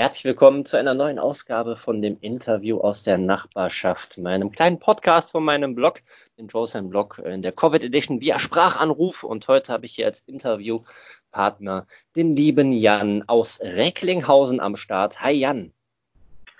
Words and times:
Herzlich 0.00 0.24
willkommen 0.24 0.64
zu 0.64 0.78
einer 0.78 0.94
neuen 0.94 1.18
Ausgabe 1.18 1.76
von 1.76 2.00
dem 2.00 2.16
Interview 2.22 2.78
aus 2.78 3.02
der 3.02 3.18
Nachbarschaft, 3.18 4.16
meinem 4.16 4.50
kleinen 4.50 4.78
Podcast 4.78 5.30
von 5.30 5.44
meinem 5.44 5.74
Blog, 5.74 6.00
dem 6.38 6.48
Josen 6.48 6.88
Blog 6.88 7.18
in 7.22 7.42
der 7.42 7.52
Covid 7.52 7.84
Edition 7.84 8.18
via 8.18 8.38
Sprachanruf. 8.38 9.24
Und 9.24 9.46
heute 9.46 9.70
habe 9.70 9.84
ich 9.84 9.96
hier 9.96 10.06
als 10.06 10.20
Interviewpartner 10.20 11.86
den 12.16 12.34
lieben 12.34 12.72
Jan 12.72 13.24
aus 13.26 13.60
Recklinghausen 13.60 14.58
am 14.58 14.76
Start. 14.76 15.20
Hi 15.20 15.32
Jan. 15.32 15.70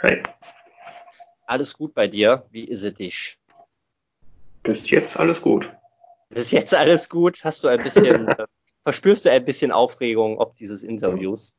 Hi. 0.03 0.23
Alles 1.47 1.79
gut 1.79 1.95
bei 1.95 2.09
dir? 2.09 2.45
Wie 2.51 2.65
ist 2.65 2.85
es 2.85 2.93
dich? 2.93 3.39
Bis 4.65 4.91
jetzt 4.91 5.17
alles 5.17 5.41
gut. 5.41 5.67
Bis 6.29 6.51
jetzt 6.51 6.75
alles 6.75 7.09
gut? 7.09 7.43
Hast 7.43 7.65
du 7.65 7.69
ein 7.69 7.83
bisschen, 7.83 8.29
äh, 8.29 8.47
verspürst 8.85 9.25
du 9.25 9.31
ein 9.31 9.47
bisschen 9.47 9.73
Aufregung 9.73 10.37
ob 10.37 10.57
dieses 10.57 10.83
Interviews? 10.83 11.57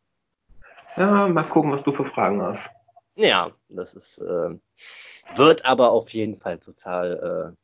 Ja, 0.98 1.28
mal 1.28 1.44
gucken, 1.44 1.72
was 1.72 1.84
du 1.84 1.92
für 1.92 2.06
Fragen 2.06 2.42
hast. 2.42 2.70
Ja, 3.16 3.52
das 3.70 3.94
ist, 3.94 4.18
äh, 4.20 4.58
wird 5.36 5.66
aber 5.66 5.92
auf 5.92 6.10
jeden 6.10 6.36
Fall 6.36 6.60
total 6.60 7.56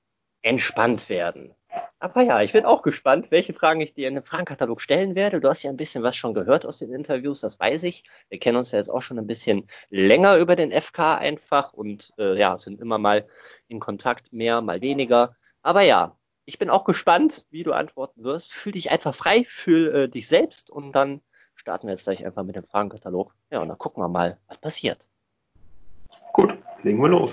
äh, 0.44 0.48
entspannt 0.48 1.10
werden. 1.10 1.54
Aber 2.00 2.22
ja, 2.22 2.42
ich 2.42 2.54
bin 2.54 2.66
auch 2.66 2.82
gespannt, 2.82 3.32
welche 3.32 3.54
Fragen 3.54 3.82
ich 3.82 3.94
dir 3.94 4.08
in 4.08 4.16
dem 4.16 4.24
Fragenkatalog 4.24 4.82
stellen 4.82 5.16
werde. 5.16 5.40
Du 5.40 5.50
hast 5.50 5.64
ja 5.64 5.70
ein 5.70 5.78
bisschen 5.78 6.04
was 6.04 6.16
schon 6.16 6.34
gehört 6.34 6.66
aus 6.66 6.80
den 6.80 6.94
Interviews, 6.94 7.42
das 7.42 7.60
weiß 7.60 7.84
ich. 7.84 8.04
Wir 8.30 8.40
kennen 8.40 8.58
uns 8.58 8.72
ja 8.72 8.78
jetzt 8.78 8.90
auch 8.90 9.02
schon 9.02 9.20
ein 9.20 9.28
bisschen 9.28 9.68
länger 9.90 10.38
über 10.38 10.56
den 10.56 10.72
FK 10.72 11.16
einfach 11.18 11.74
und 11.74 12.14
äh, 12.18 12.38
ja, 12.38 12.58
sind 12.58 12.80
immer 12.80 12.98
mal 12.98 13.28
in 13.68 13.80
Kontakt, 13.80 14.32
mehr, 14.32 14.62
mal 14.62 14.82
weniger. 14.82 15.36
Aber 15.62 15.82
ja, 15.82 16.18
ich 16.46 16.58
bin 16.58 16.70
auch 16.70 16.86
gespannt, 16.86 17.46
wie 17.50 17.64
du 17.64 17.74
antworten 17.74 18.24
wirst. 18.24 18.54
Fühl 18.54 18.72
dich 18.72 18.90
einfach 18.92 19.14
frei, 19.14 19.44
fühl 19.48 19.94
äh, 19.94 20.10
dich 20.10 20.28
selbst 20.28 20.70
und 20.70 20.94
dann 20.94 21.22
starten 21.68 21.88
wir 21.88 21.96
jetzt 21.96 22.06
gleich 22.06 22.26
einfach 22.26 22.44
mit 22.44 22.56
dem 22.56 22.64
Fragenkatalog. 22.64 23.36
Ja, 23.52 23.60
und 23.60 23.68
dann 23.68 23.78
gucken 23.78 24.02
wir 24.02 24.08
mal, 24.08 24.38
was 24.48 24.58
passiert. 24.58 25.06
Gut, 26.32 26.58
legen 26.84 27.02
wir 27.02 27.10
los. 27.10 27.32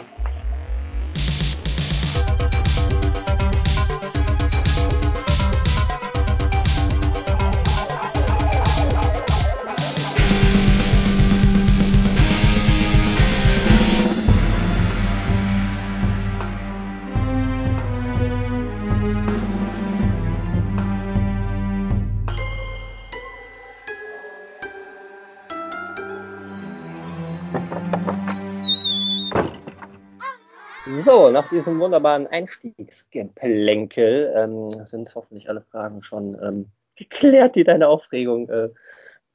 So, 31.14 31.30
nach 31.30 31.48
diesem 31.48 31.78
wunderbaren 31.78 32.26
Einstiegsgeplänkel 32.26 34.32
ähm, 34.34 34.84
sind 34.84 35.14
hoffentlich 35.14 35.48
alle 35.48 35.60
Fragen 35.60 36.02
schon 36.02 36.36
ähm, 36.42 36.66
geklärt, 36.96 37.54
die 37.54 37.62
deine 37.62 37.86
Aufregung 37.86 38.48
äh, 38.48 38.70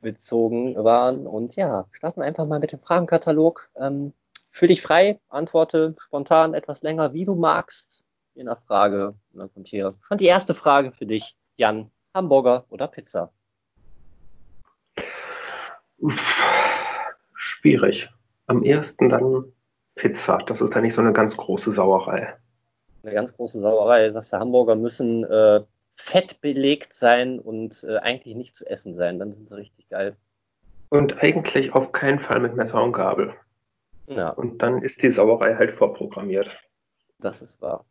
bezogen 0.01 0.75
waren. 0.75 1.25
Und 1.25 1.55
ja, 1.55 1.87
starten 1.93 2.19
wir 2.19 2.25
einfach 2.25 2.47
mal 2.47 2.59
mit 2.59 2.73
dem 2.73 2.81
Fragenkatalog. 2.81 3.69
Ähm, 3.77 4.11
für 4.49 4.67
dich 4.67 4.81
frei, 4.81 5.21
antworte 5.29 5.95
spontan 5.99 6.53
etwas 6.53 6.81
länger, 6.81 7.13
wie 7.13 7.23
du 7.23 7.35
magst, 7.35 8.03
je 8.35 8.43
nach 8.43 8.61
Frage. 8.63 9.15
Und 9.31 9.39
dann 9.39 9.53
kommt 9.53 9.69
hier 9.69 9.95
schon 10.01 10.17
die 10.17 10.25
erste 10.25 10.55
Frage 10.55 10.91
für 10.91 11.05
dich, 11.05 11.37
Jan. 11.55 11.91
Hamburger 12.13 12.65
oder 12.71 12.89
Pizza? 12.89 13.31
Schwierig. 17.33 18.09
Am 18.47 18.63
ersten 18.63 19.07
dann 19.07 19.53
Pizza. 19.99 20.39
Das 20.47 20.61
ist 20.61 20.73
ja 20.73 20.81
nicht 20.81 20.93
so 20.93 21.01
eine 21.01 21.11
ganz 21.11 21.35
große 21.35 21.73
Sauerei. 21.73 22.33
Eine 23.03 23.13
ganz 23.13 23.35
große 23.35 23.59
Sauerei. 23.59 24.09
Sagst 24.11 24.31
du, 24.31 24.37
Hamburger 24.37 24.75
müssen 24.75 25.25
äh, 25.25 25.61
fett 25.97 26.39
belegt 26.41 26.93
sein 26.93 27.37
und 27.37 27.83
äh, 27.83 27.97
eigentlich 27.97 28.35
nicht 28.35 28.55
zu 28.55 28.65
essen 28.65 28.95
sein. 28.95 29.19
Dann 29.19 29.33
sind 29.33 29.49
sie 29.49 29.57
richtig 29.57 29.89
geil. 29.89 30.15
Und 30.87 31.21
eigentlich 31.21 31.75
auf 31.75 31.91
keinen 31.91 32.19
Fall 32.19 32.39
mit 32.39 32.55
Messer 32.55 32.81
und 32.81 32.93
Gabel. 32.93 33.33
Ja. 34.07 34.29
Und 34.29 34.59
dann 34.59 34.81
ist 34.81 35.03
die 35.03 35.11
Sauerei 35.11 35.55
halt 35.55 35.71
vorprogrammiert. 35.71 36.57
Das 37.19 37.41
ist 37.41 37.61
wahr. 37.61 37.85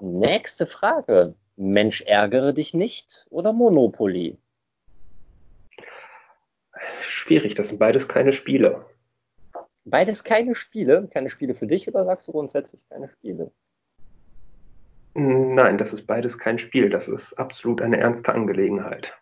Nächste 0.00 0.66
Frage. 0.66 1.34
Mensch, 1.56 2.02
ärgere 2.02 2.52
dich 2.52 2.74
nicht 2.74 3.26
oder 3.30 3.54
Monopoly? 3.54 4.36
Schwierig, 7.00 7.54
das 7.54 7.68
sind 7.68 7.78
beides 7.78 8.06
keine 8.06 8.34
Spiele. 8.34 8.84
Beides 9.86 10.24
keine 10.24 10.56
Spiele? 10.56 11.08
Keine 11.12 11.30
Spiele 11.30 11.54
für 11.54 11.68
dich 11.68 11.86
oder 11.86 12.04
sagst 12.04 12.26
du 12.26 12.32
grundsätzlich 12.32 12.82
keine 12.88 13.08
Spiele? 13.08 13.52
Nein, 15.14 15.78
das 15.78 15.92
ist 15.92 16.06
beides 16.06 16.38
kein 16.38 16.58
Spiel. 16.58 16.90
Das 16.90 17.06
ist 17.06 17.34
absolut 17.34 17.80
eine 17.80 17.96
ernste 17.98 18.34
Angelegenheit. 18.34 19.12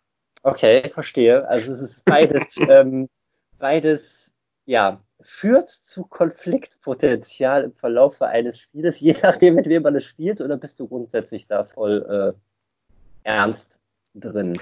Okay, 0.43 0.89
verstehe. 0.89 1.47
Also 1.49 1.73
es 1.73 1.81
ist 1.81 2.05
beides, 2.07 2.57
ähm, 2.69 3.11
beides, 3.59 4.33
ja, 4.65 5.05
führt 5.21 5.69
zu 5.69 6.05
Konfliktpotenzial 6.05 7.65
im 7.65 7.75
Verlauf 7.75 8.21
eines 8.23 8.59
Spieles, 8.59 8.99
je 9.01 9.15
nachdem, 9.23 9.57
mit 9.57 9.69
wem 9.69 9.83
man 9.83 9.97
es 9.97 10.05
spielt, 10.05 10.41
oder 10.41 10.57
bist 10.57 10.81
du 10.81 10.89
grundsätzlich 10.89 11.47
da 11.47 11.65
voll 11.65 12.35
äh, 12.35 13.29
ernst 13.29 13.79
drin? 14.15 14.59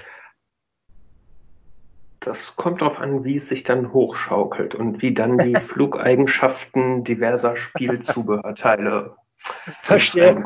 Das 2.25 2.55
kommt 2.55 2.81
darauf 2.81 2.99
an, 2.99 3.25
wie 3.25 3.37
es 3.37 3.49
sich 3.49 3.63
dann 3.63 3.91
hochschaukelt 3.91 4.75
und 4.75 5.01
wie 5.01 5.13
dann 5.13 5.37
die 5.37 5.55
Flugeigenschaften 5.59 7.03
diverser 7.03 7.57
Spielzubehörteile 7.57 9.15
verstehe. 9.81 10.41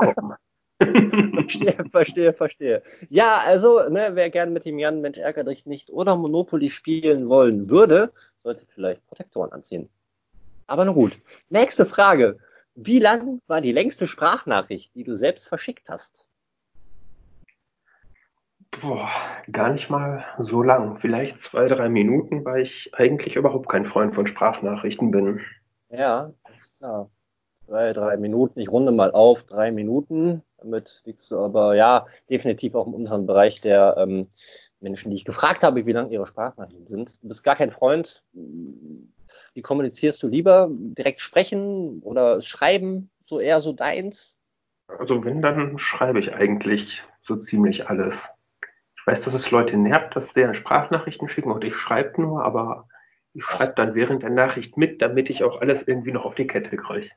verstehe, 0.79 1.85
verstehe, 1.91 2.33
verstehe. 2.33 2.83
Ja, 3.09 3.37
also, 3.37 3.89
ne, 3.89 4.11
wer 4.13 4.29
gern 4.29 4.53
mit 4.53 4.65
dem 4.65 4.79
Jan 4.79 5.01
Mensch 5.01 5.17
ärgere 5.17 5.45
dich 5.45 5.65
nicht 5.65 5.89
oder 5.89 6.15
Monopoly 6.15 6.69
spielen 6.69 7.29
wollen 7.29 7.69
würde, 7.69 8.11
sollte 8.43 8.65
vielleicht 8.73 9.05
Protektoren 9.07 9.51
anziehen. 9.51 9.89
Aber 10.67 10.83
na 10.85 10.91
gut. 10.91 11.19
Nächste 11.49 11.85
Frage. 11.85 12.39
Wie 12.75 12.99
lang 12.99 13.41
war 13.47 13.61
die 13.61 13.71
längste 13.71 14.05
Sprachnachricht, 14.05 14.93
die 14.93 15.03
du 15.03 15.15
selbst 15.15 15.47
verschickt 15.47 15.89
hast? 15.89 16.26
Boah, 18.81 19.09
gar 19.51 19.71
nicht 19.71 19.89
mal 19.89 20.23
so 20.39 20.61
lang. 20.61 20.97
Vielleicht 20.97 21.41
zwei, 21.41 21.67
drei 21.67 21.89
Minuten, 21.89 22.45
weil 22.45 22.61
ich 22.61 22.91
eigentlich 22.93 23.35
überhaupt 23.35 23.69
kein 23.69 23.85
Freund 23.85 24.13
von 24.13 24.27
Sprachnachrichten 24.27 25.09
bin. 25.09 25.41
Ja, 25.89 26.31
ist 26.59 26.77
klar. 26.77 27.09
Zwei, 27.65 27.93
drei 27.93 28.17
Minuten. 28.17 28.59
Ich 28.59 28.69
runde 28.69 28.91
mal 28.91 29.11
auf, 29.11 29.43
drei 29.43 29.71
Minuten. 29.71 30.43
Damit 30.57 31.01
liegst 31.05 31.31
du 31.31 31.39
aber, 31.39 31.75
ja, 31.75 32.05
definitiv 32.29 32.75
auch 32.75 32.87
in 32.87 32.93
unserem 32.93 33.25
Bereich 33.25 33.61
der 33.61 33.95
ähm, 33.97 34.27
Menschen, 34.79 35.09
die 35.09 35.17
ich 35.17 35.25
gefragt 35.25 35.63
habe, 35.63 35.85
wie 35.85 35.91
lang 35.91 36.09
ihre 36.09 36.27
Sprachnachrichten 36.27 36.87
sind. 36.87 37.23
Du 37.23 37.27
bist 37.29 37.43
gar 37.43 37.55
kein 37.55 37.71
Freund. 37.71 38.23
Wie 39.53 39.61
kommunizierst 39.61 40.21
du 40.21 40.27
lieber? 40.27 40.69
Direkt 40.71 41.21
sprechen 41.21 42.01
oder 42.03 42.41
schreiben? 42.41 43.09
So 43.23 43.39
eher 43.39 43.61
so 43.61 43.73
deins? 43.73 44.39
Also 44.87 45.23
wenn, 45.25 45.41
dann 45.41 45.77
schreibe 45.77 46.19
ich 46.19 46.33
eigentlich 46.33 47.03
so 47.21 47.35
ziemlich 47.35 47.89
alles 47.89 48.29
weiß, 49.07 49.21
dass 49.21 49.33
es 49.33 49.51
Leute 49.51 49.77
nervt, 49.77 50.15
dass 50.15 50.33
sie 50.33 50.53
Sprachnachrichten 50.53 51.29
schicken 51.29 51.51
und 51.51 51.63
ich 51.63 51.75
schreibe 51.75 52.21
nur, 52.21 52.43
aber 52.43 52.87
ich 53.33 53.43
schreibe 53.43 53.73
dann 53.75 53.95
während 53.95 54.23
der 54.23 54.29
Nachricht 54.29 54.77
mit, 54.77 55.01
damit 55.01 55.29
ich 55.29 55.43
auch 55.43 55.61
alles 55.61 55.87
irgendwie 55.87 56.11
noch 56.11 56.25
auf 56.25 56.35
die 56.35 56.47
Kette 56.47 56.75
kriege. 56.75 57.09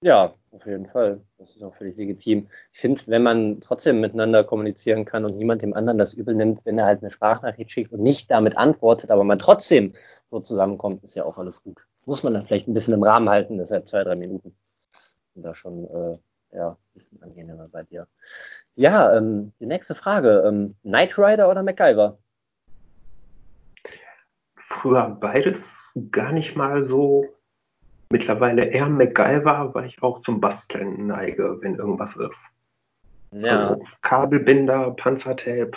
Ja, 0.00 0.34
auf 0.52 0.64
jeden 0.64 0.86
Fall. 0.86 1.20
Das 1.38 1.54
ist 1.56 1.62
auch 1.62 1.74
völlig 1.74 1.96
legitim. 1.96 2.48
Ich 2.72 2.80
finde, 2.80 3.02
wenn 3.06 3.22
man 3.22 3.60
trotzdem 3.60 4.00
miteinander 4.00 4.44
kommunizieren 4.44 5.04
kann 5.04 5.24
und 5.24 5.36
niemand 5.36 5.62
dem 5.62 5.74
anderen 5.74 5.98
das 5.98 6.14
übel 6.14 6.34
nimmt, 6.34 6.64
wenn 6.64 6.78
er 6.78 6.86
halt 6.86 7.02
eine 7.02 7.10
Sprachnachricht 7.10 7.70
schickt 7.70 7.92
und 7.92 8.02
nicht 8.02 8.30
damit 8.30 8.56
antwortet, 8.56 9.10
aber 9.10 9.24
man 9.24 9.38
trotzdem 9.38 9.94
so 10.30 10.40
zusammenkommt, 10.40 11.02
ist 11.02 11.16
ja 11.16 11.24
auch 11.24 11.38
alles 11.38 11.62
gut. 11.62 11.78
Muss 12.06 12.22
man 12.22 12.34
dann 12.34 12.46
vielleicht 12.46 12.68
ein 12.68 12.74
bisschen 12.74 12.94
im 12.94 13.02
Rahmen 13.02 13.28
halten, 13.28 13.58
deshalb 13.58 13.88
zwei, 13.88 14.04
drei 14.04 14.14
Minuten. 14.14 14.56
Und 15.34 15.42
da 15.42 15.54
schon 15.54 15.84
äh, 15.84 16.18
ja, 16.52 16.70
ein 16.70 16.76
bisschen 16.94 17.22
angenehmer 17.22 17.68
bei 17.68 17.82
dir. 17.82 18.06
Ja, 18.74 19.16
ähm, 19.16 19.52
die 19.60 19.66
nächste 19.66 19.94
Frage. 19.94 20.44
Ähm, 20.46 20.74
Knight 20.82 21.18
Rider 21.18 21.50
oder 21.50 21.62
MacGyver? 21.62 22.18
Früher 24.54 25.08
beides 25.20 25.58
gar 26.10 26.32
nicht 26.32 26.56
mal 26.56 26.84
so. 26.84 27.26
Mittlerweile 28.10 28.64
eher 28.64 28.88
MacGyver, 28.88 29.74
weil 29.74 29.86
ich 29.86 30.02
auch 30.02 30.22
zum 30.22 30.40
Basteln 30.40 31.06
neige, 31.06 31.58
wenn 31.60 31.74
irgendwas 31.74 32.16
ist. 32.16 32.40
Ja. 33.32 33.68
Also 33.68 33.84
Kabelbinder, 34.00 34.92
Panzertape, 34.92 35.72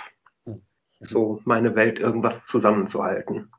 hm. 0.46 0.62
so 1.02 1.42
meine 1.44 1.76
Welt 1.76 2.00
irgendwas 2.00 2.46
zusammenzuhalten. 2.46 3.52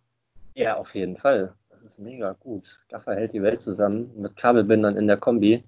Ja, 0.55 0.77
auf 0.77 0.95
jeden 0.95 1.17
Fall. 1.17 1.55
Das 1.69 1.83
ist 1.83 1.99
mega 1.99 2.33
gut. 2.33 2.81
Gaffer 2.89 3.15
hält 3.15 3.33
die 3.33 3.43
Welt 3.43 3.61
zusammen 3.61 4.11
mit 4.17 4.37
Kabelbindern 4.37 4.97
in 4.97 5.07
der 5.07 5.17
Kombi. 5.17 5.65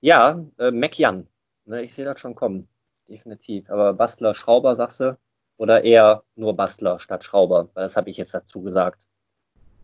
Ja, 0.00 0.44
äh, 0.58 0.70
MacJan. 0.70 1.26
Ne, 1.64 1.82
ich 1.82 1.94
sehe 1.94 2.04
das 2.04 2.20
schon 2.20 2.34
kommen. 2.34 2.68
Definitiv. 3.08 3.68
Aber 3.70 3.94
Bastler, 3.94 4.34
Schrauber, 4.34 4.76
sagst 4.76 5.00
du? 5.00 5.18
Oder 5.56 5.84
eher 5.84 6.22
nur 6.36 6.54
Bastler 6.54 6.98
statt 6.98 7.24
Schrauber? 7.24 7.68
Weil 7.74 7.84
das 7.84 7.96
habe 7.96 8.10
ich 8.10 8.16
jetzt 8.16 8.34
dazu 8.34 8.62
gesagt. 8.62 9.08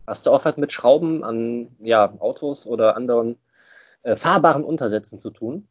Hast 0.07 0.25
du 0.25 0.31
auch 0.31 0.45
was 0.45 0.57
mit 0.57 0.71
Schrauben 0.71 1.23
an 1.23 1.75
ja, 1.79 2.13
Autos 2.19 2.65
oder 2.65 2.95
anderen 2.95 3.37
äh, 4.03 4.15
fahrbaren 4.15 4.63
Untersätzen 4.63 5.19
zu 5.19 5.31
tun? 5.31 5.67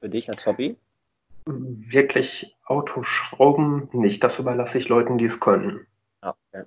Für 0.00 0.08
dich 0.08 0.30
als 0.30 0.46
Hobby? 0.46 0.76
Wirklich 1.46 2.56
Autoschrauben 2.64 3.88
nicht. 3.92 4.24
Das 4.24 4.38
überlasse 4.38 4.78
ich 4.78 4.88
Leuten, 4.88 5.18
die 5.18 5.26
es 5.26 5.40
können. 5.40 5.86
Ah, 6.22 6.34
okay. 6.52 6.64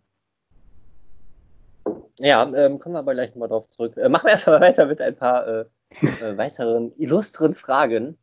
Ja, 2.20 2.44
ähm, 2.44 2.80
kommen 2.80 2.96
wir 2.96 3.00
aber 3.00 3.14
gleich 3.14 3.32
nochmal 3.32 3.50
drauf 3.50 3.68
zurück. 3.70 3.96
Äh, 3.98 4.10
machen 4.10 4.26
wir 4.26 4.32
erstmal 4.32 4.62
weiter 4.62 4.86
mit 4.86 5.02
ein 5.02 5.16
paar 5.16 5.48
äh, 5.48 5.66
äh, 5.90 6.38
weiteren 6.38 6.94
illustren 6.98 7.56
Fragen. 7.56 8.18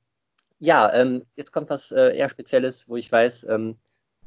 Ja, 0.58 0.92
ähm, 0.92 1.24
jetzt 1.36 1.52
kommt 1.52 1.70
was 1.70 1.92
äh, 1.92 2.16
eher 2.16 2.28
Spezielles, 2.28 2.88
wo 2.88 2.96
ich 2.96 3.10
weiß, 3.10 3.44
ähm, 3.44 3.76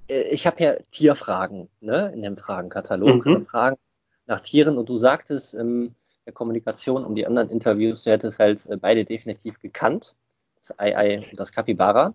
äh, 0.07 0.21
ich 0.29 0.45
habe 0.45 0.63
ja 0.63 0.75
Tierfragen 0.91 1.69
ne, 1.79 2.11
in 2.13 2.21
dem 2.21 2.37
Fragenkatalog. 2.37 3.25
Mhm. 3.25 3.45
Fragen 3.45 3.77
nach 4.25 4.41
Tieren 4.41 4.77
und 4.77 4.89
du 4.89 4.97
sagtest 4.97 5.53
in 5.53 5.95
der 6.25 6.33
Kommunikation 6.33 7.05
um 7.05 7.15
die 7.15 7.25
anderen 7.25 7.49
Interviews, 7.49 8.03
du 8.03 8.11
hättest 8.11 8.39
halt 8.39 8.65
äh, 8.67 8.77
beide 8.77 9.05
definitiv 9.05 9.59
gekannt, 9.59 10.15
das 10.59 10.77
Ei-Ei 10.77 11.25
und 11.29 11.39
das 11.39 11.51
Kapibara. 11.51 12.13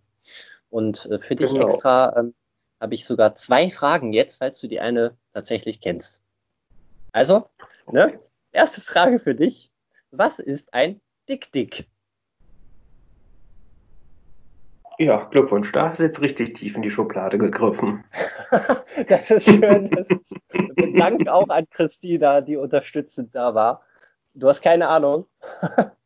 Und 0.68 1.06
äh, 1.06 1.18
für 1.18 1.36
dich 1.36 1.50
genau. 1.50 1.66
extra 1.66 2.16
ähm, 2.16 2.34
habe 2.80 2.94
ich 2.94 3.06
sogar 3.06 3.34
zwei 3.36 3.70
Fragen 3.70 4.12
jetzt, 4.12 4.36
falls 4.36 4.60
du 4.60 4.68
die 4.68 4.80
eine 4.80 5.16
tatsächlich 5.32 5.80
kennst. 5.80 6.20
Also, 7.12 7.46
ne, 7.90 8.20
erste 8.52 8.80
Frage 8.80 9.18
für 9.18 9.34
dich. 9.34 9.70
Was 10.10 10.38
ist 10.38 10.74
ein 10.74 11.00
Dick-Dick? 11.28 11.86
Ja, 14.98 15.24
Glückwunsch, 15.30 15.72
da 15.72 15.88
hast 15.88 15.98
du 15.98 16.04
jetzt 16.04 16.20
richtig 16.20 16.54
tief 16.54 16.76
in 16.76 16.82
die 16.82 16.90
Schublade 16.90 17.38
gegriffen. 17.38 18.04
das 19.08 19.30
ist 19.30 19.44
schön. 19.44 19.90
Das 19.90 20.06
ist, 20.08 20.34
Dank 20.98 21.28
auch 21.28 21.48
an 21.48 21.66
Christina, 21.70 22.40
die 22.40 22.56
unterstützend 22.56 23.34
da 23.34 23.54
war. 23.54 23.82
Du 24.34 24.48
hast 24.48 24.62
keine 24.62 24.88
Ahnung. 24.88 25.26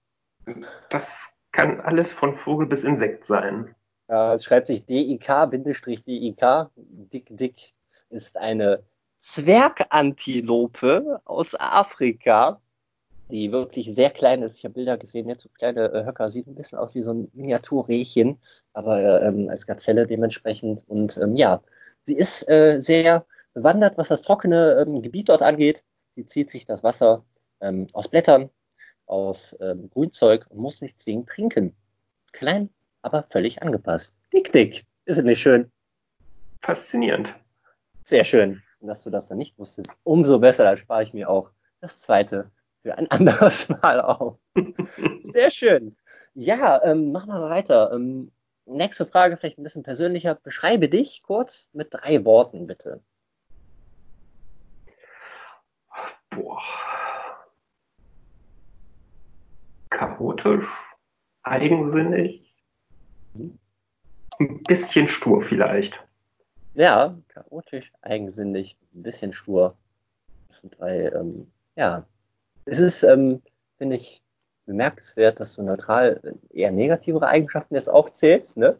das 0.90 1.34
kann 1.52 1.80
alles 1.80 2.12
von 2.12 2.34
Vogel 2.34 2.66
bis 2.66 2.84
Insekt 2.84 3.26
sein. 3.26 3.74
Ja, 4.08 4.34
es 4.34 4.44
schreibt 4.44 4.68
sich 4.68 4.86
DIK-DIK. 4.86 6.70
Dick 6.76 7.26
Dick 7.30 7.74
ist 8.08 8.36
eine 8.36 8.84
Zwergantilope 9.20 11.20
aus 11.24 11.58
Afrika 11.58 12.60
die 13.28 13.50
wirklich 13.50 13.94
sehr 13.94 14.10
klein 14.10 14.42
ist. 14.42 14.56
Ich 14.56 14.64
habe 14.64 14.74
Bilder 14.74 14.96
gesehen, 14.96 15.28
jetzt 15.28 15.42
so 15.42 15.48
kleine 15.48 15.92
äh, 15.92 16.04
Höcker, 16.04 16.30
sieht 16.30 16.46
ein 16.46 16.54
bisschen 16.54 16.78
aus 16.78 16.94
wie 16.94 17.02
so 17.02 17.12
ein 17.12 17.30
Miniaturrehchen, 17.34 18.38
aber 18.72 18.98
äh, 19.00 19.26
ähm, 19.26 19.48
als 19.48 19.66
Gazelle 19.66 20.06
dementsprechend. 20.06 20.84
Und 20.88 21.16
ähm, 21.18 21.36
ja, 21.36 21.62
sie 22.04 22.16
ist 22.16 22.48
äh, 22.48 22.80
sehr 22.80 23.26
bewandert, 23.52 23.98
was 23.98 24.08
das 24.08 24.22
trockene 24.22 24.84
ähm, 24.86 25.02
Gebiet 25.02 25.28
dort 25.28 25.42
angeht. 25.42 25.82
Sie 26.14 26.26
zieht 26.26 26.50
sich 26.50 26.66
das 26.66 26.84
Wasser 26.84 27.24
ähm, 27.60 27.88
aus 27.92 28.08
Blättern, 28.08 28.50
aus 29.06 29.56
ähm, 29.60 29.90
Grünzeug 29.90 30.46
und 30.48 30.58
muss 30.58 30.80
nicht 30.80 31.00
zwingend 31.00 31.28
trinken. 31.28 31.74
Klein, 32.32 32.70
aber 33.02 33.24
völlig 33.30 33.62
angepasst. 33.62 34.14
Dick, 34.32 34.52
dick. 34.52 34.84
Ist 35.04 35.18
es 35.18 35.24
nicht 35.24 35.40
schön? 35.40 35.70
Faszinierend. 36.60 37.34
Sehr 38.04 38.24
schön. 38.24 38.62
Und 38.80 38.88
dass 38.88 39.02
du 39.02 39.10
das 39.10 39.28
dann 39.28 39.38
nicht 39.38 39.58
wusstest, 39.58 39.90
umso 40.04 40.38
besser, 40.38 40.64
dann 40.64 40.76
spare 40.76 41.02
ich 41.02 41.12
mir 41.12 41.28
auch 41.28 41.50
das 41.80 41.98
zweite 42.00 42.50
für 42.86 42.96
ein 42.96 43.10
anderes 43.10 43.68
Mal 43.68 44.00
auf. 44.00 44.38
Sehr 45.24 45.50
schön. 45.50 45.96
Ja, 46.34 46.80
ähm, 46.84 47.10
machen 47.10 47.30
wir 47.30 47.50
weiter. 47.50 47.90
Ähm, 47.92 48.30
nächste 48.64 49.06
Frage, 49.06 49.36
vielleicht 49.36 49.58
ein 49.58 49.64
bisschen 49.64 49.82
persönlicher. 49.82 50.36
Beschreibe 50.36 50.88
dich 50.88 51.22
kurz 51.24 51.68
mit 51.72 51.88
drei 51.90 52.24
Worten, 52.24 52.68
bitte. 52.68 53.02
Boah. 56.30 56.62
Chaotisch, 59.90 60.66
eigensinnig, 61.42 62.54
ein 63.34 64.62
bisschen 64.64 65.08
stur 65.08 65.42
vielleicht. 65.42 65.98
Ja, 66.74 67.18
chaotisch, 67.28 67.92
eigensinnig, 68.02 68.76
ein 68.94 69.02
bisschen 69.02 69.32
stur. 69.32 69.76
Das 70.48 70.58
sind 70.58 70.78
drei, 70.78 71.08
ähm, 71.08 71.50
ja, 71.74 72.06
es 72.66 72.78
ist, 72.78 73.02
ähm, 73.02 73.42
finde 73.78 73.96
ich, 73.96 74.22
bemerkenswert, 74.66 75.40
dass 75.40 75.54
du 75.54 75.62
neutral 75.62 76.20
eher 76.50 76.72
negativere 76.72 77.28
Eigenschaften 77.28 77.74
jetzt 77.74 77.88
aufzählst, 77.88 78.56
ne? 78.56 78.78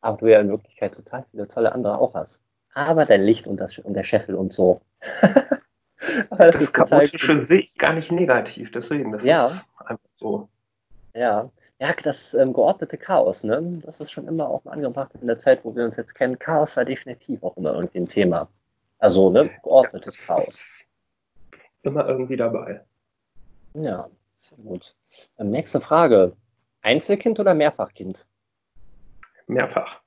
Aber 0.00 0.18
du 0.18 0.26
ja 0.28 0.40
in 0.40 0.48
Wirklichkeit 0.48 0.94
total 0.94 1.24
viele 1.30 1.48
tolle 1.48 1.72
andere 1.72 1.98
auch 1.98 2.14
hast. 2.14 2.42
Aber 2.74 3.04
dein 3.04 3.22
Licht 3.22 3.48
und, 3.48 3.58
das, 3.58 3.76
und 3.78 3.94
der 3.94 4.04
Scheffel 4.04 4.34
und 4.34 4.52
so. 4.52 4.80
Das, 6.30 6.58
das 6.58 6.72
chaotische 6.72 7.42
sehe 7.42 7.60
ich 7.60 7.76
gar 7.78 7.94
nicht 7.94 8.12
negativ, 8.12 8.70
deswegen, 8.70 9.12
das 9.12 9.24
ja. 9.24 9.46
ist 9.46 9.64
einfach 9.86 10.08
so. 10.16 10.48
Ja, 11.14 11.50
ja, 11.80 11.94
das 12.02 12.34
ähm, 12.34 12.52
geordnete 12.52 12.98
Chaos, 12.98 13.44
ne? 13.44 13.80
Das 13.84 14.00
ist 14.00 14.10
schon 14.10 14.28
immer 14.28 14.48
auch 14.48 14.64
mal 14.64 14.72
angebracht 14.72 15.12
in 15.20 15.26
der 15.26 15.38
Zeit, 15.38 15.64
wo 15.64 15.74
wir 15.74 15.84
uns 15.84 15.96
jetzt 15.96 16.14
kennen. 16.14 16.38
Chaos 16.38 16.76
war 16.76 16.84
definitiv 16.84 17.42
auch 17.42 17.56
immer 17.56 17.74
irgendwie 17.74 17.98
ein 17.98 18.08
Thema. 18.08 18.48
Also, 18.98 19.30
ne, 19.30 19.50
geordnetes 19.62 20.26
ja, 20.26 20.36
Chaos. 20.36 20.84
Immer 21.82 22.06
irgendwie 22.06 22.36
dabei. 22.36 22.82
Ja, 23.78 24.08
sehr 24.36 24.58
gut. 24.58 24.96
Ähm, 25.38 25.50
nächste 25.50 25.82
Frage. 25.82 26.34
Einzelkind 26.80 27.38
oder 27.38 27.52
Mehrfachkind? 27.52 28.26
Mehrfach. 29.46 30.00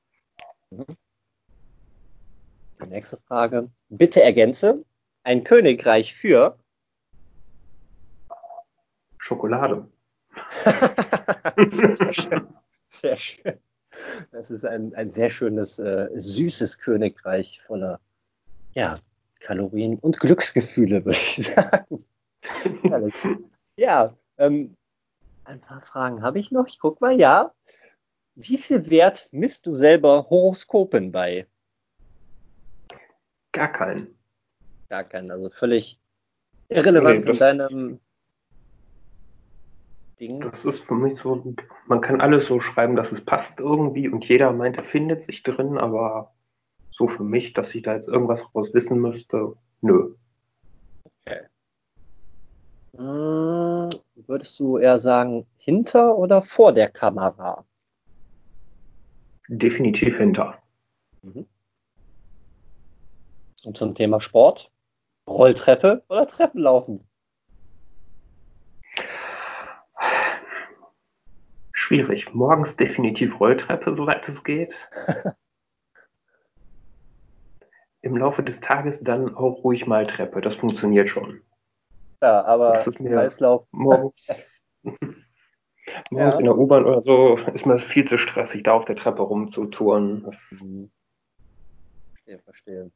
Mhm. 0.72 0.86
Nächste 2.88 3.18
Frage. 3.18 3.70
Bitte 3.90 4.24
ergänze. 4.24 4.84
Ein 5.24 5.44
Königreich 5.44 6.16
für 6.16 6.58
Schokolade. 9.20 9.88
sehr, 10.66 12.14
schön. 12.14 12.48
sehr 12.90 13.18
schön. 13.18 13.60
Das 14.32 14.50
ist 14.50 14.66
ein, 14.66 14.96
ein 14.96 15.12
sehr 15.12 15.30
schönes, 15.30 15.78
äh, 15.78 16.10
süßes 16.16 16.80
Königreich 16.80 17.62
voller 17.68 18.00
ja, 18.74 18.98
Kalorien 19.40 20.00
und 20.00 20.20
Glücksgefühle, 20.20 21.06
würde 21.06 21.20
ich 21.20 21.54
sagen. 21.54 22.06
Ja, 23.80 24.14
ähm, 24.38 24.76
ein 25.46 25.62
paar 25.62 25.82
Fragen 25.82 26.22
habe 26.22 26.38
ich 26.38 26.52
noch. 26.52 26.68
Ich 26.68 26.80
gucke 26.80 26.98
mal, 27.00 27.18
ja. 27.18 27.54
Wie 28.36 28.58
viel 28.58 28.90
Wert 28.90 29.30
misst 29.32 29.66
du 29.68 29.74
selber 29.74 30.30
Horoskopen 30.30 31.14
bei? 31.14 31.48
Gar 33.54 33.70
keinen. 33.70 34.20
Gar 34.90 35.06
keinen, 35.06 35.32
also 35.32 35.50
völlig 35.50 35.98
irrelevant 36.68 37.24
nee, 37.24 37.32
in 37.32 37.38
deinem 37.38 38.00
Ding. 40.20 40.42
Das 40.42 40.66
ist 40.66 40.80
für 40.80 40.96
mich 40.96 41.18
so, 41.18 41.56
man 41.88 42.02
kann 42.02 42.20
alles 42.20 42.48
so 42.48 42.60
schreiben, 42.60 42.98
dass 42.98 43.14
es 43.14 43.24
passt 43.24 43.62
irgendwie 43.62 44.10
und 44.10 44.28
jeder 44.28 44.52
meint, 44.52 44.76
er 44.76 44.84
findet 44.84 45.24
sich 45.24 45.42
drin, 45.42 45.78
aber 45.78 46.34
so 46.92 47.08
für 47.08 47.24
mich, 47.24 47.54
dass 47.54 47.74
ich 47.74 47.84
da 47.84 47.96
jetzt 47.96 48.10
irgendwas 48.10 48.54
raus 48.54 48.74
wissen 48.74 49.00
müsste, 49.00 49.56
nö. 49.80 50.16
Okay. 51.26 51.48
Hm, 52.98 53.90
würdest 54.16 54.60
du 54.60 54.78
eher 54.78 55.00
sagen, 55.00 55.46
hinter 55.58 56.18
oder 56.18 56.42
vor 56.42 56.74
der 56.74 56.90
Kamera? 56.90 57.66
Definitiv 59.48 60.18
hinter. 60.18 60.62
Mhm. 61.24 61.48
Und 63.64 63.78
zum 63.78 63.96
Thema 63.96 64.22
Sport? 64.22 64.72
Rolltreppe 65.28 66.04
oder 66.10 66.28
Treppenlaufen? 66.28 67.08
Schwierig. 71.72 72.34
Morgens 72.34 72.76
definitiv 72.76 73.40
Rolltreppe, 73.40 73.96
soweit 73.96 74.28
es 74.30 74.44
geht. 74.44 74.74
Im 78.02 78.16
Laufe 78.18 78.44
des 78.44 78.60
Tages 78.60 79.02
dann 79.04 79.36
auch 79.36 79.64
ruhig 79.64 79.88
mal 79.88 80.06
Treppe. 80.08 80.42
Das 80.42 80.56
funktioniert 80.56 81.10
schon. 81.10 81.42
Ja, 82.22 82.44
aber 82.44 82.74
das 82.74 82.88
ist 82.88 83.00
mir 83.00 83.12
Kreislauf. 83.12 83.66
Morgens, 83.72 84.28
morgens 84.84 86.36
ja. 86.36 86.40
in 86.40 86.46
der 86.46 86.58
U-Bahn 86.58 86.86
oder 86.86 87.02
so 87.02 87.38
ist 87.54 87.66
mir 87.66 87.74
das 87.74 87.84
viel 87.84 88.08
zu 88.08 88.18
stressig, 88.18 88.64
da 88.64 88.74
auf 88.74 88.86
der 88.86 88.96
Treppe 88.96 89.22
rumzutouren. 89.22 90.30
Mhm. 90.52 90.92
Verstehe, 92.14 92.40
verstehe. 92.40 92.92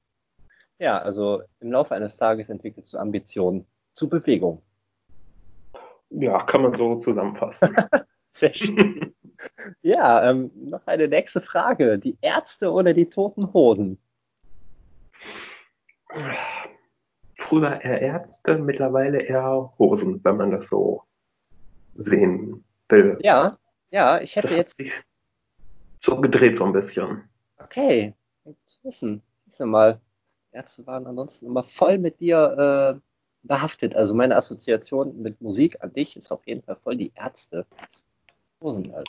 Ja, 0.80 1.00
also 1.00 1.44
im 1.62 1.72
Laufe 1.72 1.96
eines 1.96 2.18
Tages 2.18 2.50
entwickelst 2.50 2.94
du 2.94 2.98
Ambitionen 2.98 3.66
zu 3.94 4.10
Bewegung. 4.10 4.62
Ja, 6.10 6.44
kann 6.44 6.64
man 6.64 6.78
so 6.78 7.00
zusammenfassen. 7.00 7.76
Sehr 8.32 8.54
schön. 8.54 9.16
ja, 9.82 10.30
ähm, 10.30 10.52
noch 10.56 10.86
eine 10.86 11.08
nächste 11.08 11.40
Frage. 11.40 11.98
Die 12.00 12.18
Ärzte 12.22 12.72
oder 12.72 12.94
die 12.94 13.10
toten 13.10 13.54
Hosen? 13.54 13.98
früher 17.54 17.82
eher 17.82 18.02
Ärzte, 18.02 18.58
mittlerweile 18.58 19.22
eher 19.22 19.72
Hosen, 19.78 20.20
wenn 20.24 20.38
man 20.38 20.50
das 20.50 20.68
so 20.68 21.04
sehen 21.94 22.64
will. 22.90 23.18
Ja, 23.22 23.58
ja, 23.92 24.20
ich 24.20 24.36
hätte 24.36 24.48
das 24.48 24.58
jetzt. 24.58 24.82
so 26.02 26.20
gedreht 26.20 26.58
so 26.58 26.66
ein 26.66 26.74
bisschen. 26.74 27.30
Okay, 27.60 28.16
gut 28.44 28.58
zu 28.66 28.84
wissen. 28.84 29.22
Siehst 29.46 29.60
du 29.60 29.68
mal, 29.68 30.00
Ärzte 30.52 30.88
waren 30.88 31.06
ansonsten 31.06 31.46
immer 31.46 31.62
voll 31.62 32.00
mit 32.00 32.20
dir 32.20 33.00
behaftet. 33.44 33.96
Also 33.96 34.16
meine 34.16 34.36
Assoziation 34.36 35.22
mit 35.22 35.40
Musik 35.40 35.78
an 35.82 35.94
dich 35.94 36.18
ist 36.18 36.32
auf 36.32 36.48
jeden 36.48 36.64
Fall 36.64 36.78
voll 36.78 36.98
die 36.98 37.12
Ärzte. 37.16 37.68
Rosenwald. 38.62 39.08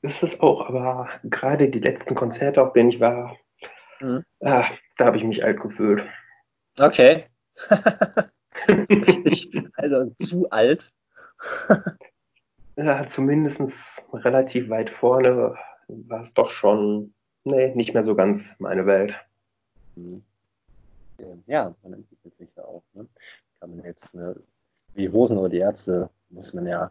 Ist 0.00 0.22
es 0.22 0.40
auch, 0.40 0.66
aber 0.66 1.08
gerade 1.24 1.68
die 1.68 1.80
letzten 1.80 2.14
Konzerte, 2.14 2.62
auf 2.62 2.72
denen 2.72 2.90
ich 2.90 3.00
war, 3.00 3.36
mhm. 4.00 4.24
ah, 4.40 4.66
da 4.96 5.06
habe 5.06 5.16
ich 5.16 5.24
mich 5.24 5.44
alt 5.44 5.60
gefühlt. 5.60 6.06
Okay. 6.78 7.24
also 9.76 10.10
zu 10.22 10.50
alt. 10.50 10.92
ja, 12.76 13.08
zumindest 13.08 14.04
relativ 14.12 14.68
weit 14.68 14.90
vorne 14.90 15.56
war 15.88 16.22
es 16.22 16.34
doch 16.34 16.50
schon, 16.50 17.14
nee, 17.44 17.74
nicht 17.74 17.94
mehr 17.94 18.04
so 18.04 18.14
ganz 18.14 18.54
meine 18.58 18.86
Welt. 18.86 19.14
Mhm. 19.96 20.24
Ja, 21.46 21.74
man 21.82 21.94
entwickelt 21.94 22.36
sich 22.36 22.54
ja 22.56 22.64
auch. 22.64 22.82
Ne? 22.94 23.06
Kann 23.60 23.76
man 23.76 23.84
jetzt, 23.84 24.14
ne, 24.14 24.36
wie 24.94 25.08
Hosen 25.08 25.38
oder 25.38 25.48
die 25.48 25.58
Ärzte, 25.58 26.10
muss 26.30 26.52
man 26.52 26.66
ja 26.66 26.90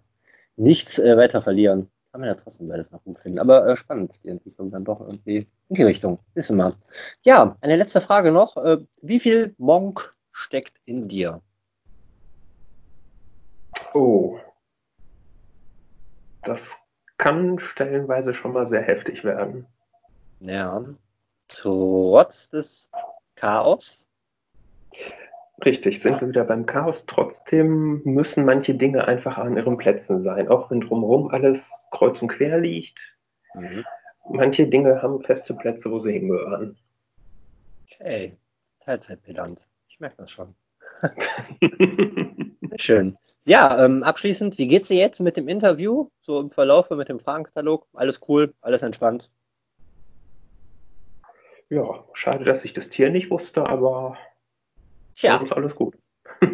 nichts 0.56 1.00
äh, 1.00 1.18
weiter 1.18 1.42
verlieren. 1.42 1.90
Kann 2.12 2.22
man 2.22 2.30
ja 2.30 2.36
trotzdem 2.36 2.68
beides 2.68 2.92
noch 2.92 3.04
gut 3.04 3.20
finden. 3.20 3.40
Aber 3.40 3.68
äh, 3.68 3.76
spannend, 3.76 4.20
die 4.24 4.30
Entwicklung 4.30 4.72
dann 4.72 4.86
doch 4.86 5.02
irgendwie 5.02 5.48
in 5.70 5.76
die 5.76 5.84
Richtung. 5.84 6.20
Wissen 6.36 6.58
wir. 6.58 6.76
Ja, 7.24 7.58
eine 7.62 7.76
letzte 7.76 8.02
Frage 8.02 8.32
noch. 8.32 8.56
Äh, 8.58 8.78
wie 9.02 9.20
viel 9.20 9.56
Monk 9.58 10.13
steckt 10.34 10.80
in 10.86 11.08
dir? 11.08 11.42
Oh. 13.94 14.40
Das 16.44 16.76
kann 17.18 17.58
stellenweise 17.60 18.34
schon 18.34 18.52
mal 18.52 18.66
sehr 18.66 18.82
heftig 18.82 19.24
werden. 19.24 19.66
Ja. 20.42 20.84
Trotz 21.48 22.50
des 22.50 22.90
Chaos 23.36 24.10
Richtig, 25.66 26.02
sind 26.02 26.20
wir 26.20 26.28
wieder 26.28 26.44
beim 26.44 26.66
Chaos. 26.66 27.04
Trotzdem 27.08 28.02
müssen 28.04 28.44
manche 28.44 28.76
Dinge 28.76 29.08
einfach 29.08 29.38
an 29.38 29.56
ihren 29.56 29.78
Plätzen 29.78 30.24
sein, 30.24 30.50
auch 30.50 30.70
wenn 30.70 30.82
drumherum 30.82 31.30
alles 31.30 31.70
kreuz 31.92 32.22
und 32.22 32.28
quer 32.28 32.60
liegt. 32.60 33.00
Mhm. 33.54 33.86
Manche 34.30 34.68
Dinge 34.68 35.02
haben 35.02 35.22
feste 35.22 35.54
Plätze, 35.54 35.90
wo 35.92 36.00
sie 36.00 36.14
hingehören. 36.14 36.78
Okay, 37.84 38.38
Teilzeitbilanz. 38.82 39.68
Ich 39.94 40.00
merke 40.00 40.16
das 40.18 40.32
schon. 40.32 40.56
Schön. 42.78 43.16
Ja, 43.46 43.86
ähm, 43.86 44.02
abschließend, 44.02 44.58
wie 44.58 44.68
geht's 44.68 44.88
dir 44.88 44.98
jetzt 44.98 45.20
mit 45.20 45.38
dem 45.38 45.48
Interview? 45.48 46.10
So 46.24 46.40
im 46.40 46.50
Verlauf 46.50 46.90
mit 46.90 47.10
dem 47.10 47.20
Fragenkatalog? 47.20 47.86
Alles 47.94 48.20
cool, 48.28 48.56
alles 48.62 48.82
entspannt? 48.82 49.30
Ja, 51.70 52.06
schade, 52.14 52.44
dass 52.44 52.66
ich 52.66 52.74
das 52.74 52.90
Tier 52.90 53.12
nicht 53.12 53.30
wusste, 53.30 53.68
aber 53.68 54.18
Tja. 55.14 55.38
Ist 55.38 55.54
alles 55.54 55.76
gut. 55.76 55.96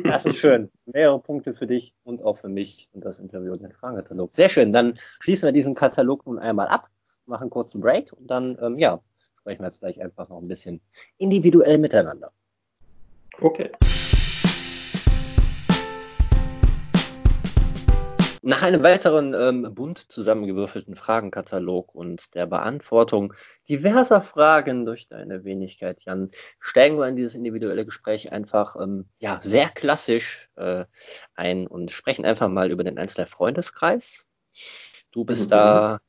Das 0.03 0.25
ist 0.25 0.35
schön. 0.35 0.69
Mehrere 0.85 1.21
Punkte 1.21 1.53
für 1.53 1.65
dich 1.65 1.93
und 2.03 2.21
auch 2.21 2.39
für 2.39 2.49
mich 2.49 2.89
und 2.91 3.05
das 3.05 3.19
Interview 3.19 3.53
und 3.53 3.61
den 3.63 3.71
Fragenkatalog. 3.71 4.35
Sehr 4.35 4.49
schön. 4.49 4.73
Dann 4.73 4.99
schließen 5.21 5.47
wir 5.47 5.53
diesen 5.53 5.75
Katalog 5.75 6.25
nun 6.25 6.39
einmal 6.39 6.67
ab, 6.67 6.89
machen 7.25 7.43
einen 7.43 7.51
kurzen 7.51 7.79
Break 7.79 8.11
und 8.11 8.29
dann, 8.29 8.57
ähm, 8.61 8.77
ja, 8.79 9.01
sprechen 9.39 9.61
wir 9.61 9.67
jetzt 9.67 9.79
gleich 9.79 10.01
einfach 10.01 10.27
noch 10.27 10.41
ein 10.41 10.49
bisschen 10.49 10.81
individuell 11.17 11.77
miteinander. 11.77 12.33
Okay. 13.41 13.71
Nach 18.41 18.63
einem 18.63 18.83
weiteren 18.83 19.33
ähm, 19.33 19.75
bunt 19.75 19.99
zusammengewürfelten 20.11 20.95
Fragenkatalog 20.95 21.93
und 21.93 22.33
der 22.35 22.47
Beantwortung 22.47 23.33
diverser 23.67 24.21
Fragen 24.21 24.85
durch 24.85 25.07
deine 25.07 25.43
Wenigkeit, 25.43 26.01
Jan, 26.03 26.31
steigen 26.59 26.97
wir 26.97 27.07
in 27.07 27.15
dieses 27.15 27.35
individuelle 27.35 27.85
Gespräch 27.85 28.31
einfach 28.31 28.75
ähm, 28.75 29.07
ja, 29.19 29.39
sehr 29.41 29.69
klassisch 29.69 30.49
äh, 30.55 30.85
ein 31.35 31.67
und 31.67 31.91
sprechen 31.91 32.25
einfach 32.25 32.47
mal 32.47 32.71
über 32.71 32.83
den 32.83 32.97
Einzelner 32.97 33.27
Freundeskreis. 33.27 34.25
Du 35.11 35.25
bist 35.25 35.45
mhm. 35.45 35.49
da 35.49 35.99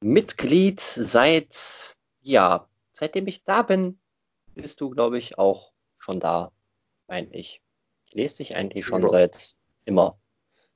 Mitglied 0.00 0.80
seit, 0.80 1.94
ja, 2.20 2.68
seitdem 2.92 3.26
ich 3.26 3.44
da 3.44 3.62
bin, 3.62 4.00
bist 4.54 4.80
du, 4.80 4.90
glaube 4.90 5.18
ich, 5.18 5.36
auch 5.36 5.72
schon 5.98 6.20
da, 6.20 6.52
meine 7.12 7.28
ich. 7.34 7.60
Ich 8.06 8.14
lese 8.14 8.38
dich 8.38 8.56
eigentlich 8.56 8.86
schon 8.86 9.02
ja. 9.02 9.08
seit 9.08 9.54
immer 9.84 10.16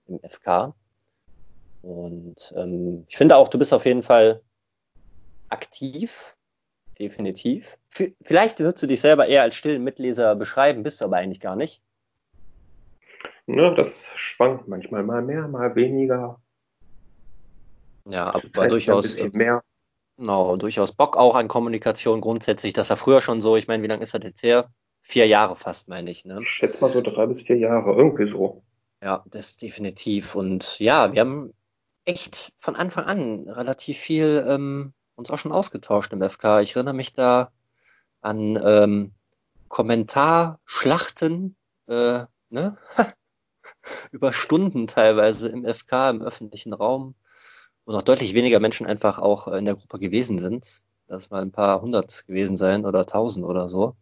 im 0.07 0.21
FK. 0.21 0.75
Und 1.81 2.53
ähm, 2.55 3.07
ich 3.09 3.17
finde 3.17 3.37
auch, 3.37 3.49
du 3.49 3.59
bist 3.59 3.73
auf 3.73 3.87
jeden 3.87 4.03
Fall 4.03 4.43
aktiv, 5.49 6.37
definitiv. 6.99 7.79
V 7.89 8.05
vielleicht 8.23 8.59
würdest 8.59 8.83
du 8.83 8.87
dich 8.87 9.01
selber 9.01 9.27
eher 9.27 9.43
als 9.43 9.55
stillen 9.55 9.83
Mitleser 9.83 10.35
beschreiben, 10.35 10.83
bist 10.83 11.01
du 11.01 11.07
aber 11.07 11.17
eigentlich 11.17 11.41
gar 11.41 11.57
nicht. 11.57 11.81
Ja, 13.47 13.71
das 13.71 14.05
schwankt 14.17 14.69
manchmal 14.69 15.05
mal 15.05 15.23
mehr, 15.23 15.49
mal 15.49 15.75
weniger. 15.75 16.39
Ja, 18.05 18.35
aber 18.35 18.69
durchaus. 18.69 19.19
Ein 19.19 19.31
mehr. 19.33 19.63
Genau, 20.19 20.57
durchaus 20.57 20.93
Bock 20.93 21.17
auch 21.17 21.35
an 21.35 21.49
Kommunikation 21.49 22.21
grundsätzlich. 22.21 22.75
Das 22.75 22.91
war 22.91 22.99
früher 22.99 23.23
schon 23.23 23.41
so. 23.41 23.57
Ich 23.57 23.69
meine, 23.69 23.83
wie 23.83 23.87
lange 23.87 24.03
ist 24.03 24.13
das 24.13 24.23
jetzt 24.23 24.43
her? 24.43 24.69
Vier 25.09 25.29
Jahre 25.29 25.55
fast, 25.55 25.87
meine 25.87 26.11
ich. 26.11 26.25
Ne? 26.25 26.41
Ich 26.43 26.49
schätze 26.49 26.81
mal 26.81 26.91
so 26.91 27.01
drei 27.01 27.27
bis 27.27 27.43
vier 27.43 27.57
Jahre, 27.57 27.95
irgendwie 27.95 28.27
so. 28.27 28.65
Ja, 29.01 29.23
das 29.27 29.57
definitiv. 29.57 30.35
Und 30.35 30.81
ja, 30.81 31.13
wir 31.13 31.21
haben 31.21 31.55
echt 32.05 32.53
von 32.59 32.75
Anfang 32.75 33.05
an 33.05 33.49
relativ 33.49 33.99
viel 33.99 34.45
ähm, 34.49 34.95
uns 35.15 35.31
auch 35.31 35.39
schon 35.39 35.53
ausgetauscht 35.53 36.13
im 36.13 36.29
FK. 36.29 36.61
Ich 36.63 36.75
erinnere 36.75 36.95
mich 36.95 37.13
da 37.13 37.53
an 38.21 38.61
ähm, 38.61 39.15
Kommentarschlachten, 39.69 41.55
äh, 41.87 42.25
ne? 42.51 42.77
über 44.11 44.33
Stunden 44.33 44.89
teilweise 44.89 45.49
im 45.49 45.65
FK, 45.65 46.11
im 46.11 46.23
öffentlichen 46.23 46.73
Raum, 46.73 47.15
wo 47.85 47.93
noch 47.93 48.03
deutlich 48.03 48.35
weniger 48.35 48.59
Menschen 48.59 48.89
einfach 48.89 49.21
auch 49.21 49.47
in 49.47 49.67
der 49.67 49.77
Gruppe 49.77 50.01
gewesen 50.01 50.41
sind. 50.41 50.83
Das 51.07 51.31
mal 51.31 51.43
ein 51.43 51.53
paar 51.53 51.81
hundert 51.81 52.27
gewesen 52.27 52.57
sein 52.57 52.85
oder 52.85 53.07
tausend 53.07 53.45
oder 53.45 53.69
so. 53.69 53.95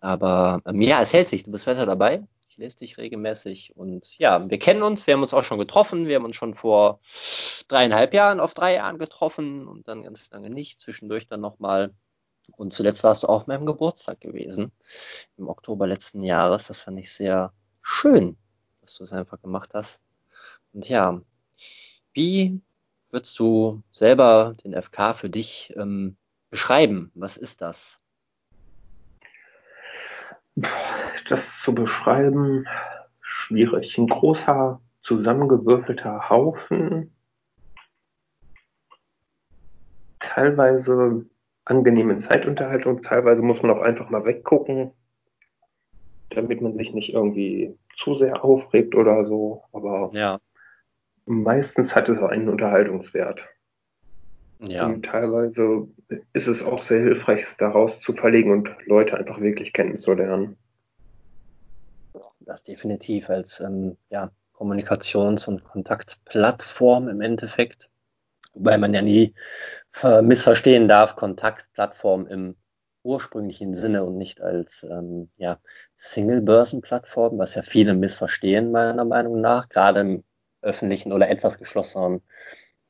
Aber 0.00 0.60
ähm, 0.66 0.82
ja, 0.82 1.00
es 1.02 1.12
hält 1.12 1.28
sich. 1.28 1.44
Du 1.44 1.50
bist 1.50 1.66
weiter 1.66 1.86
dabei 1.86 2.22
lese 2.60 2.76
dich 2.76 2.98
regelmäßig 2.98 3.76
und 3.76 4.16
ja, 4.18 4.48
wir 4.48 4.58
kennen 4.58 4.82
uns, 4.82 5.06
wir 5.06 5.14
haben 5.14 5.22
uns 5.22 5.34
auch 5.34 5.44
schon 5.44 5.58
getroffen, 5.58 6.06
wir 6.06 6.16
haben 6.16 6.24
uns 6.24 6.36
schon 6.36 6.54
vor 6.54 7.00
dreieinhalb 7.66 8.14
Jahren 8.14 8.38
auf 8.38 8.54
drei 8.54 8.74
Jahren 8.74 8.98
getroffen 8.98 9.66
und 9.66 9.88
dann 9.88 10.04
ganz 10.04 10.30
lange 10.30 10.50
nicht, 10.50 10.78
zwischendurch 10.80 11.26
dann 11.26 11.40
nochmal. 11.40 11.92
Und 12.56 12.72
zuletzt 12.72 13.02
warst 13.02 13.22
du 13.22 13.28
auf 13.28 13.46
meinem 13.46 13.66
Geburtstag 13.66 14.20
gewesen, 14.20 14.72
im 15.36 15.48
Oktober 15.48 15.86
letzten 15.86 16.22
Jahres. 16.22 16.66
Das 16.66 16.82
fand 16.82 16.98
ich 16.98 17.12
sehr 17.12 17.52
schön, 17.80 18.36
dass 18.82 18.96
du 18.96 19.04
es 19.04 19.12
einfach 19.12 19.40
gemacht 19.40 19.70
hast. 19.74 20.02
Und 20.72 20.88
ja, 20.88 21.20
wie 22.12 22.60
würdest 23.10 23.38
du 23.38 23.82
selber 23.90 24.54
den 24.64 24.80
FK 24.80 25.14
für 25.14 25.30
dich 25.30 25.72
ähm, 25.76 26.16
beschreiben? 26.50 27.10
Was 27.14 27.36
ist 27.36 27.60
das? 27.60 27.99
Das 31.28 31.60
zu 31.62 31.74
beschreiben, 31.74 32.66
schwierig. 33.20 33.96
Ein 33.98 34.08
großer, 34.08 34.80
zusammengewürfelter 35.02 36.28
Haufen. 36.28 37.14
Teilweise 40.18 41.26
angenehme 41.64 42.18
Zeitunterhaltung, 42.18 43.00
teilweise 43.00 43.42
muss 43.42 43.62
man 43.62 43.70
auch 43.70 43.82
einfach 43.82 44.10
mal 44.10 44.24
weggucken, 44.24 44.92
damit 46.30 46.60
man 46.60 46.72
sich 46.72 46.92
nicht 46.92 47.12
irgendwie 47.14 47.76
zu 47.96 48.14
sehr 48.14 48.44
aufregt 48.44 48.94
oder 48.94 49.24
so. 49.24 49.64
Aber 49.72 50.10
ja. 50.12 50.40
meistens 51.26 51.94
hat 51.94 52.08
es 52.08 52.18
auch 52.18 52.28
einen 52.28 52.48
Unterhaltungswert. 52.48 53.48
Ja. 54.60 54.86
Und 54.86 55.04
teilweise 55.04 55.88
ist 56.32 56.46
es 56.46 56.62
auch 56.62 56.82
sehr 56.82 57.00
hilfreich, 57.00 57.46
daraus 57.58 57.98
zu 58.00 58.12
verlegen 58.12 58.52
und 58.52 58.68
Leute 58.86 59.16
einfach 59.16 59.40
wirklich 59.40 59.72
kennenzulernen. 59.72 60.56
Das 62.40 62.62
definitiv 62.62 63.30
als 63.30 63.60
ähm, 63.60 63.96
ja, 64.10 64.30
Kommunikations- 64.52 65.48
und 65.48 65.64
Kontaktplattform 65.64 67.08
im 67.08 67.20
Endeffekt. 67.20 67.88
Wobei 68.52 68.76
man 68.76 68.92
ja 68.92 69.00
nie 69.00 69.34
missverstehen 70.22 70.88
darf, 70.88 71.14
Kontaktplattform 71.14 72.26
im 72.26 72.56
ursprünglichen 73.02 73.76
Sinne 73.76 74.04
und 74.04 74.18
nicht 74.18 74.40
als 74.40 74.82
ähm, 74.82 75.30
ja, 75.36 75.58
Single-Börsen-Plattform, 75.96 77.38
was 77.38 77.54
ja 77.54 77.62
viele 77.62 77.94
missverstehen, 77.94 78.72
meiner 78.72 79.04
Meinung 79.04 79.40
nach, 79.40 79.68
gerade 79.68 80.00
im 80.00 80.24
öffentlichen 80.62 81.12
oder 81.12 81.30
etwas 81.30 81.58
geschlossenen 81.58 82.22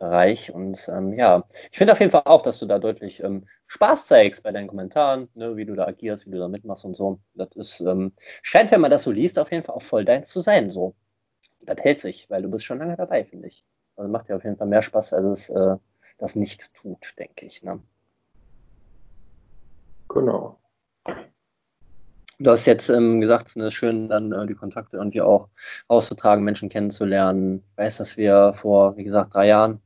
Bereich. 0.00 0.52
Und 0.52 0.88
ähm, 0.88 1.12
ja, 1.12 1.44
ich 1.70 1.78
finde 1.78 1.92
auf 1.92 2.00
jeden 2.00 2.10
Fall 2.10 2.22
auch, 2.24 2.42
dass 2.42 2.58
du 2.58 2.66
da 2.66 2.78
deutlich 2.78 3.22
ähm, 3.22 3.46
Spaß 3.68 4.06
zeigst 4.06 4.42
bei 4.42 4.50
deinen 4.50 4.66
Kommentaren, 4.66 5.28
ne, 5.34 5.56
wie 5.56 5.66
du 5.66 5.76
da 5.76 5.86
agierst, 5.86 6.26
wie 6.26 6.30
du 6.30 6.38
da 6.38 6.48
mitmachst 6.48 6.84
und 6.84 6.96
so. 6.96 7.20
Das 7.34 7.50
ist, 7.54 7.80
ähm, 7.80 8.12
scheint, 8.42 8.72
wenn 8.72 8.80
man 8.80 8.90
das 8.90 9.04
so 9.04 9.12
liest, 9.12 9.38
auf 9.38 9.52
jeden 9.52 9.62
Fall 9.62 9.76
auch 9.76 9.82
voll 9.82 10.04
deins 10.04 10.28
zu 10.28 10.40
sein. 10.40 10.72
So. 10.72 10.94
Das 11.60 11.78
hält 11.80 12.00
sich, 12.00 12.28
weil 12.30 12.42
du 12.42 12.50
bist 12.50 12.64
schon 12.64 12.78
lange 12.78 12.96
dabei, 12.96 13.24
finde 13.24 13.48
ich. 13.48 13.64
Also 13.96 14.10
macht 14.10 14.28
dir 14.28 14.36
auf 14.36 14.44
jeden 14.44 14.56
Fall 14.56 14.66
mehr 14.66 14.82
Spaß, 14.82 15.12
als 15.12 15.26
es 15.26 15.50
äh, 15.50 15.76
das 16.16 16.34
nicht 16.34 16.72
tut, 16.74 17.14
denke 17.18 17.44
ich. 17.44 17.62
Ne? 17.62 17.80
Genau. 20.08 20.58
Du 22.38 22.50
hast 22.50 22.64
jetzt 22.64 22.88
ähm, 22.88 23.20
gesagt, 23.20 23.48
es 23.48 23.56
ist 23.56 23.74
schön, 23.74 24.08
dann 24.08 24.32
äh, 24.32 24.46
die 24.46 24.54
Kontakte 24.54 24.96
irgendwie 24.96 25.20
auch 25.20 25.50
auszutragen, 25.88 26.42
Menschen 26.42 26.70
kennenzulernen. 26.70 27.62
Ich 27.72 27.76
weiß, 27.76 27.98
dass 27.98 28.16
wir 28.16 28.54
vor, 28.54 28.96
wie 28.96 29.04
gesagt, 29.04 29.34
drei 29.34 29.46
Jahren 29.48 29.82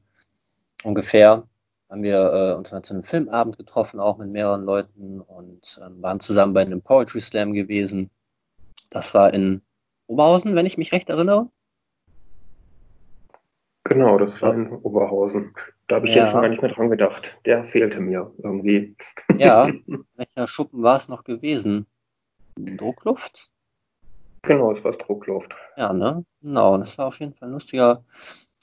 ungefähr 0.85 1.47
haben 1.91 2.03
wir 2.03 2.33
äh, 2.33 2.55
uns 2.55 2.73
mal 2.73 2.83
zu 2.83 2.95
einem 2.95 3.05
Filmabend 3.05 3.57
getroffen, 3.57 4.01
auch 4.01 4.19
mit 4.19 4.29
mehreren 4.29 4.65
Leuten 4.65 5.21
und 5.21 5.81
ähm, 5.85 6.03
waren 6.03 6.21
zusammen 6.21 6.55
bei 6.55 6.63
einem 6.63 6.83
Poetry 6.83 7.21
Slam 7.21 7.53
gewesen. 7.53 8.11
Das 8.91 9.15
war 9.15 9.33
in 9.35 9.63
Oberhausen, 10.07 10.55
wenn 10.55 10.67
ich 10.67 10.79
mich 10.79 10.93
recht 10.93 11.09
erinnere. 11.09 11.49
Genau, 13.85 14.19
das 14.19 14.41
war 14.41 14.55
in 14.55 14.69
Oberhausen. 14.73 15.55
Da 15.87 15.97
habe 15.97 16.09
ich 16.09 16.15
ja. 16.15 16.25
jetzt 16.25 16.33
schon 16.33 16.41
gar 16.41 16.49
nicht 16.49 16.63
mehr 16.63 16.73
dran 16.73 16.91
gedacht. 16.91 17.37
Der 17.45 17.65
fehlte 17.65 18.01
mir 18.01 18.33
irgendwie. 18.39 18.97
Ja, 19.37 19.71
welcher 20.17 20.49
Schuppen 20.49 20.83
war 20.83 20.97
es 20.97 21.09
noch 21.09 21.25
gewesen? 21.25 21.87
Druckluft? 22.57 23.51
Genau, 24.43 24.73
es 24.73 24.83
war 24.85 24.93
Druckluft. 24.93 25.55
Ja, 25.77 25.93
ne? 25.93 26.25
Genau, 26.43 26.77
das 26.79 26.99
war 26.99 27.07
auf 27.07 27.21
jeden 27.21 27.35
Fall 27.35 27.49
ein 27.49 27.53
lustiger, 27.53 28.03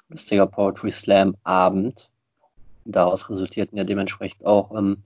lustiger 0.09 0.47
Poetry 0.47 0.91
Slam 0.91 1.35
Abend. 1.43 2.10
Daraus 2.85 3.29
resultierten 3.29 3.77
ja 3.77 3.83
dementsprechend 3.83 4.45
auch 4.45 4.71
ähm, 4.75 5.03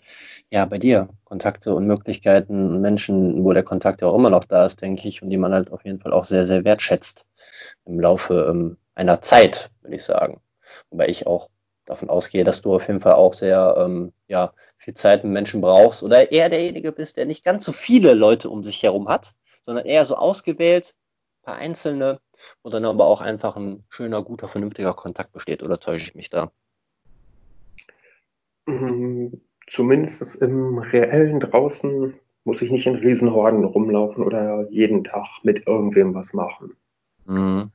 ja, 0.49 0.65
bei 0.65 0.77
dir 0.77 1.09
Kontakte 1.25 1.73
und 1.75 1.87
Möglichkeiten 1.87 2.81
Menschen, 2.81 3.43
wo 3.43 3.53
der 3.53 3.63
Kontakt 3.63 4.01
ja 4.01 4.07
auch 4.07 4.15
immer 4.15 4.29
noch 4.29 4.45
da 4.45 4.65
ist, 4.65 4.81
denke 4.81 5.07
ich, 5.07 5.21
und 5.21 5.29
die 5.29 5.37
man 5.37 5.53
halt 5.53 5.71
auf 5.71 5.83
jeden 5.85 5.99
Fall 5.99 6.13
auch 6.13 6.23
sehr, 6.23 6.45
sehr 6.45 6.63
wertschätzt 6.63 7.25
im 7.85 7.99
Laufe 7.99 8.47
ähm, 8.49 8.77
einer 8.95 9.21
Zeit, 9.21 9.71
würde 9.81 9.95
ich 9.95 10.03
sagen. 10.03 10.41
Wobei 10.89 11.07
ich 11.07 11.27
auch 11.27 11.49
davon 11.85 12.09
ausgehe, 12.09 12.43
dass 12.43 12.61
du 12.61 12.75
auf 12.75 12.87
jeden 12.87 13.01
Fall 13.01 13.13
auch 13.13 13.33
sehr 13.33 13.75
ähm, 13.77 14.13
ja, 14.27 14.53
viel 14.77 14.93
Zeit 14.93 15.23
mit 15.23 15.33
Menschen 15.33 15.61
brauchst 15.61 16.03
oder 16.03 16.31
eher 16.31 16.49
derjenige 16.49 16.91
bist, 16.91 17.17
der 17.17 17.25
nicht 17.25 17.43
ganz 17.43 17.65
so 17.65 17.71
viele 17.71 18.13
Leute 18.13 18.49
um 18.49 18.63
sich 18.63 18.81
herum 18.83 19.07
hat, 19.07 19.33
sondern 19.61 19.85
eher 19.85 20.05
so 20.05 20.15
ausgewählt, 20.15 20.95
ein 21.41 21.45
paar 21.45 21.55
einzelne, 21.55 22.19
wo 22.63 22.69
dann 22.69 22.85
aber 22.85 23.05
auch 23.05 23.21
einfach 23.21 23.55
ein 23.55 23.83
schöner, 23.89 24.23
guter, 24.23 24.47
vernünftiger 24.47 24.93
Kontakt 24.93 25.31
besteht. 25.31 25.61
Oder 25.63 25.79
täusche 25.79 26.07
ich 26.09 26.15
mich 26.15 26.29
da? 26.29 26.51
Mhm, 28.65 29.41
zumindest 29.67 30.35
im 30.37 30.79
reellen 30.79 31.39
draußen 31.39 32.13
muss 32.43 32.61
ich 32.61 32.71
nicht 32.71 32.85
in 32.85 32.95
Riesenhorden 32.95 33.63
rumlaufen 33.63 34.23
oder 34.23 34.69
jeden 34.69 35.03
Tag 35.03 35.27
mit 35.43 35.67
irgendwem 35.67 36.13
was 36.13 36.33
machen. 36.33 36.75
Mhm. 37.25 37.71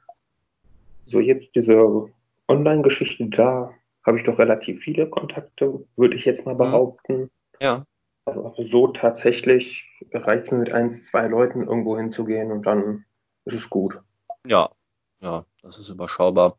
So 1.06 1.18
jetzt 1.20 1.54
diese 1.54 2.08
Online-Geschichte, 2.48 3.28
da 3.28 3.72
habe 4.06 4.16
ich 4.16 4.24
doch 4.24 4.38
relativ 4.38 4.80
viele 4.80 5.08
Kontakte, 5.08 5.84
würde 5.96 6.16
ich 6.16 6.24
jetzt 6.24 6.46
mal 6.46 6.54
mhm. 6.54 6.58
behaupten. 6.58 7.30
Ja. 7.60 7.84
Also 8.24 8.62
so 8.62 8.86
tatsächlich 8.88 9.84
reicht 10.12 10.44
es 10.44 10.50
mir 10.52 10.58
mit 10.58 10.72
eins, 10.72 11.04
zwei 11.04 11.26
Leuten 11.26 11.66
irgendwo 11.66 11.96
hinzugehen 11.96 12.52
und 12.52 12.64
dann 12.64 13.04
ist 13.44 13.54
es 13.54 13.68
gut. 13.68 13.98
Ja, 14.46 14.70
ja, 15.20 15.44
das 15.62 15.78
ist 15.78 15.88
überschaubar. 15.88 16.56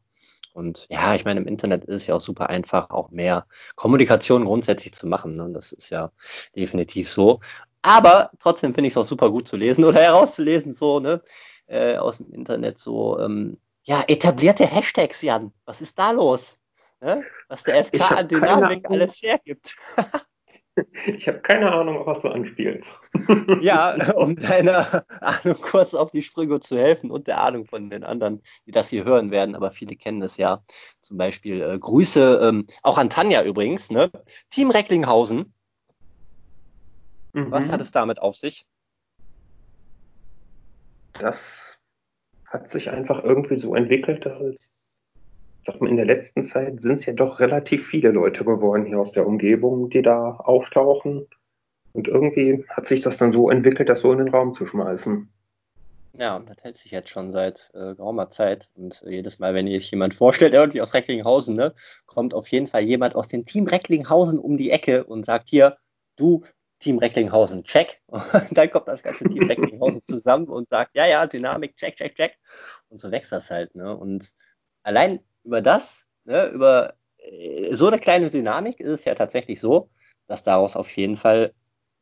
Und 0.54 0.86
ja, 0.90 1.16
ich 1.16 1.26
meine, 1.26 1.40
im 1.40 1.48
Internet 1.48 1.86
ist 1.86 2.04
es 2.04 2.08
ja 2.08 2.16
auch 2.16 2.22
super 2.22 2.50
einfach, 2.50 2.90
auch 2.90 3.12
mehr 3.12 3.46
Kommunikation 3.76 4.46
grundsätzlich 4.46 4.94
zu 4.94 5.08
machen. 5.08 5.36
Ne? 5.36 5.52
Das 5.54 5.72
ist 5.72 5.90
ja 5.90 6.12
definitiv 6.56 7.10
so. 7.10 7.40
Aber 7.82 8.32
trotzdem 8.40 8.74
finde 8.74 8.88
ich 8.88 8.94
es 8.94 8.98
auch 8.98 9.06
super 9.06 9.30
gut 9.30 9.48
zu 9.48 9.58
lesen 9.58 9.84
oder 9.86 10.02
herauszulesen, 10.02 10.74
so, 10.74 11.00
ne, 11.00 11.22
äh, 11.68 11.98
aus 11.98 12.18
dem 12.18 12.32
Internet 12.34 12.78
so, 12.78 13.20
ähm, 13.20 13.58
ja, 13.84 14.04
etablierte 14.08 14.66
Hashtags, 14.66 15.22
Jan. 15.22 15.52
Was 15.66 15.82
ist 15.82 15.98
da 15.98 16.12
los? 16.12 16.60
Ne? 17.00 17.24
Was 17.48 17.64
der 17.64 17.84
FK 17.86 18.12
an 18.12 18.28
Dynamik 18.28 18.88
alles 18.90 19.22
hergibt. 19.22 19.76
Ich 21.06 21.28
habe 21.28 21.40
keine 21.40 21.72
Ahnung, 21.72 21.98
auf 21.98 22.08
was 22.08 22.22
du 22.22 22.30
anspielst. 22.30 22.90
Ja, 23.62 24.14
um 24.16 24.36
deiner 24.36 25.06
Ahnung 25.20 25.58
kurz 25.62 25.94
auf 25.94 26.12
die 26.12 26.22
Sprünge 26.22 26.60
zu 26.60 26.78
helfen 26.78 27.12
und 27.12 27.28
der 27.28 27.42
Ahnung 27.42 27.66
von 27.66 27.90
den 27.90 28.04
anderen, 28.04 28.42
die 28.66 28.72
das 28.72 28.90
hier 28.90 29.04
hören 29.04 29.32
werden, 29.32 29.56
aber 29.56 29.72
viele 29.72 29.96
kennen 29.96 30.22
es 30.22 30.38
ja. 30.38 30.64
Zum 31.00 31.18
Beispiel 31.18 31.62
äh, 31.62 31.78
Grüße 31.78 32.40
ähm, 32.44 32.68
auch 32.84 32.98
an 32.98 33.10
Tanja 33.10 33.44
übrigens, 33.44 33.92
ne? 33.92 34.10
Team 34.50 34.72
Recklinghausen. 34.72 35.54
Mhm. 37.34 37.52
Was 37.52 37.72
hat 37.72 37.82
es 37.82 37.92
damit 37.92 38.20
auf 38.20 38.36
sich? 38.36 38.66
Das 41.14 41.78
hat 42.48 42.70
sich 42.70 42.90
einfach 42.90 43.24
irgendwie 43.24 43.58
so 43.58 43.76
entwickelt, 43.76 44.26
dass 44.26 44.81
sag 45.64 45.80
mal, 45.80 45.90
in 45.90 45.98
der 45.98 46.06
letzten 46.06 46.44
Zeit 46.44 46.82
sind 46.82 46.96
es 46.96 47.06
ja 47.06 47.14
doch 47.14 47.40
relativ 47.40 47.88
viele 47.88 48.12
Leute 48.12 48.44
geworden 48.44 48.86
hier 48.86 49.00
aus 49.00 49.12
der 49.12 49.28
Umgebung, 49.28 49.90
die 49.90 50.02
da 50.02 50.32
auftauchen. 50.32 51.28
Und 51.94 52.08
irgendwie 52.08 52.66
hat 52.70 52.88
sich 52.88 53.02
das 53.02 53.18
dann 53.18 53.34
so 53.34 53.50
entwickelt, 53.50 53.90
das 53.90 54.02
so 54.02 54.12
in 54.12 54.20
den 54.20 54.30
Raum 54.30 54.54
zu 54.54 54.66
schmeißen. 54.66 55.30
Ja, 56.14 56.36
und 56.36 56.50
das 56.50 56.64
hält 56.64 56.76
sich 56.76 56.92
jetzt 56.92 57.10
schon 57.10 57.32
seit 57.32 57.70
äh, 57.74 57.96
geraumer 57.96 58.30
Zeit. 58.30 58.70
Und 58.76 59.02
äh, 59.04 59.12
jedes 59.12 59.40
Mal, 59.40 59.54
wenn 59.54 59.68
sich 59.68 59.92
jemand 59.92 60.14
vorstellt, 60.14 60.54
irgendwie 60.54 60.82
aus 60.82 60.94
Recklinghausen, 60.94 61.56
ne, 61.56 61.74
kommt 62.06 62.34
auf 62.34 62.48
jeden 62.48 62.68
Fall 62.68 62.84
jemand 62.84 63.16
aus 63.16 63.28
dem 63.28 63.46
Team 63.46 63.68
Recklinghausen 63.68 64.40
um 64.40 64.58
die 64.58 64.72
Ecke 64.72 65.06
und 65.06 65.26
sagt 65.26 65.50
hier, 65.50 65.78
du, 66.18 66.44
Team 66.80 66.98
Recklinghausen, 66.98 67.64
check. 67.64 68.02
Und 68.08 68.58
dann 68.58 68.70
kommt 68.72 68.88
das 68.88 69.04
ganze 69.04 69.26
Team 69.26 69.48
Recklinghausen 69.48 70.02
zusammen 70.08 70.48
und 70.48 70.70
sagt, 70.70 70.96
ja, 70.96 71.06
ja, 71.08 71.28
Dynamik, 71.28 71.78
check, 71.78 71.96
check, 71.96 72.16
check. 72.16 72.38
Und 72.90 73.00
so 73.00 73.12
wächst 73.12 73.32
das 73.32 73.50
halt. 73.50 73.76
Ne? 73.76 73.96
Und 73.96 74.34
allein 74.84 75.22
über 75.44 75.62
das, 75.62 76.06
ne, 76.26 76.48
über 76.48 76.94
äh, 77.18 77.76
so 77.76 77.88
eine 77.88 78.00
kleine 78.00 78.30
Dynamik 78.30 78.80
ist 78.80 78.90
es 78.90 79.06
ja 79.06 79.16
tatsächlich 79.16 79.60
so, 79.60 79.90
dass 80.28 80.44
daraus 80.44 80.76
auf 80.76 80.90
jeden 80.92 81.18
Fall 81.18 81.54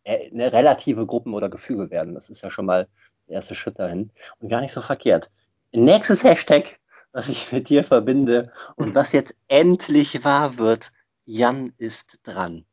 äh, 0.03 0.29
eine 0.31 0.51
relative 0.51 1.05
Gruppen 1.05 1.33
oder 1.33 1.49
Gefüge 1.49 1.89
werden. 1.91 2.15
Das 2.15 2.29
ist 2.29 2.41
ja 2.41 2.51
schon 2.51 2.65
mal 2.65 2.87
der 3.27 3.35
erste 3.35 3.55
Schritt 3.55 3.79
dahin 3.79 4.11
und 4.39 4.49
gar 4.49 4.61
nicht 4.61 4.73
so 4.73 4.81
verkehrt. 4.81 5.31
Nächstes 5.71 6.23
Hashtag, 6.23 6.79
was 7.11 7.29
ich 7.29 7.51
mit 7.51 7.69
dir 7.69 7.83
verbinde 7.83 8.51
und 8.75 8.95
was 8.95 9.11
jetzt 9.11 9.35
endlich 9.47 10.23
wahr 10.23 10.57
wird, 10.57 10.91
Jan 11.25 11.73
ist 11.77 12.19
dran. 12.23 12.65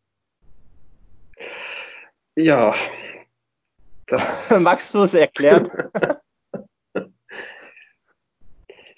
Ja. 2.36 2.74
Magst 4.60 4.94
du 4.94 5.02
es 5.02 5.14
erklären? 5.14 5.70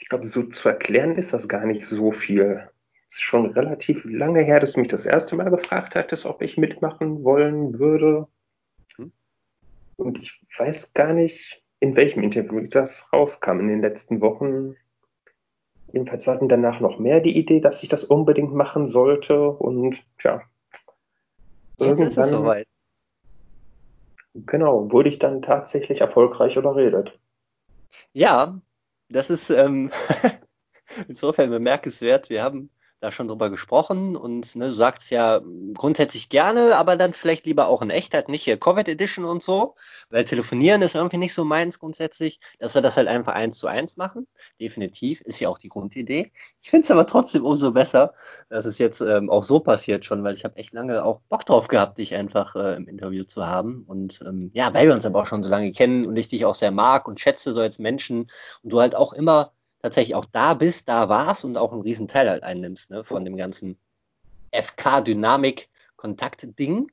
Ich 0.08 0.10
glaube, 0.10 0.26
so 0.26 0.42
zu 0.44 0.70
erklären 0.70 1.16
ist 1.16 1.34
das 1.34 1.48
gar 1.48 1.66
nicht 1.66 1.84
so 1.84 2.12
viel. 2.12 2.66
Es 3.10 3.16
ist 3.16 3.20
schon 3.20 3.50
relativ 3.50 4.06
lange 4.06 4.40
her, 4.40 4.58
dass 4.58 4.72
du 4.72 4.80
mich 4.80 4.88
das 4.88 5.04
erste 5.04 5.36
Mal 5.36 5.50
gefragt 5.50 5.94
hattest, 5.94 6.24
ob 6.24 6.40
ich 6.40 6.56
mitmachen 6.56 7.24
wollen 7.24 7.78
würde. 7.78 8.26
Hm. 8.96 9.12
Und 9.96 10.18
ich 10.18 10.40
weiß 10.56 10.94
gar 10.94 11.12
nicht, 11.12 11.62
in 11.80 11.94
welchem 11.94 12.22
Interview 12.22 12.66
das 12.68 13.12
rauskam 13.12 13.60
in 13.60 13.68
den 13.68 13.82
letzten 13.82 14.22
Wochen. 14.22 14.76
Jedenfalls 15.92 16.26
hatten 16.26 16.48
danach 16.48 16.80
noch 16.80 16.98
mehr 16.98 17.20
die 17.20 17.36
Idee, 17.36 17.60
dass 17.60 17.82
ich 17.82 17.90
das 17.90 18.04
unbedingt 18.04 18.54
machen 18.54 18.88
sollte. 18.88 19.50
Und 19.50 20.02
ja, 20.24 20.40
irgendwann. 21.76 22.08
Ist 22.08 22.16
es 22.16 22.30
soweit. 22.30 22.66
Genau, 24.32 24.90
wurde 24.90 25.10
ich 25.10 25.18
dann 25.18 25.42
tatsächlich 25.42 26.00
erfolgreich 26.00 26.56
überredet. 26.56 27.20
Ja, 28.14 28.58
das 29.08 29.30
ist 29.30 29.50
ähm, 29.50 29.90
insofern 31.08 31.50
bemerkenswert. 31.50 32.30
Wir 32.30 32.42
haben 32.42 32.70
da 33.00 33.12
schon 33.12 33.28
drüber 33.28 33.50
gesprochen 33.50 34.16
und 34.16 34.56
ne, 34.56 34.68
du 34.68 34.74
sagst 34.74 35.10
ja 35.10 35.40
grundsätzlich 35.74 36.28
gerne, 36.28 36.76
aber 36.76 36.96
dann 36.96 37.12
vielleicht 37.12 37.46
lieber 37.46 37.68
auch 37.68 37.80
in 37.82 37.90
Echtheit, 37.90 38.28
nicht 38.28 38.42
hier 38.42 38.58
Covid 38.58 38.88
Edition 38.88 39.24
und 39.24 39.42
so, 39.42 39.74
weil 40.10 40.24
telefonieren 40.24 40.82
ist 40.82 40.94
irgendwie 40.94 41.18
nicht 41.18 41.34
so 41.34 41.44
meins 41.44 41.78
grundsätzlich, 41.78 42.40
dass 42.58 42.74
wir 42.74 42.82
das 42.82 42.96
halt 42.96 43.06
einfach 43.06 43.34
eins 43.34 43.58
zu 43.58 43.68
eins 43.68 43.96
machen. 43.96 44.26
Definitiv, 44.60 45.20
ist 45.22 45.38
ja 45.38 45.48
auch 45.48 45.58
die 45.58 45.68
Grundidee. 45.68 46.32
Ich 46.60 46.70
finde 46.70 46.84
es 46.84 46.90
aber 46.90 47.06
trotzdem 47.06 47.44
umso 47.44 47.72
besser, 47.72 48.14
dass 48.48 48.64
es 48.64 48.78
jetzt 48.78 49.00
ähm, 49.00 49.30
auch 49.30 49.44
so 49.44 49.60
passiert 49.60 50.04
schon, 50.04 50.24
weil 50.24 50.34
ich 50.34 50.44
habe 50.44 50.56
echt 50.56 50.72
lange 50.72 51.04
auch 51.04 51.20
Bock 51.28 51.46
drauf 51.46 51.68
gehabt, 51.68 51.98
dich 51.98 52.14
einfach 52.14 52.56
äh, 52.56 52.74
im 52.76 52.88
Interview 52.88 53.24
zu 53.24 53.46
haben. 53.46 53.84
Und 53.86 54.22
ähm, 54.26 54.50
ja, 54.54 54.72
weil 54.74 54.86
wir 54.88 54.94
uns 54.94 55.06
aber 55.06 55.22
auch 55.22 55.26
schon 55.26 55.42
so 55.42 55.48
lange 55.48 55.72
kennen 55.72 56.04
und 56.06 56.16
ich 56.16 56.28
dich 56.28 56.44
auch 56.44 56.54
sehr 56.56 56.72
mag 56.72 57.06
und 57.06 57.20
schätze 57.20 57.54
so 57.54 57.60
als 57.60 57.78
Menschen 57.78 58.30
und 58.62 58.72
du 58.72 58.80
halt 58.80 58.96
auch 58.96 59.12
immer 59.12 59.52
tatsächlich 59.80 60.14
auch 60.14 60.24
da 60.24 60.54
bist, 60.54 60.88
da 60.88 61.08
warst 61.08 61.44
und 61.44 61.56
auch 61.56 61.72
einen 61.72 61.82
riesen 61.82 62.06
Teil 62.08 62.28
halt 62.28 62.42
einnimmst, 62.42 62.90
ne, 62.90 63.04
von 63.04 63.24
dem 63.24 63.36
ganzen 63.36 63.78
FK-Dynamik-Kontakt-Ding. 64.52 66.90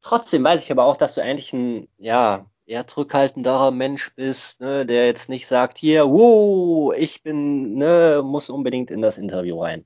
Trotzdem 0.00 0.42
weiß 0.44 0.64
ich 0.64 0.72
aber 0.72 0.84
auch, 0.84 0.96
dass 0.96 1.14
du 1.14 1.22
eigentlich 1.22 1.52
ein, 1.52 1.88
ja, 1.98 2.46
eher 2.66 2.86
zurückhaltenderer 2.86 3.70
Mensch 3.70 4.14
bist, 4.14 4.60
ne, 4.60 4.86
der 4.86 5.06
jetzt 5.06 5.28
nicht 5.28 5.46
sagt, 5.46 5.78
hier, 5.78 6.06
wow, 6.06 6.94
ich 6.96 7.22
bin, 7.22 7.74
ne, 7.74 8.22
muss 8.24 8.50
unbedingt 8.50 8.90
in 8.90 9.02
das 9.02 9.18
Interview 9.18 9.60
rein. 9.60 9.84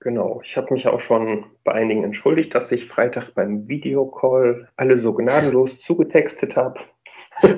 Genau, 0.00 0.40
ich 0.42 0.56
habe 0.56 0.72
mich 0.72 0.86
auch 0.86 1.00
schon 1.00 1.44
bei 1.62 1.72
einigen 1.72 2.04
entschuldigt, 2.04 2.54
dass 2.54 2.72
ich 2.72 2.86
Freitag 2.86 3.34
beim 3.34 3.68
Videocall 3.68 4.68
alle 4.76 4.96
so 4.96 5.12
gnadenlos 5.12 5.78
zugetextet 5.80 6.56
habe. 6.56 6.80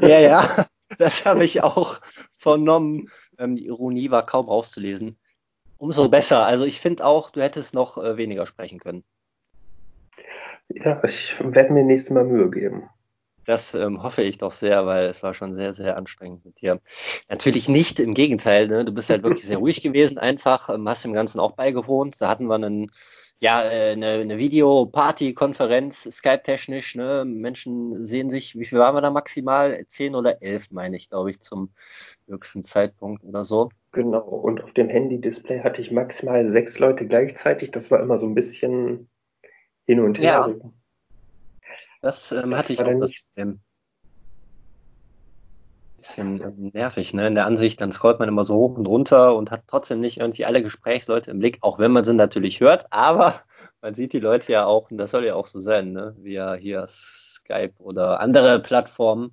Ja, 0.00 0.18
ja. 0.18 0.66
Das 0.98 1.24
habe 1.24 1.44
ich 1.44 1.62
auch 1.62 2.00
vernommen. 2.36 3.08
Ähm, 3.38 3.56
die 3.56 3.66
Ironie 3.66 4.10
war 4.10 4.26
kaum 4.26 4.46
rauszulesen. 4.46 5.18
Umso 5.78 6.08
besser. 6.08 6.46
Also 6.46 6.64
ich 6.64 6.80
finde 6.80 7.04
auch, 7.04 7.30
du 7.30 7.42
hättest 7.42 7.74
noch 7.74 7.98
äh, 7.98 8.16
weniger 8.16 8.46
sprechen 8.46 8.78
können. 8.78 9.04
Ja, 10.68 11.02
ich 11.04 11.34
werde 11.40 11.72
mir 11.72 11.84
nächstes 11.84 12.10
Mal 12.10 12.24
Mühe 12.24 12.50
geben. 12.50 12.88
Das 13.44 13.74
ähm, 13.74 14.02
hoffe 14.02 14.22
ich 14.22 14.38
doch 14.38 14.52
sehr, 14.52 14.86
weil 14.86 15.06
es 15.06 15.22
war 15.22 15.34
schon 15.34 15.56
sehr, 15.56 15.74
sehr 15.74 15.96
anstrengend 15.96 16.44
mit 16.44 16.60
dir. 16.60 16.80
Natürlich 17.28 17.68
nicht, 17.68 17.98
im 17.98 18.14
Gegenteil. 18.14 18.68
Ne? 18.68 18.84
Du 18.84 18.92
bist 18.92 19.10
halt 19.10 19.24
wirklich 19.24 19.46
sehr 19.46 19.58
ruhig 19.58 19.82
gewesen, 19.82 20.18
einfach, 20.18 20.68
ähm, 20.68 20.88
hast 20.88 21.04
dem 21.04 21.12
Ganzen 21.12 21.40
auch 21.40 21.52
beigewohnt. 21.52 22.20
Da 22.20 22.28
hatten 22.28 22.46
wir 22.46 22.54
einen, 22.54 22.92
ja, 23.42 23.64
äh, 23.64 23.90
eine, 23.90 24.20
eine 24.20 24.38
Video-Party-Konferenz, 24.38 26.04
Skype-technisch. 26.04 26.94
Ne? 26.94 27.24
Menschen 27.26 28.06
sehen 28.06 28.30
sich, 28.30 28.56
wie 28.56 28.64
viel 28.64 28.78
waren 28.78 28.94
wir 28.94 29.00
da 29.00 29.10
maximal? 29.10 29.84
Zehn 29.88 30.14
oder 30.14 30.40
elf, 30.42 30.70
meine 30.70 30.96
ich, 30.96 31.10
glaube 31.10 31.30
ich, 31.30 31.40
zum 31.40 31.72
höchsten 32.28 32.62
Zeitpunkt 32.62 33.24
oder 33.24 33.42
so. 33.42 33.70
Genau, 33.90 34.20
und 34.20 34.62
auf 34.62 34.72
dem 34.74 34.88
Handy-Display 34.88 35.60
hatte 35.64 35.82
ich 35.82 35.90
maximal 35.90 36.46
sechs 36.46 36.78
Leute 36.78 37.08
gleichzeitig. 37.08 37.72
Das 37.72 37.90
war 37.90 37.98
immer 37.98 38.20
so 38.20 38.26
ein 38.26 38.36
bisschen 38.36 39.08
hin 39.86 39.98
und 39.98 40.20
her. 40.20 40.56
Ja. 40.60 40.70
Das, 42.00 42.30
ähm, 42.30 42.52
das 42.52 42.60
hatte 42.60 42.72
ich 42.74 42.80
auch 42.80 43.00
das 43.00 43.26
Problem. 43.26 43.58
Bisschen 46.02 46.40
ähm, 46.42 46.70
nervig, 46.74 47.14
ne? 47.14 47.28
In 47.28 47.36
der 47.36 47.46
Ansicht, 47.46 47.80
dann 47.80 47.92
scrollt 47.92 48.18
man 48.18 48.28
immer 48.28 48.44
so 48.44 48.54
hoch 48.54 48.76
und 48.76 48.88
runter 48.88 49.36
und 49.36 49.52
hat 49.52 49.62
trotzdem 49.68 50.00
nicht 50.00 50.18
irgendwie 50.18 50.44
alle 50.44 50.60
Gesprächsleute 50.60 51.30
im 51.30 51.38
Blick, 51.38 51.58
auch 51.60 51.78
wenn 51.78 51.92
man 51.92 52.02
sie 52.02 52.12
natürlich 52.12 52.60
hört, 52.60 52.86
aber 52.90 53.40
man 53.82 53.94
sieht 53.94 54.12
die 54.12 54.18
Leute 54.18 54.50
ja 54.50 54.66
auch, 54.66 54.90
und 54.90 54.98
das 54.98 55.12
soll 55.12 55.24
ja 55.24 55.36
auch 55.36 55.46
so 55.46 55.60
sein, 55.60 55.92
ne? 55.92 56.16
Via 56.18 56.54
hier 56.54 56.86
Skype 56.88 57.74
oder 57.78 58.20
andere 58.20 58.60
Plattformen. 58.60 59.32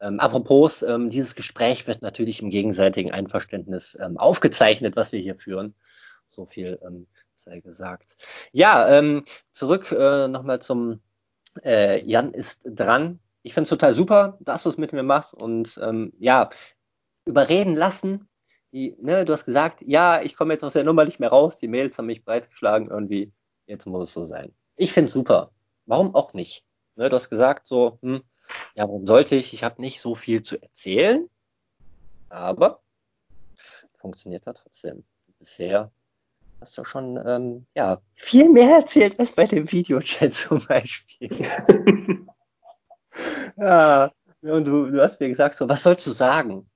Ähm, 0.00 0.18
apropos, 0.18 0.82
ähm, 0.82 1.08
dieses 1.08 1.36
Gespräch 1.36 1.86
wird 1.86 2.02
natürlich 2.02 2.42
im 2.42 2.50
gegenseitigen 2.50 3.12
Einverständnis 3.12 3.96
ähm, 4.00 4.18
aufgezeichnet, 4.18 4.96
was 4.96 5.12
wir 5.12 5.20
hier 5.20 5.36
führen. 5.36 5.74
So 6.26 6.46
viel 6.46 6.80
ähm, 6.84 7.06
sei 7.36 7.60
gesagt. 7.60 8.16
Ja, 8.50 8.88
ähm, 8.88 9.24
zurück 9.52 9.92
äh, 9.92 10.26
nochmal 10.26 10.60
zum 10.60 11.00
äh, 11.64 12.04
Jan 12.04 12.34
ist 12.34 12.60
dran. 12.64 13.20
Ich 13.42 13.54
finde 13.54 13.64
es 13.64 13.70
total 13.70 13.94
super, 13.94 14.38
dass 14.40 14.64
du 14.64 14.68
es 14.68 14.78
mit 14.78 14.92
mir 14.92 15.02
machst 15.02 15.34
und 15.34 15.78
ähm, 15.82 16.12
ja, 16.18 16.50
überreden 17.24 17.76
lassen. 17.76 18.28
Die, 18.72 18.96
ne, 19.00 19.24
du 19.24 19.32
hast 19.32 19.46
gesagt, 19.46 19.82
ja, 19.86 20.20
ich 20.20 20.36
komme 20.36 20.52
jetzt 20.52 20.64
aus 20.64 20.74
der 20.74 20.84
Nummer 20.84 21.04
nicht 21.04 21.20
mehr 21.20 21.30
raus, 21.30 21.56
die 21.56 21.68
Mails 21.68 21.96
haben 21.96 22.06
mich 22.06 22.24
breitgeschlagen, 22.24 22.90
irgendwie, 22.90 23.32
jetzt 23.66 23.86
muss 23.86 24.08
es 24.08 24.14
so 24.14 24.24
sein. 24.24 24.54
Ich 24.76 24.92
finde 24.92 25.06
es 25.06 25.12
super. 25.12 25.52
Warum 25.86 26.14
auch 26.14 26.34
nicht? 26.34 26.64
Ne, 26.96 27.08
du 27.08 27.16
hast 27.16 27.30
gesagt, 27.30 27.66
so, 27.66 27.98
hm, 28.02 28.22
ja, 28.74 28.84
warum 28.84 29.06
sollte 29.06 29.36
ich? 29.36 29.54
Ich 29.54 29.64
habe 29.64 29.80
nicht 29.80 30.00
so 30.00 30.14
viel 30.14 30.42
zu 30.42 30.60
erzählen, 30.60 31.28
aber 32.28 32.82
funktioniert 33.98 34.46
da 34.46 34.52
trotzdem. 34.52 35.04
Bisher 35.38 35.90
hast 36.60 36.76
du 36.76 36.84
schon 36.84 37.22
ähm, 37.24 37.66
ja, 37.74 38.00
viel 38.14 38.48
mehr 38.48 38.76
erzählt 38.76 39.18
als 39.18 39.32
bei 39.32 39.46
dem 39.46 39.70
Videochat 39.70 40.34
zum 40.34 40.64
Beispiel. 40.66 41.30
ja, 43.56 44.12
und 44.42 44.66
du, 44.66 44.90
du 44.90 45.02
hast 45.02 45.20
mir 45.20 45.28
gesagt, 45.28 45.56
so, 45.56 45.68
was 45.68 45.82
sollst 45.82 46.06
du 46.06 46.12
sagen? 46.12 46.68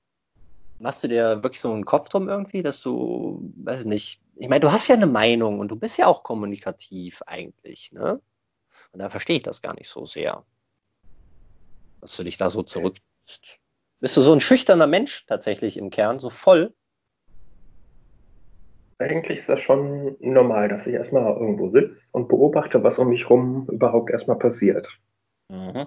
Machst 0.78 1.04
du 1.04 1.08
dir 1.08 1.42
wirklich 1.42 1.60
so 1.60 1.72
einen 1.72 1.84
Kopf 1.84 2.08
drum 2.08 2.28
irgendwie, 2.28 2.62
dass 2.62 2.80
du, 2.80 3.52
weiß 3.56 3.80
ich 3.80 3.86
nicht, 3.86 4.20
ich 4.36 4.48
meine, 4.48 4.60
du 4.60 4.72
hast 4.72 4.88
ja 4.88 4.96
eine 4.96 5.06
Meinung 5.06 5.60
und 5.60 5.70
du 5.70 5.76
bist 5.76 5.98
ja 5.98 6.06
auch 6.06 6.22
kommunikativ 6.22 7.22
eigentlich, 7.26 7.92
ne? 7.92 8.20
Und 8.90 8.98
da 8.98 9.08
verstehe 9.08 9.36
ich 9.36 9.42
das 9.42 9.62
gar 9.62 9.74
nicht 9.74 9.88
so 9.88 10.06
sehr, 10.06 10.44
dass 12.00 12.16
du 12.16 12.24
dich 12.24 12.36
da 12.36 12.50
so 12.50 12.62
zurückziehst. 12.62 13.58
Bist 14.00 14.16
du 14.16 14.20
so 14.20 14.32
ein 14.32 14.40
schüchterner 14.40 14.86
Mensch 14.86 15.24
tatsächlich 15.26 15.76
im 15.76 15.90
Kern, 15.90 16.18
so 16.18 16.30
voll? 16.30 16.74
Eigentlich 18.98 19.38
ist 19.38 19.48
das 19.48 19.60
schon 19.60 20.16
normal, 20.20 20.68
dass 20.68 20.86
ich 20.86 20.94
erstmal 20.94 21.32
irgendwo 21.32 21.70
sitze 21.70 22.00
und 22.12 22.28
beobachte, 22.28 22.82
was 22.82 22.98
um 22.98 23.08
mich 23.08 23.28
rum 23.30 23.68
überhaupt 23.70 24.10
erstmal 24.10 24.38
passiert. 24.38 24.88
Mhm. 25.48 25.86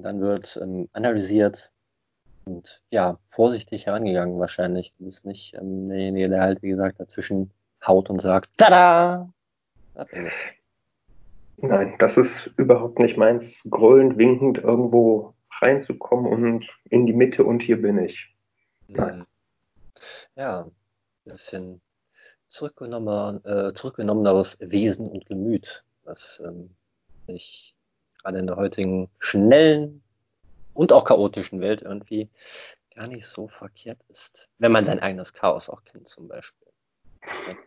Und 0.00 0.04
dann 0.04 0.22
wird 0.22 0.58
ähm, 0.62 0.88
analysiert 0.94 1.70
und 2.46 2.80
ja, 2.88 3.18
vorsichtig 3.28 3.84
herangegangen 3.84 4.38
wahrscheinlich. 4.38 4.94
Du 4.96 5.04
bist 5.04 5.26
nicht 5.26 5.52
ähm, 5.60 5.90
derjenige, 5.90 6.30
der 6.30 6.40
halt, 6.40 6.62
wie 6.62 6.70
gesagt, 6.70 7.00
dazwischen 7.00 7.50
haut 7.86 8.08
und 8.08 8.18
sagt, 8.18 8.48
tada! 8.56 9.30
Da 9.92 10.04
bin 10.04 10.24
ich. 10.24 10.32
Nein, 11.58 11.96
das 11.98 12.16
ist 12.16 12.46
überhaupt 12.56 12.98
nicht 12.98 13.18
meins, 13.18 13.68
gröhlend, 13.68 14.16
winkend 14.16 14.56
irgendwo 14.56 15.34
reinzukommen 15.60 16.32
und 16.32 16.74
in 16.88 17.04
die 17.04 17.12
Mitte 17.12 17.44
und 17.44 17.60
hier 17.60 17.82
bin 17.82 17.98
ich. 17.98 18.34
Nein. 18.88 19.26
Ja, 20.34 20.62
ein 20.62 20.72
bisschen 21.26 21.82
zurückgenommen, 22.48 23.44
äh, 23.44 23.74
zurückgenommeneres 23.74 24.56
Wesen 24.60 25.08
und 25.08 25.26
Gemüt, 25.26 25.84
was 26.04 26.40
ähm, 26.42 26.70
ich 27.26 27.76
gerade 28.22 28.38
in 28.38 28.46
der 28.46 28.56
heutigen 28.56 29.08
schnellen 29.18 30.02
und 30.74 30.92
auch 30.92 31.04
chaotischen 31.04 31.60
Welt 31.60 31.82
irgendwie 31.82 32.28
gar 32.94 33.06
nicht 33.06 33.26
so 33.26 33.48
verkehrt 33.48 33.98
ist. 34.08 34.48
Wenn 34.58 34.72
man 34.72 34.84
sein 34.84 35.00
eigenes 35.00 35.32
Chaos 35.32 35.68
auch 35.68 35.84
kennt, 35.84 36.08
zum 36.08 36.28
Beispiel. 36.28 36.68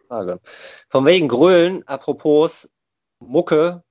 Frage. 0.07 0.39
Von 0.89 1.05
wegen 1.05 1.27
Grölen, 1.27 1.87
apropos 1.87 2.69
Mucke, 3.19 3.83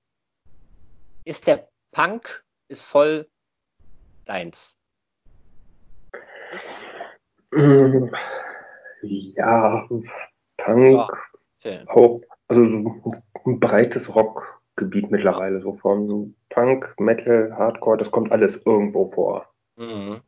ist 1.25 1.47
der 1.47 1.69
Punk 1.93 2.45
ist 2.69 2.85
voll 2.85 3.29
deins. 4.25 4.77
Ja, 9.03 9.89
Punk, 10.57 11.13
ja, 11.63 11.85
auch, 11.89 12.21
also 12.49 12.63
ein 12.63 13.61
breites 13.61 14.13
Rockgebiet 14.73 15.11
mittlerweile, 15.11 15.61
so 15.61 15.75
von 15.75 16.35
Punk, 16.49 16.95
Metal, 16.99 17.53
Hardcore, 17.57 17.99
das 17.99 18.11
kommt 18.11 18.33
alles 18.33 18.65
irgendwo 18.65 19.07
vor. 19.07 19.47
Mhm. 19.77 20.21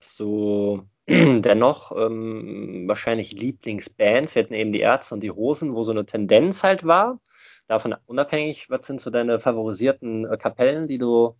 So, 0.00 0.82
dennoch 1.08 1.92
ähm, 1.96 2.84
wahrscheinlich 2.86 3.32
Lieblingsbands, 3.32 4.34
wir 4.34 4.42
hatten 4.42 4.54
eben 4.54 4.72
die 4.72 4.80
Ärzte 4.80 5.14
und 5.14 5.22
die 5.22 5.30
Hosen, 5.30 5.74
wo 5.74 5.84
so 5.84 5.92
eine 5.92 6.06
Tendenz 6.06 6.62
halt 6.62 6.84
war. 6.84 7.20
Davon 7.68 7.94
unabhängig, 8.06 8.70
was 8.70 8.86
sind 8.86 9.00
so 9.00 9.10
deine 9.10 9.40
favorisierten 9.40 10.30
äh, 10.30 10.36
Kapellen, 10.36 10.88
die 10.88 10.98
du 10.98 11.34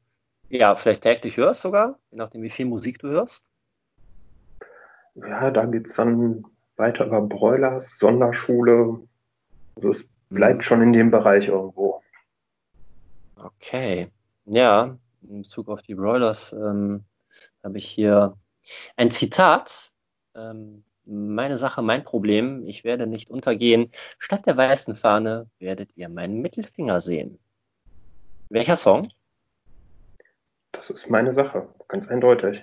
ja 0.49 0.77
vielleicht 0.77 1.03
täglich 1.03 1.37
hörst 1.37 1.63
sogar, 1.63 1.99
je 2.11 2.19
nachdem 2.19 2.43
wie 2.43 2.51
viel 2.51 2.67
Musik 2.67 2.99
du 2.99 3.09
hörst? 3.09 3.45
ja, 5.17 5.51
da 5.51 5.65
geht 5.65 5.87
es 5.87 5.95
dann 5.95 6.45
weiter 6.77 7.07
über 7.07 7.23
Broilers, 7.23 7.99
Sonderschule. 7.99 9.01
Also 9.77 9.91
es 9.91 10.09
bleibt 10.31 10.65
schon 10.65 10.83
in 10.83 10.93
dem 10.93 11.11
Bereich 11.11 11.49
irgendwo. 11.49 12.03
Okay. 13.37 14.09
Ja, 14.47 14.97
in 15.23 15.43
Bezug 15.43 15.69
auf 15.69 15.83
die 15.83 15.95
Broilers 15.95 16.53
ähm, 16.53 17.05
habe 17.63 17.79
ich 17.79 17.89
hier 17.89 18.37
ein 18.97 19.11
Zitat. 19.11 19.93
Ähm, 20.35 20.85
meine 21.05 21.57
Sache, 21.59 21.83
mein 21.83 22.05
Problem, 22.05 22.67
ich 22.67 22.83
werde 22.83 23.07
nicht 23.07 23.31
untergehen. 23.31 23.93
Statt 24.19 24.47
der 24.47 24.57
weißen 24.57 24.97
Fahne 24.97 25.49
werdet 25.59 25.91
ihr 25.97 26.09
meinen 26.09 26.41
Mittelfinger 26.41 27.01
sehen. 27.01 27.39
Welcher 28.49 28.77
Song? 28.77 29.09
Das 30.73 30.91
ist 30.91 31.09
meine 31.09 31.33
Sache, 31.33 31.69
ganz 31.89 32.09
eindeutig. 32.09 32.63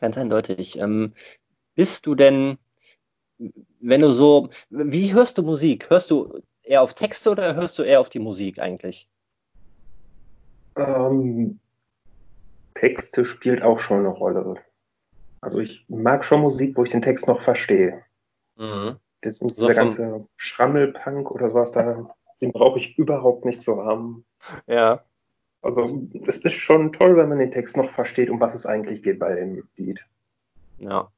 Ganz 0.00 0.18
eindeutig. 0.18 0.78
Ähm, 0.80 1.14
bist 1.74 2.06
du 2.06 2.14
denn, 2.14 2.58
wenn 3.80 4.00
du 4.00 4.12
so, 4.12 4.50
wie 4.70 5.12
hörst 5.12 5.38
du 5.38 5.42
Musik? 5.42 5.88
Hörst 5.88 6.10
du 6.10 6.42
eher 6.62 6.82
auf 6.82 6.94
Texte 6.94 7.30
oder 7.30 7.54
hörst 7.54 7.78
du 7.78 7.82
eher 7.82 8.00
auf 8.00 8.08
die 8.08 8.18
Musik 8.18 8.58
eigentlich? 8.58 9.08
Ähm, 10.76 11.58
Texte 12.74 13.24
spielt 13.24 13.62
auch 13.62 13.78
schon 13.78 14.00
eine 14.00 14.08
Rolle. 14.08 14.56
Also 15.40 15.58
ich 15.58 15.84
mag 15.88 16.24
schon 16.24 16.40
Musik, 16.40 16.76
wo 16.76 16.84
ich 16.84 16.90
den 16.90 17.02
Text 17.02 17.26
noch 17.26 17.40
verstehe. 17.40 18.02
Mhm. 18.56 18.96
Deswegen 19.24 19.50
so 19.50 19.66
dieser 19.66 19.74
ganze 19.74 20.26
Schrammelpunk 20.36 21.30
oder 21.30 21.50
sowas 21.50 21.72
da, 21.72 22.08
den 22.40 22.52
brauche 22.52 22.78
ich 22.78 22.98
überhaupt 22.98 23.44
nicht 23.44 23.62
zu 23.62 23.82
haben. 23.82 24.24
Ja. 24.66 25.04
Also 25.62 26.08
es 26.26 26.38
ist 26.38 26.54
schon 26.54 26.92
toll, 26.92 27.16
wenn 27.16 27.28
man 27.28 27.38
den 27.38 27.52
Text 27.52 27.76
noch 27.76 27.90
versteht, 27.90 28.30
um 28.30 28.40
was 28.40 28.54
es 28.54 28.66
eigentlich 28.66 29.02
geht 29.02 29.20
bei 29.20 29.34
dem 29.34 29.62
Lied. 29.76 30.00
Ja. 30.78 31.12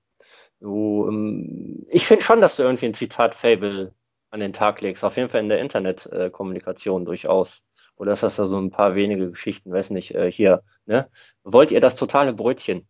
Du, 0.61 1.07
ähm, 1.09 1.87
ich 1.89 2.07
finde 2.07 2.23
schon, 2.23 2.41
dass 2.41 2.57
du 2.57 2.63
irgendwie 2.63 2.87
ein 2.87 2.95
Zitat-Fable 2.95 3.93
an 4.35 4.41
den 4.41 4.53
Tag 4.53 4.81
legst. 4.81 5.05
Auf 5.05 5.17
jeden 5.17 5.29
Fall 5.29 5.41
in 5.41 5.49
der 5.49 5.61
Internetkommunikation 5.61 7.03
äh, 7.03 7.05
durchaus. 7.07 7.65
Oder 7.97 8.13
ist 8.13 8.25
das 8.25 8.35
da 8.35 8.47
so 8.49 8.59
ein 8.59 8.73
paar 8.73 8.97
wenige 8.97 9.31
Geschichten, 9.31 9.73
weiß 9.73 9.91
nicht, 9.91 10.13
äh, 10.15 10.31
hier, 10.31 10.63
ne? 10.87 11.09
Wollt 11.45 11.71
ihr 11.71 11.81
das 11.81 11.95
totale 11.95 12.33
Brötchen? 12.33 12.87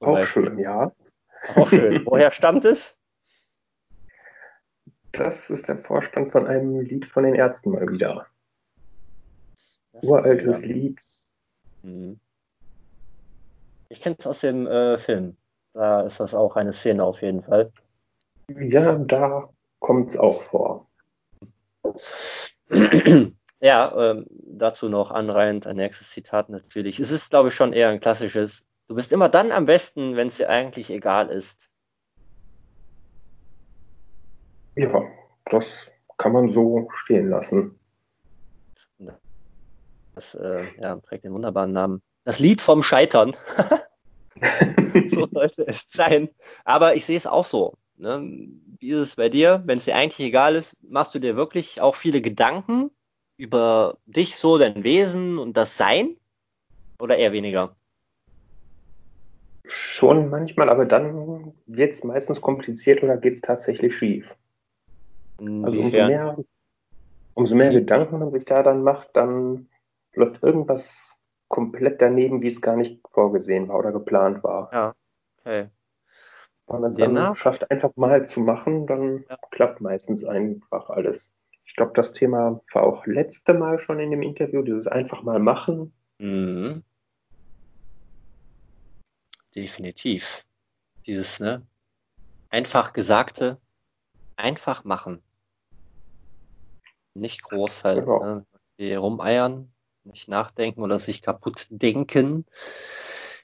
Auch 0.00 0.14
Beispiel. 0.14 0.48
schön, 0.48 0.58
ja. 0.58 0.92
Auch 1.54 1.68
schön. 1.68 2.02
Woher 2.06 2.32
stammt 2.32 2.64
es? 2.64 2.98
Das 5.12 5.48
ist 5.48 5.68
der 5.68 5.78
Vorstand 5.78 6.32
von 6.32 6.48
einem 6.48 6.80
Lied 6.80 7.06
von 7.06 7.22
den 7.22 7.34
Ärzten 7.34 7.70
mal 7.70 7.88
wieder. 7.88 8.26
Uraltes 9.92 10.62
Lied. 10.62 11.00
Mhm. 11.82 12.18
Ich 13.88 14.00
kenne 14.00 14.16
es 14.18 14.26
aus 14.26 14.40
dem 14.40 14.66
äh, 14.66 14.98
Film. 14.98 15.36
Da 15.72 16.00
ist 16.00 16.18
das 16.18 16.34
auch 16.34 16.56
eine 16.56 16.72
Szene 16.72 17.04
auf 17.04 17.22
jeden 17.22 17.44
Fall. 17.44 17.72
Ja, 18.48 18.98
da 18.98 19.48
kommt 19.78 20.10
es 20.10 20.16
auch 20.16 20.42
vor. 20.42 20.88
ja, 23.60 24.10
ähm, 24.10 24.26
dazu 24.28 24.88
noch 24.88 25.10
anreihend 25.10 25.66
ein 25.66 25.76
nächstes 25.76 26.10
Zitat 26.10 26.48
natürlich. 26.48 27.00
Es 27.00 27.10
ist, 27.10 27.30
glaube 27.30 27.48
ich, 27.48 27.54
schon 27.54 27.72
eher 27.72 27.88
ein 27.88 28.00
klassisches. 28.00 28.64
Du 28.88 28.94
bist 28.94 29.12
immer 29.12 29.28
dann 29.28 29.52
am 29.52 29.66
besten, 29.66 30.16
wenn 30.16 30.28
es 30.28 30.36
dir 30.36 30.48
eigentlich 30.48 30.90
egal 30.90 31.28
ist. 31.28 31.68
Ja, 34.74 35.02
das 35.46 35.66
kann 36.18 36.32
man 36.32 36.50
so 36.50 36.88
stehen 36.92 37.30
lassen. 37.30 37.78
Das 40.16 40.34
äh, 40.34 40.64
ja, 40.80 40.96
trägt 40.96 41.24
den 41.24 41.34
wunderbaren 41.34 41.72
Namen. 41.72 42.02
Das 42.24 42.38
Lied 42.38 42.62
vom 42.62 42.82
Scheitern. 42.82 43.36
so 45.08 45.28
sollte 45.30 45.68
es 45.68 45.90
sein. 45.90 46.30
Aber 46.64 46.96
ich 46.96 47.04
sehe 47.04 47.18
es 47.18 47.26
auch 47.26 47.44
so. 47.44 47.74
Ne? 47.98 48.48
Wie 48.78 48.90
ist 48.90 48.98
es 48.98 49.16
bei 49.16 49.28
dir? 49.28 49.62
Wenn 49.64 49.78
es 49.78 49.84
dir 49.84 49.96
eigentlich 49.96 50.26
egal 50.26 50.54
ist, 50.54 50.76
machst 50.82 51.14
du 51.14 51.18
dir 51.18 51.36
wirklich 51.36 51.80
auch 51.80 51.96
viele 51.96 52.20
Gedanken 52.20 52.90
über 53.38 53.98
dich, 54.06 54.36
so 54.36 54.58
dein 54.58 54.84
Wesen 54.84 55.38
und 55.38 55.56
das 55.56 55.76
Sein? 55.76 56.16
Oder 56.98 57.16
eher 57.16 57.32
weniger? 57.32 57.76
Schon 59.66 60.30
manchmal, 60.30 60.68
aber 60.68 60.86
dann 60.86 61.54
wird 61.66 61.94
es 61.94 62.04
meistens 62.04 62.40
kompliziert 62.40 63.02
oder 63.02 63.16
geht 63.16 63.34
es 63.34 63.40
tatsächlich 63.40 63.96
schief. 63.96 64.36
Also 65.38 65.80
umso 65.80 65.96
mehr, 65.96 66.38
umso 67.34 67.54
mehr 67.56 67.70
Gedanken 67.70 68.18
man 68.18 68.32
sich 68.32 68.44
da 68.44 68.62
dann 68.62 68.82
macht, 68.82 69.10
dann 69.14 69.68
läuft 70.14 70.42
irgendwas 70.42 71.18
komplett 71.48 72.00
daneben, 72.00 72.42
wie 72.42 72.48
es 72.48 72.60
gar 72.60 72.76
nicht 72.76 73.00
vorgesehen 73.10 73.68
war 73.68 73.78
oder 73.78 73.92
geplant 73.92 74.42
war. 74.42 74.70
Ja, 74.72 74.94
okay. 75.38 75.68
Wenn 76.68 76.80
man 76.80 76.90
es 76.90 76.96
dann 76.96 77.36
schafft, 77.36 77.70
einfach 77.70 77.94
mal 77.96 78.26
zu 78.26 78.40
machen, 78.40 78.86
dann 78.86 79.24
ja. 79.28 79.38
klappt 79.50 79.80
meistens 79.80 80.24
einfach 80.24 80.90
alles. 80.90 81.30
Ich 81.64 81.76
glaube, 81.76 81.92
das 81.94 82.12
Thema 82.12 82.60
war 82.72 82.82
auch 82.82 83.06
letzte 83.06 83.54
Mal 83.54 83.78
schon 83.78 84.00
in 84.00 84.10
dem 84.10 84.22
Interview, 84.22 84.62
dieses 84.62 84.86
einfach 84.86 85.22
mal 85.22 85.38
machen. 85.38 85.92
Mhm. 86.18 86.82
Definitiv. 89.54 90.44
Dieses, 91.06 91.38
ne? 91.38 91.62
Einfach 92.50 92.92
Gesagte, 92.92 93.58
einfach 94.36 94.84
machen. 94.84 95.22
Nicht 97.14 97.42
groß 97.42 97.84
halt, 97.84 98.00
genau. 98.00 98.44
ne? 98.78 98.96
rumeiern, 98.98 99.72
nicht 100.04 100.28
nachdenken 100.28 100.82
oder 100.82 100.98
sich 100.98 101.22
kaputt 101.22 101.66
denken. 101.70 102.44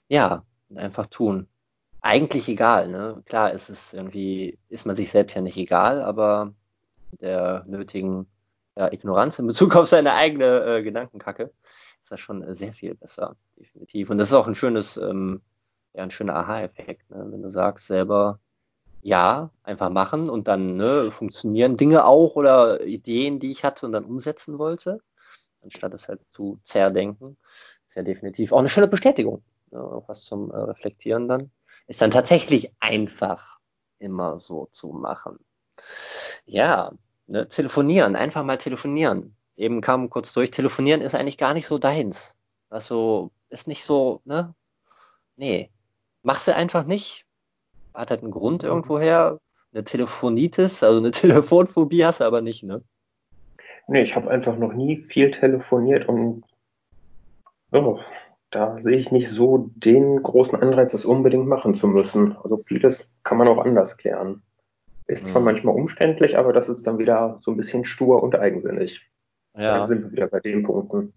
Ja, 0.08 0.44
einfach 0.74 1.06
tun. 1.06 1.48
Eigentlich 2.02 2.48
egal, 2.48 2.88
ne? 2.88 3.22
Klar 3.26 3.52
ist 3.52 3.68
es 3.70 3.92
irgendwie, 3.92 4.58
ist 4.68 4.86
man 4.86 4.96
sich 4.96 5.10
selbst 5.10 5.34
ja 5.34 5.42
nicht 5.42 5.56
egal, 5.56 6.02
aber 6.02 6.52
der 7.20 7.64
nötigen 7.66 8.26
ja, 8.76 8.92
Ignoranz 8.92 9.38
in 9.38 9.46
Bezug 9.46 9.76
auf 9.76 9.88
seine 9.88 10.14
eigene 10.14 10.64
äh, 10.78 10.82
Gedankenkacke 10.82 11.52
ist 12.02 12.10
das 12.10 12.20
schon 12.20 12.42
äh, 12.42 12.54
sehr 12.54 12.72
viel 12.72 12.94
besser, 12.94 13.36
definitiv. 13.58 14.10
Und 14.10 14.18
das 14.18 14.28
ist 14.30 14.34
auch 14.34 14.48
ein 14.48 14.54
schönes, 14.54 14.96
ähm, 14.96 15.42
ja, 15.94 16.02
ein 16.02 16.10
schöner 16.10 16.36
Aha-Effekt, 16.36 17.10
ne? 17.10 17.26
wenn 17.30 17.42
du 17.42 17.50
sagst 17.50 17.86
selber, 17.86 18.40
ja, 19.02 19.50
einfach 19.62 19.90
machen 19.90 20.30
und 20.30 20.48
dann 20.48 20.76
ne, 20.76 21.10
funktionieren 21.10 21.76
Dinge 21.76 22.04
auch 22.04 22.36
oder 22.36 22.84
Ideen, 22.84 23.40
die 23.40 23.50
ich 23.50 23.64
hatte 23.64 23.86
und 23.86 23.92
dann 23.92 24.04
umsetzen 24.04 24.58
wollte 24.58 25.00
anstatt 25.62 25.94
es 25.94 26.08
halt 26.08 26.20
zu 26.30 26.58
zerdenken. 26.64 27.36
Ist 27.86 27.96
ja 27.96 28.02
definitiv 28.02 28.52
auch 28.52 28.58
eine 28.58 28.68
schöne 28.68 28.88
Bestätigung. 28.88 29.42
Auch 29.70 30.04
was 30.08 30.24
zum 30.24 30.50
äh, 30.50 30.56
Reflektieren 30.56 31.28
dann. 31.28 31.50
Ist 31.86 32.00
dann 32.00 32.10
tatsächlich 32.10 32.72
einfach 32.80 33.58
immer 33.98 34.40
so 34.40 34.68
zu 34.72 34.88
machen. 34.88 35.38
Ja, 36.44 36.92
ne, 37.26 37.48
telefonieren, 37.48 38.16
einfach 38.16 38.44
mal 38.44 38.58
telefonieren. 38.58 39.36
Eben 39.56 39.80
kam 39.80 40.10
kurz 40.10 40.32
durch, 40.32 40.50
telefonieren 40.50 41.00
ist 41.00 41.14
eigentlich 41.14 41.38
gar 41.38 41.54
nicht 41.54 41.66
so 41.66 41.78
deins. 41.78 42.36
Also 42.70 43.30
ist 43.50 43.66
nicht 43.66 43.84
so, 43.84 44.20
ne? 44.24 44.54
Nee. 45.36 45.70
Machst 46.22 46.46
du 46.48 46.54
einfach 46.54 46.84
nicht. 46.84 47.26
Hat 47.94 48.10
halt 48.10 48.22
einen 48.22 48.30
Grund 48.30 48.62
irgendwoher. 48.62 49.38
Eine 49.72 49.84
Telefonitis, 49.84 50.82
also 50.82 50.98
eine 50.98 51.10
Telefonphobie 51.12 52.04
hast 52.04 52.20
du 52.20 52.24
aber 52.24 52.40
nicht, 52.40 52.62
ne? 52.62 52.82
Nee, 53.88 54.02
ich 54.02 54.14
habe 54.14 54.30
einfach 54.30 54.56
noch 54.56 54.72
nie 54.72 54.96
viel 54.96 55.30
telefoniert 55.30 56.08
und 56.08 56.44
oh, 57.72 57.98
da 58.52 58.78
sehe 58.80 58.98
ich 58.98 59.10
nicht 59.10 59.30
so 59.30 59.70
den 59.74 60.22
großen 60.22 60.60
Anreiz, 60.60 60.92
das 60.92 61.06
unbedingt 61.06 61.46
machen 61.46 61.74
zu 61.74 61.88
müssen. 61.88 62.36
Also 62.36 62.58
vieles 62.58 63.08
kann 63.24 63.38
man 63.38 63.48
auch 63.48 63.58
anders 63.58 63.96
klären. 63.96 64.42
Ist 65.06 65.26
zwar 65.26 65.40
mhm. 65.40 65.46
manchmal 65.46 65.74
umständlich, 65.74 66.38
aber 66.38 66.52
das 66.52 66.68
ist 66.68 66.86
dann 66.86 66.98
wieder 66.98 67.40
so 67.42 67.50
ein 67.50 67.56
bisschen 67.56 67.84
stur 67.84 68.22
und 68.22 68.36
eigensinnig. 68.36 69.00
Ja. 69.56 69.78
Dann 69.78 69.88
sind 69.88 70.02
wir 70.04 70.12
wieder 70.12 70.26
bei 70.28 70.40
den 70.40 70.62
Punkten. 70.62 71.14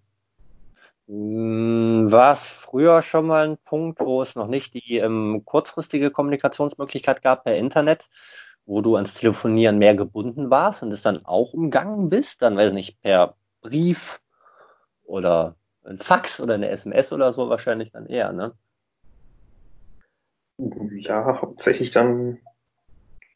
Hm, 1.07 2.07
war 2.09 2.31
es 2.31 2.39
früher 2.39 3.01
schon 3.01 3.27
mal 3.27 3.47
ein 3.47 3.57
Punkt, 3.57 3.99
wo 3.99 4.21
es 4.21 4.35
noch 4.35 4.47
nicht 4.47 4.73
die 4.73 4.97
ähm, 4.97 5.43
kurzfristige 5.45 6.11
Kommunikationsmöglichkeit 6.11 7.21
gab 7.21 7.43
per 7.43 7.55
Internet, 7.57 8.09
wo 8.65 8.81
du 8.81 8.95
ans 8.95 9.13
Telefonieren 9.13 9.77
mehr 9.77 9.95
gebunden 9.95 10.49
warst 10.49 10.83
und 10.83 10.91
es 10.91 11.03
dann 11.03 11.25
auch 11.25 11.53
umgangen 11.53 12.09
bist, 12.09 12.41
dann 12.41 12.55
weiß 12.55 12.71
ich 12.71 12.75
nicht, 12.75 13.01
per 13.01 13.35
Brief 13.61 14.19
oder 15.03 15.55
ein 15.85 15.99
Fax 15.99 16.39
oder 16.39 16.55
eine 16.55 16.69
SMS 16.69 17.11
oder 17.11 17.33
so 17.33 17.49
wahrscheinlich 17.49 17.91
dann 17.91 18.07
eher, 18.07 18.31
ne? 18.33 18.53
Ja, 20.57 21.41
hauptsächlich 21.41 21.91
dann, 21.91 22.39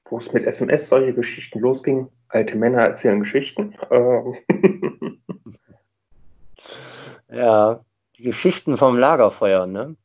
wo 0.06 0.18
es 0.18 0.32
mit 0.34 0.46
SMS 0.46 0.88
solche 0.88 1.14
Geschichten 1.14 1.60
losging. 1.60 2.10
Alte 2.30 2.58
Männer 2.58 2.82
erzählen 2.82 3.20
Geschichten. 3.20 3.76
Ähm. 3.92 4.38
ja, 7.30 7.84
die 8.18 8.24
Geschichten 8.24 8.78
vom 8.78 8.98
Lagerfeuer, 8.98 9.66
ne? 9.66 9.96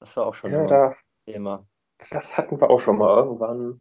Das 0.00 0.16
war 0.16 0.26
auch 0.26 0.34
schon 0.34 0.52
ja, 0.52 0.66
da, 0.66 0.96
Thema. 1.26 1.66
Das 2.10 2.36
hatten 2.36 2.60
wir 2.60 2.70
auch 2.70 2.80
schon 2.80 2.98
mal 2.98 3.16
irgendwann. 3.16 3.80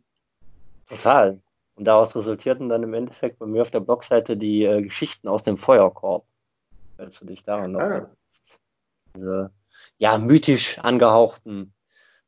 Total. 0.87 1.41
Und 1.75 1.85
daraus 1.85 2.15
resultierten 2.15 2.69
dann 2.69 2.83
im 2.83 2.93
Endeffekt 2.93 3.39
bei 3.39 3.45
mir 3.45 3.61
auf 3.61 3.71
der 3.71 3.79
Blogseite 3.79 4.37
die 4.37 4.65
äh, 4.65 4.81
Geschichten 4.81 5.27
aus 5.27 5.43
dem 5.43 5.57
Feuerkorb. 5.57 6.25
Falls 7.01 7.17
du 7.17 7.25
dich 7.25 7.43
daran 7.43 7.71
noch 7.71 7.79
ah. 7.79 8.11
Diese, 9.15 9.49
ja, 9.97 10.19
mythisch 10.19 10.77
angehauchten 10.77 11.73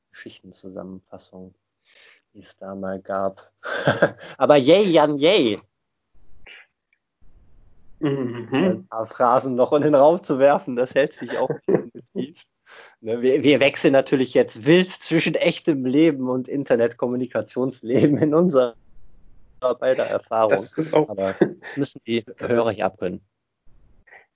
Geschichtenzusammenfassungen, 0.09 1.53
die 2.33 2.39
es 2.39 2.57
da 2.57 2.73
mal 2.73 2.99
gab. 2.99 3.51
Aber 4.39 4.55
yay, 4.57 4.89
Jan, 4.89 5.19
yay! 5.19 5.61
Mhm. 7.99 8.49
Ein 8.51 8.87
paar 8.87 9.05
Phrasen 9.05 9.53
noch 9.53 9.73
in 9.73 9.83
den 9.83 9.93
Raum 9.93 10.23
zu 10.23 10.39
werfen, 10.39 10.75
das 10.75 10.95
hält 10.95 11.13
sich 11.13 11.37
auch 11.37 11.51
definitiv. 11.67 12.43
Ne, 13.01 13.21
wir, 13.21 13.43
wir, 13.43 13.59
wechseln 13.59 13.93
natürlich 13.93 14.33
jetzt 14.33 14.65
wild 14.65 14.89
zwischen 14.89 15.35
echtem 15.35 15.85
Leben 15.85 16.29
und 16.29 16.47
Internetkommunikationsleben 16.47 18.17
in 18.17 18.33
unserer 18.33 18.73
beider 19.79 20.07
Erfahrung. 20.07 20.49
Das 20.49 20.73
ist 20.73 20.95
auch, 20.95 21.09
Aber 21.09 21.35
müssen 21.75 22.01
die 22.07 22.25
Hörer 22.39 22.71
hier 22.71 22.87
abkönnen. 22.87 23.21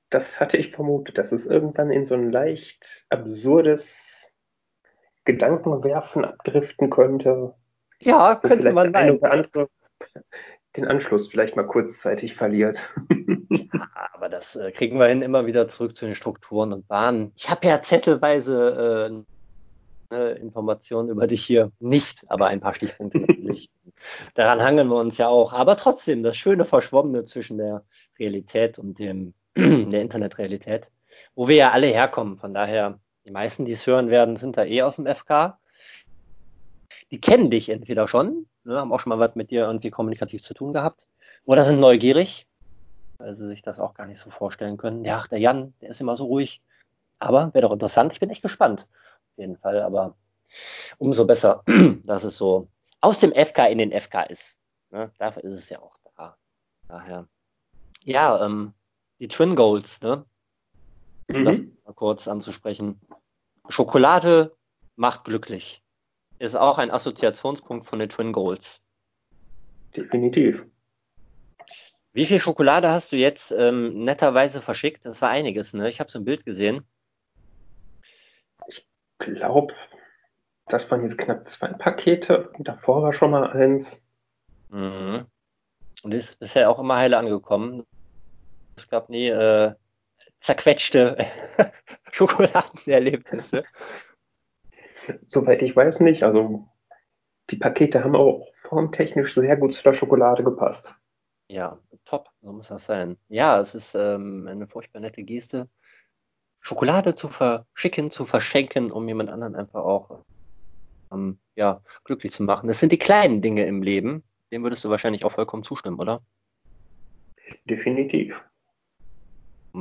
Das 0.09 0.39
hatte 0.39 0.57
ich 0.57 0.71
vermutet, 0.71 1.17
dass 1.17 1.31
es 1.31 1.45
irgendwann 1.45 1.91
in 1.91 2.05
so 2.05 2.13
ein 2.15 2.31
leicht 2.31 3.05
absurdes 3.09 4.33
Gedankenwerfen 5.25 6.23
abdriften 6.23 6.89
könnte. 6.89 7.53
Ja, 7.99 8.35
könnte 8.35 8.71
man 8.71 8.91
meinen. 8.91 9.21
andere 9.23 9.69
den 10.77 10.85
Anschluss 10.85 11.27
vielleicht 11.27 11.55
mal 11.55 11.65
kurzzeitig 11.65 12.35
verliert. 12.35 12.77
ja, 13.49 14.09
aber 14.13 14.29
das 14.29 14.55
äh, 14.55 14.71
kriegen 14.71 14.99
wir 14.99 15.07
hin, 15.07 15.23
immer 15.23 15.45
wieder 15.45 15.67
zurück 15.67 15.97
zu 15.97 16.05
den 16.05 16.15
Strukturen 16.15 16.71
und 16.71 16.87
Bahnen. 16.87 17.33
Ich 17.35 17.49
habe 17.49 17.67
ja 17.67 17.81
zettelweise 17.81 19.23
äh, 20.11 20.15
ne, 20.15 20.31
Informationen 20.33 21.09
über 21.09 21.25
dich 21.25 21.43
hier 21.43 21.71
nicht, 21.79 22.23
aber 22.29 22.47
ein 22.47 22.59
paar 22.59 22.75
Stichpunkte 22.75 23.19
natürlich. 23.19 23.71
Daran 24.35 24.61
hangeln 24.61 24.87
wir 24.89 24.97
uns 24.97 25.17
ja 25.17 25.27
auch. 25.27 25.51
Aber 25.51 25.75
trotzdem, 25.77 26.21
das 26.21 26.37
schöne 26.37 26.65
Verschwommene 26.65 27.25
zwischen 27.25 27.57
der 27.57 27.83
Realität 28.19 28.77
und 28.77 28.99
dem, 28.99 29.33
der 29.91 30.01
Internetrealität, 30.01 30.91
wo 31.35 31.47
wir 31.47 31.55
ja 31.55 31.71
alle 31.71 31.87
herkommen. 31.87 32.37
Von 32.37 32.53
daher, 32.53 32.99
die 33.25 33.31
meisten, 33.31 33.65
die 33.65 33.71
es 33.71 33.87
hören 33.87 34.09
werden, 34.09 34.37
sind 34.37 34.55
da 34.55 34.63
eh 34.65 34.83
aus 34.83 34.97
dem 34.97 35.07
FK. 35.07 35.57
Die 37.09 37.19
kennen 37.19 37.49
dich 37.49 37.69
entweder 37.69 38.07
schon, 38.07 38.47
ne, 38.63 38.77
haben 38.77 38.91
auch 38.93 38.99
schon 38.99 39.09
mal 39.09 39.19
was 39.19 39.35
mit 39.35 39.49
dir 39.49 39.65
irgendwie 39.65 39.89
kommunikativ 39.89 40.43
zu 40.43 40.53
tun 40.53 40.73
gehabt. 40.73 41.07
Oder 41.45 41.65
sind 41.65 41.79
neugierig, 41.79 42.47
weil 43.17 43.35
sie 43.35 43.47
sich 43.47 43.63
das 43.63 43.79
auch 43.79 43.95
gar 43.95 44.05
nicht 44.05 44.19
so 44.19 44.29
vorstellen 44.29 44.77
können. 44.77 45.03
Ja, 45.03 45.23
der 45.31 45.39
Jan, 45.39 45.73
der 45.81 45.89
ist 45.89 46.01
immer 46.01 46.15
so 46.15 46.25
ruhig. 46.25 46.61
Aber 47.19 47.51
wäre 47.53 47.63
doch 47.63 47.73
interessant. 47.73 48.13
Ich 48.13 48.19
bin 48.19 48.29
echt 48.29 48.43
gespannt. 48.43 48.87
Auf 49.31 49.37
jeden 49.37 49.57
Fall. 49.57 49.81
Aber 49.81 50.15
umso 50.99 51.25
besser, 51.25 51.63
dass 52.03 52.23
es 52.23 52.37
so 52.37 52.67
aus 53.01 53.19
dem 53.19 53.33
FK 53.33 53.67
in 53.69 53.79
den 53.79 53.91
FK 53.91 54.23
ist. 54.23 54.57
Ne? 54.91 55.11
Dafür 55.17 55.43
ist 55.45 55.53
es 55.53 55.69
ja 55.69 55.79
auch 55.79 55.95
da. 56.15 56.37
Daher. 56.87 57.27
Ja, 58.03 58.45
ähm, 58.45 58.73
die 59.19 59.27
Twin 59.27 59.55
Goals, 59.55 60.01
ne? 60.01 60.25
Um 61.27 61.41
mhm. 61.41 61.45
das 61.45 61.61
mal 61.85 61.93
kurz 61.93 62.27
anzusprechen. 62.27 62.99
Schokolade 63.69 64.55
macht 64.95 65.25
glücklich 65.25 65.83
ist 66.39 66.55
auch 66.55 66.77
ein 66.77 66.91
Assoziationspunkt 66.91 67.85
von 67.85 67.99
den 67.99 68.09
Twin 68.09 68.31
Goals. 68.31 68.81
Definitiv. 69.95 70.65
Wie 72.13 72.25
viel 72.25 72.39
Schokolade 72.39 72.89
hast 72.89 73.11
du 73.11 73.15
jetzt 73.15 73.51
ähm, 73.51 74.03
netterweise 74.03 74.61
verschickt? 74.61 75.05
Das 75.05 75.21
war 75.21 75.29
einiges, 75.29 75.73
ne? 75.73 75.87
Ich 75.89 75.99
habe 75.99 76.11
so 76.11 76.19
ein 76.19 76.25
Bild 76.25 76.45
gesehen. 76.45 76.83
Ich 78.67 78.85
glaube, 79.19 79.73
das 80.67 80.89
waren 80.89 81.03
jetzt 81.03 81.17
knapp 81.17 81.47
zwei 81.47 81.69
Pakete. 81.69 82.51
Davor 82.59 83.03
war 83.03 83.13
schon 83.13 83.31
mal 83.31 83.51
eins. 83.51 84.01
Mhm. 84.69 85.25
Und 86.03 86.13
ist 86.13 86.39
bisher 86.39 86.69
auch 86.69 86.79
immer 86.79 86.97
heile 86.97 87.17
angekommen. 87.17 87.83
Es 88.77 88.87
gab 88.89 89.09
nie 89.09 89.27
äh, 89.27 89.73
zerquetschte 90.39 91.25
Schokoladenerlebnisse. 92.11 93.63
Soweit 95.27 95.61
ich 95.61 95.75
weiß 95.75 95.99
nicht. 96.01 96.23
Also 96.23 96.67
die 97.49 97.57
Pakete 97.57 98.03
haben 98.03 98.15
auch 98.15 98.47
formtechnisch 98.53 99.33
sehr 99.33 99.57
gut 99.57 99.73
zu 99.73 99.83
der 99.83 99.93
Schokolade 99.93 100.43
gepasst. 100.43 100.95
Ja, 101.49 101.79
top, 102.05 102.29
so 102.41 102.51
muss 102.51 102.67
das 102.67 102.85
sein. 102.85 103.17
Ja, 103.29 103.59
es 103.59 103.73
ist 103.73 103.95
ähm, 103.95 104.47
eine 104.49 104.67
furchtbar 104.67 104.99
nette 104.99 105.23
Geste, 105.23 105.69
Schokolade 106.59 107.15
zu 107.15 107.29
verschicken, 107.29 108.11
zu 108.11 108.25
verschenken, 108.25 108.91
um 108.91 109.07
jemand 109.07 109.29
anderen 109.29 109.55
einfach 109.55 109.83
auch 109.83 110.23
ähm, 111.11 111.39
ja, 111.55 111.81
glücklich 112.03 112.33
zu 112.33 112.43
machen. 112.43 112.67
Das 112.67 112.79
sind 112.79 112.91
die 112.91 112.99
kleinen 112.99 113.41
Dinge 113.41 113.65
im 113.65 113.81
Leben. 113.81 114.23
Dem 114.51 114.63
würdest 114.63 114.83
du 114.83 114.89
wahrscheinlich 114.89 115.23
auch 115.23 115.31
vollkommen 115.31 115.63
zustimmen, 115.63 115.99
oder? 115.99 116.21
Definitiv. 117.65 118.43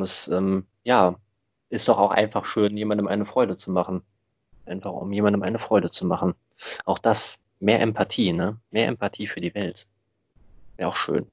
Es, 0.02 0.28
ähm, 0.28 0.66
ja, 0.85 1.16
ist 1.68 1.88
doch 1.88 1.98
auch 1.98 2.11
einfach 2.11 2.44
schön, 2.44 2.76
jemandem 2.76 3.09
eine 3.09 3.26
Freude 3.26 3.56
zu 3.56 3.70
machen. 3.70 4.02
Einfach 4.64 4.92
um 4.92 5.12
jemandem 5.12 5.42
eine 5.42 5.59
Freude 5.59 5.90
zu 5.90 6.06
machen. 6.06 6.35
Auch 6.85 6.98
das, 6.98 7.38
mehr 7.61 7.80
Empathie, 7.80 8.32
ne? 8.32 8.59
Mehr 8.70 8.88
Empathie 8.88 9.26
für 9.26 9.40
die 9.40 9.54
Welt. 9.54 9.87
Wäre 10.76 10.90
auch 10.90 10.96
schön. 10.96 11.30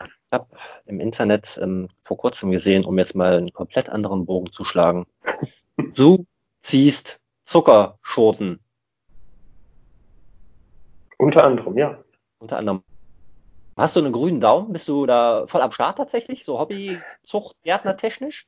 Ich 0.00 0.32
habe 0.32 0.46
im 0.86 1.00
Internet 1.00 1.58
ähm, 1.62 1.88
vor 2.02 2.16
kurzem 2.16 2.50
gesehen, 2.50 2.84
um 2.84 2.98
jetzt 2.98 3.14
mal 3.14 3.36
einen 3.36 3.52
komplett 3.52 3.88
anderen 3.88 4.26
Bogen 4.26 4.50
zu 4.52 4.64
schlagen. 4.64 5.06
Du 5.94 6.26
ziehst 6.60 7.18
Zuckerschoten. 7.44 8.60
Unter 11.18 11.44
anderem, 11.44 11.76
ja. 11.78 11.98
Unter 12.38 12.58
anderem. 12.58 12.82
Hast 13.76 13.96
du 13.96 14.00
einen 14.00 14.12
grünen 14.12 14.40
Daumen? 14.40 14.72
Bist 14.72 14.88
du 14.88 15.06
da 15.06 15.46
voll 15.46 15.62
am 15.62 15.72
Start 15.72 15.96
tatsächlich? 15.96 16.44
So 16.44 16.58
Hobby, 16.58 17.00
Zucht, 17.22 17.56
Gärtner 17.62 17.96
technisch? 17.96 18.46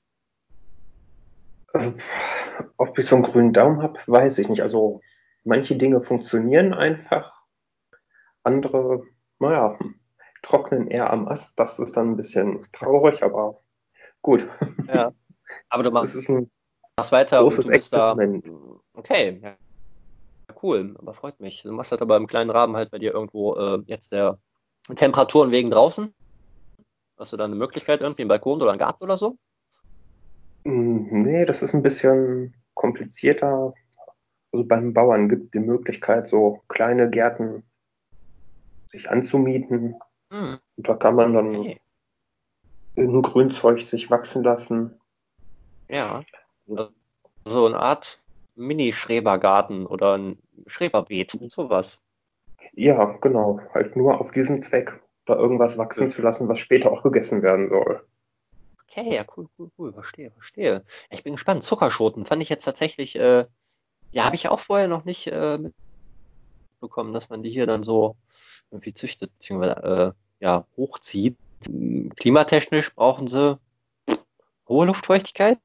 Äh, 1.73 1.93
ob 2.77 2.99
ich 2.99 3.07
so 3.07 3.17
einen 3.17 3.25
grünen 3.25 3.53
Daumen 3.53 3.83
habe, 3.83 3.99
weiß 4.07 4.39
ich 4.39 4.49
nicht. 4.49 4.63
Also 4.63 5.01
manche 5.45 5.77
Dinge 5.77 6.03
funktionieren 6.03 6.75
einfach, 6.75 7.33
andere, 8.43 9.03
naja, 9.39 9.79
trocknen 10.43 10.89
eher 10.89 11.11
am 11.11 11.27
Ast. 11.27 11.59
Das 11.59 11.79
ist 11.79 11.97
dann 11.97 12.13
ein 12.13 12.17
bisschen 12.17 12.67
traurig, 12.73 13.23
aber 13.23 13.61
gut. 14.23 14.47
Ja. 14.87 15.13
Aber 15.69 15.83
du 15.83 15.91
machst, 15.91 16.17
machst 16.97 17.13
weiter 17.13 17.41
großes 17.41 17.67
und 17.67 17.73
du 17.73 17.79
bist 17.79 17.93
da. 17.93 18.17
Okay, 18.95 19.41
ja. 19.43 19.57
cool, 20.63 20.97
aber 20.99 21.15
freut 21.15 21.39
mich. 21.39 21.63
Du 21.63 21.73
machst 21.73 21.91
halt 21.91 22.03
aber 22.03 22.17
im 22.17 22.27
kleinen 22.27 22.51
Rahmen 22.51 22.77
halt 22.77 22.91
bei 22.91 22.99
dir 22.99 23.13
irgendwo 23.13 23.55
äh, 23.57 23.83
jetzt 23.87 24.13
der 24.13 24.39
Temperaturen 24.95 25.51
wegen 25.51 25.71
draußen. 25.71 26.15
Hast 27.19 27.33
du 27.33 27.37
da 27.37 27.45
eine 27.45 27.55
Möglichkeit 27.55 28.01
irgendwie, 28.01 28.23
einen 28.23 28.29
Balkon 28.29 28.61
oder 28.61 28.71
einen 28.71 28.79
Garten 28.79 29.05
oder 29.05 29.17
so? 29.17 29.39
Mm, 30.65 31.23
Nee, 31.23 31.45
das 31.45 31.63
ist 31.63 31.75
ein 31.75 31.83
bisschen 31.83 32.55
komplizierter. 32.75 33.75
Also 34.53 34.65
beim 34.65 34.93
Bauern 34.93 35.29
gibt 35.29 35.45
es 35.47 35.51
die 35.53 35.59
Möglichkeit, 35.61 36.29
so 36.29 36.63
kleine 36.69 37.09
Gärten 37.11 37.65
sich 38.91 39.11
anzumieten. 39.11 39.97
Hm, 40.31 40.59
Und 40.77 40.89
da 40.89 40.95
kann 40.95 41.17
man 41.17 41.35
dann 41.35 41.57
okay. 41.57 41.81
irgendein 42.95 43.23
Grünzeug 43.23 43.83
sich 43.83 44.11
wachsen 44.11 44.43
lassen. 44.45 45.01
Ja. 45.89 46.25
So 47.45 47.67
eine 47.67 47.79
Art 47.79 48.21
Mini-Schrebergarten 48.55 49.87
oder 49.87 50.17
ein 50.17 50.39
Schreberbeet, 50.67 51.39
sowas. 51.51 52.01
Ja, 52.77 53.17
genau. 53.21 53.61
Halt 53.73 53.97
nur 53.97 54.21
auf 54.21 54.31
diesen 54.31 54.63
Zweck, 54.63 55.01
da 55.27 55.37
irgendwas 55.37 55.79
wachsen 55.79 56.11
zu 56.11 56.23
lassen, 56.23 56.49
was 56.49 56.59
später 56.59 56.91
auch 56.91 57.03
gegessen 57.03 57.43
werden 57.43 57.69
soll. 57.69 58.05
Okay, 58.89 59.15
ja, 59.15 59.25
cool, 59.37 59.49
cool, 59.59 59.71
cool, 59.79 59.93
verstehe, 59.93 60.31
verstehe. 60.31 60.85
Ich 61.11 61.25
bin 61.25 61.35
gespannt. 61.35 61.65
Zuckerschoten 61.65 62.27
fand 62.27 62.43
ich 62.43 62.49
jetzt 62.49 62.65
tatsächlich, 62.65 63.17
äh, 63.17 63.45
ja, 64.13 64.25
habe 64.25 64.37
ich 64.37 64.49
auch 64.49 64.61
vorher 64.61 64.89
noch 64.89 65.05
nicht 65.05 65.27
äh, 65.27 65.59
mitbekommen, 65.59 67.13
dass 67.13 67.29
man 67.29 67.43
die 67.43 67.51
hier 67.51 67.67
dann 67.67 67.83
so 67.83 68.17
irgendwie 68.71 68.95
züchtet, 68.95 69.33
beziehungsweise 69.39 70.15
äh, 70.41 70.45
ja, 70.45 70.67
hochzieht. 70.77 71.37
Hm, 71.67 72.13
Klimatechnisch 72.15 72.95
brauchen 72.95 73.27
sie 73.29 73.59
hohe 74.69 74.87
Luftfeuchtigkeit, 74.87 75.59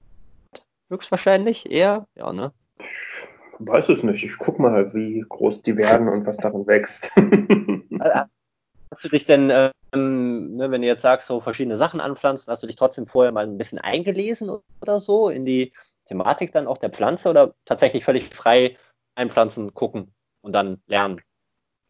höchstwahrscheinlich 0.89 1.69
eher, 1.69 2.07
ja, 2.15 2.33
ne? 2.33 2.51
Weiß 3.59 3.89
es 3.89 4.03
nicht. 4.03 4.23
Ich 4.23 4.37
guck 4.37 4.59
mal, 4.59 4.93
wie 4.93 5.23
groß 5.27 5.61
die 5.61 5.77
werden 5.77 6.07
und 6.07 6.25
was 6.25 6.37
daran 6.37 6.65
wächst. 6.67 7.11
Äh, 8.01 8.23
Hast 8.91 9.03
du 9.03 9.09
dich 9.09 9.25
denn, 9.25 9.51
ähm, 9.93 10.55
ne, 10.55 10.71
wenn 10.71 10.81
du 10.81 10.87
jetzt 10.87 11.03
sagst, 11.03 11.27
so 11.27 11.41
verschiedene 11.41 11.77
Sachen 11.77 12.01
anpflanzen, 12.01 12.51
hast 12.51 12.63
du 12.63 12.67
dich 12.67 12.75
trotzdem 12.75 13.05
vorher 13.05 13.31
mal 13.31 13.45
ein 13.45 13.57
bisschen 13.57 13.77
eingelesen 13.77 14.49
oder 14.81 14.99
so 14.99 15.29
in 15.29 15.45
die 15.45 15.73
Thematik 16.05 16.51
dann 16.51 16.65
auch 16.65 16.79
der 16.79 16.89
Pflanze 16.89 17.29
oder 17.29 17.53
tatsächlich 17.65 18.03
völlig 18.03 18.33
frei 18.33 18.77
einpflanzen, 19.15 19.73
gucken 19.75 20.13
und 20.41 20.53
dann 20.53 20.81
lernen? 20.87 21.21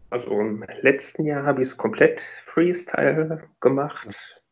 Also 0.09 0.31
im 0.31 0.65
letzten 0.81 1.25
Jahr 1.25 1.45
habe 1.45 1.61
ich 1.61 1.69
es 1.69 1.77
komplett 1.77 2.21
Freestyle 2.43 3.43
gemacht, 3.61 4.43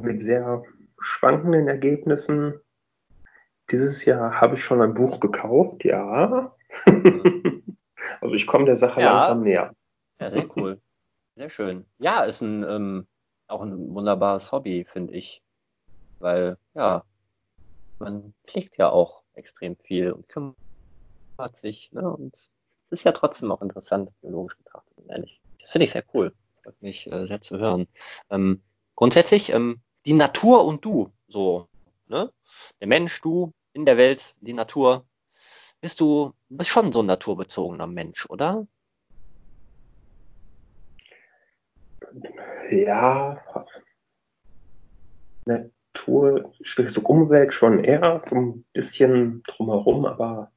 mit 0.00 0.22
sehr 0.22 0.62
schwankenden 1.00 1.66
Ergebnissen. 1.66 2.60
Dieses 3.70 4.04
Jahr 4.04 4.40
habe 4.40 4.54
ich 4.54 4.64
schon 4.64 4.82
ein 4.82 4.94
Buch 4.94 5.20
gekauft, 5.20 5.84
ja. 5.84 6.54
Also 8.20 8.34
ich 8.34 8.46
komme 8.46 8.66
der 8.66 8.76
Sache 8.76 9.00
Ja. 9.00 9.12
langsam 9.12 9.42
näher. 9.42 9.74
Ja, 10.20 10.30
sehr 10.30 10.48
cool. 10.56 10.80
Sehr 11.36 11.50
schön. 11.50 11.86
Ja, 11.98 12.22
ist 12.24 12.40
ein, 12.40 12.62
ähm, 12.62 13.06
auch 13.46 13.62
ein 13.62 13.94
wunderbares 13.94 14.52
Hobby, 14.52 14.84
finde 14.84 15.14
ich. 15.14 15.42
Weil, 16.18 16.56
ja, 16.74 17.04
man 17.98 18.34
pflegt 18.46 18.76
ja 18.76 18.90
auch 18.90 19.22
extrem 19.34 19.76
viel 19.76 20.12
und 20.12 20.28
kümmert 20.28 20.56
sich, 21.56 21.92
ne? 21.92 22.08
Und 22.08 22.34
es 22.34 22.50
ist 22.90 23.04
ja 23.04 23.12
trotzdem 23.12 23.50
auch 23.50 23.62
interessant, 23.62 24.12
biologisch 24.20 24.56
betrachtet, 24.56 25.04
ehrlich. 25.08 25.40
Das 25.60 25.70
finde 25.70 25.86
ich 25.86 25.92
sehr 25.92 26.04
cool. 26.14 26.34
Freut 26.62 26.80
mich 26.82 27.10
äh, 27.10 27.26
sehr 27.26 27.40
zu 27.40 27.58
hören. 27.58 27.88
Ähm, 28.30 28.62
grundsätzlich, 28.94 29.52
ähm, 29.52 29.80
die 30.06 30.12
Natur 30.12 30.64
und 30.64 30.84
du, 30.84 31.12
so, 31.28 31.68
ne? 32.06 32.32
Der 32.80 32.88
Mensch, 32.88 33.20
du 33.20 33.52
in 33.72 33.86
der 33.86 33.96
Welt, 33.96 34.34
die 34.40 34.52
Natur. 34.52 35.06
Bist 35.80 36.00
du, 36.00 36.32
bist 36.48 36.70
schon 36.70 36.92
so 36.92 37.02
ein 37.02 37.06
naturbezogener 37.06 37.86
Mensch, 37.86 38.26
oder? 38.28 38.66
Ja, 42.70 43.42
Natur, 45.44 46.52
schwierig, 46.62 46.94
so 46.94 47.00
Umwelt 47.02 47.52
schon 47.52 47.82
eher, 47.84 48.22
so 48.28 48.34
ein 48.36 48.64
bisschen 48.72 49.42
drumherum, 49.44 50.06
aber 50.06 50.52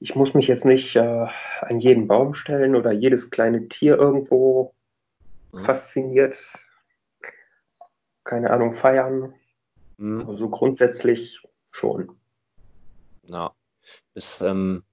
ich 0.00 0.14
muss 0.14 0.34
mich 0.34 0.48
jetzt 0.48 0.64
nicht 0.64 0.96
äh, 0.96 1.26
an 1.60 1.80
jeden 1.80 2.08
Baum 2.08 2.34
stellen 2.34 2.76
oder 2.76 2.92
jedes 2.92 3.30
kleine 3.30 3.68
Tier 3.68 3.96
irgendwo 3.96 4.74
Mhm. 5.52 5.64
fasziniert, 5.64 6.36
keine 8.24 8.50
Ahnung, 8.50 8.72
feiern. 8.72 9.34
Hm. 9.98 10.28
Also 10.28 10.48
grundsätzlich 10.48 11.40
schon. 11.70 12.16
Ja, 13.26 13.54
bis, 14.12 14.40
ähm, 14.40 14.84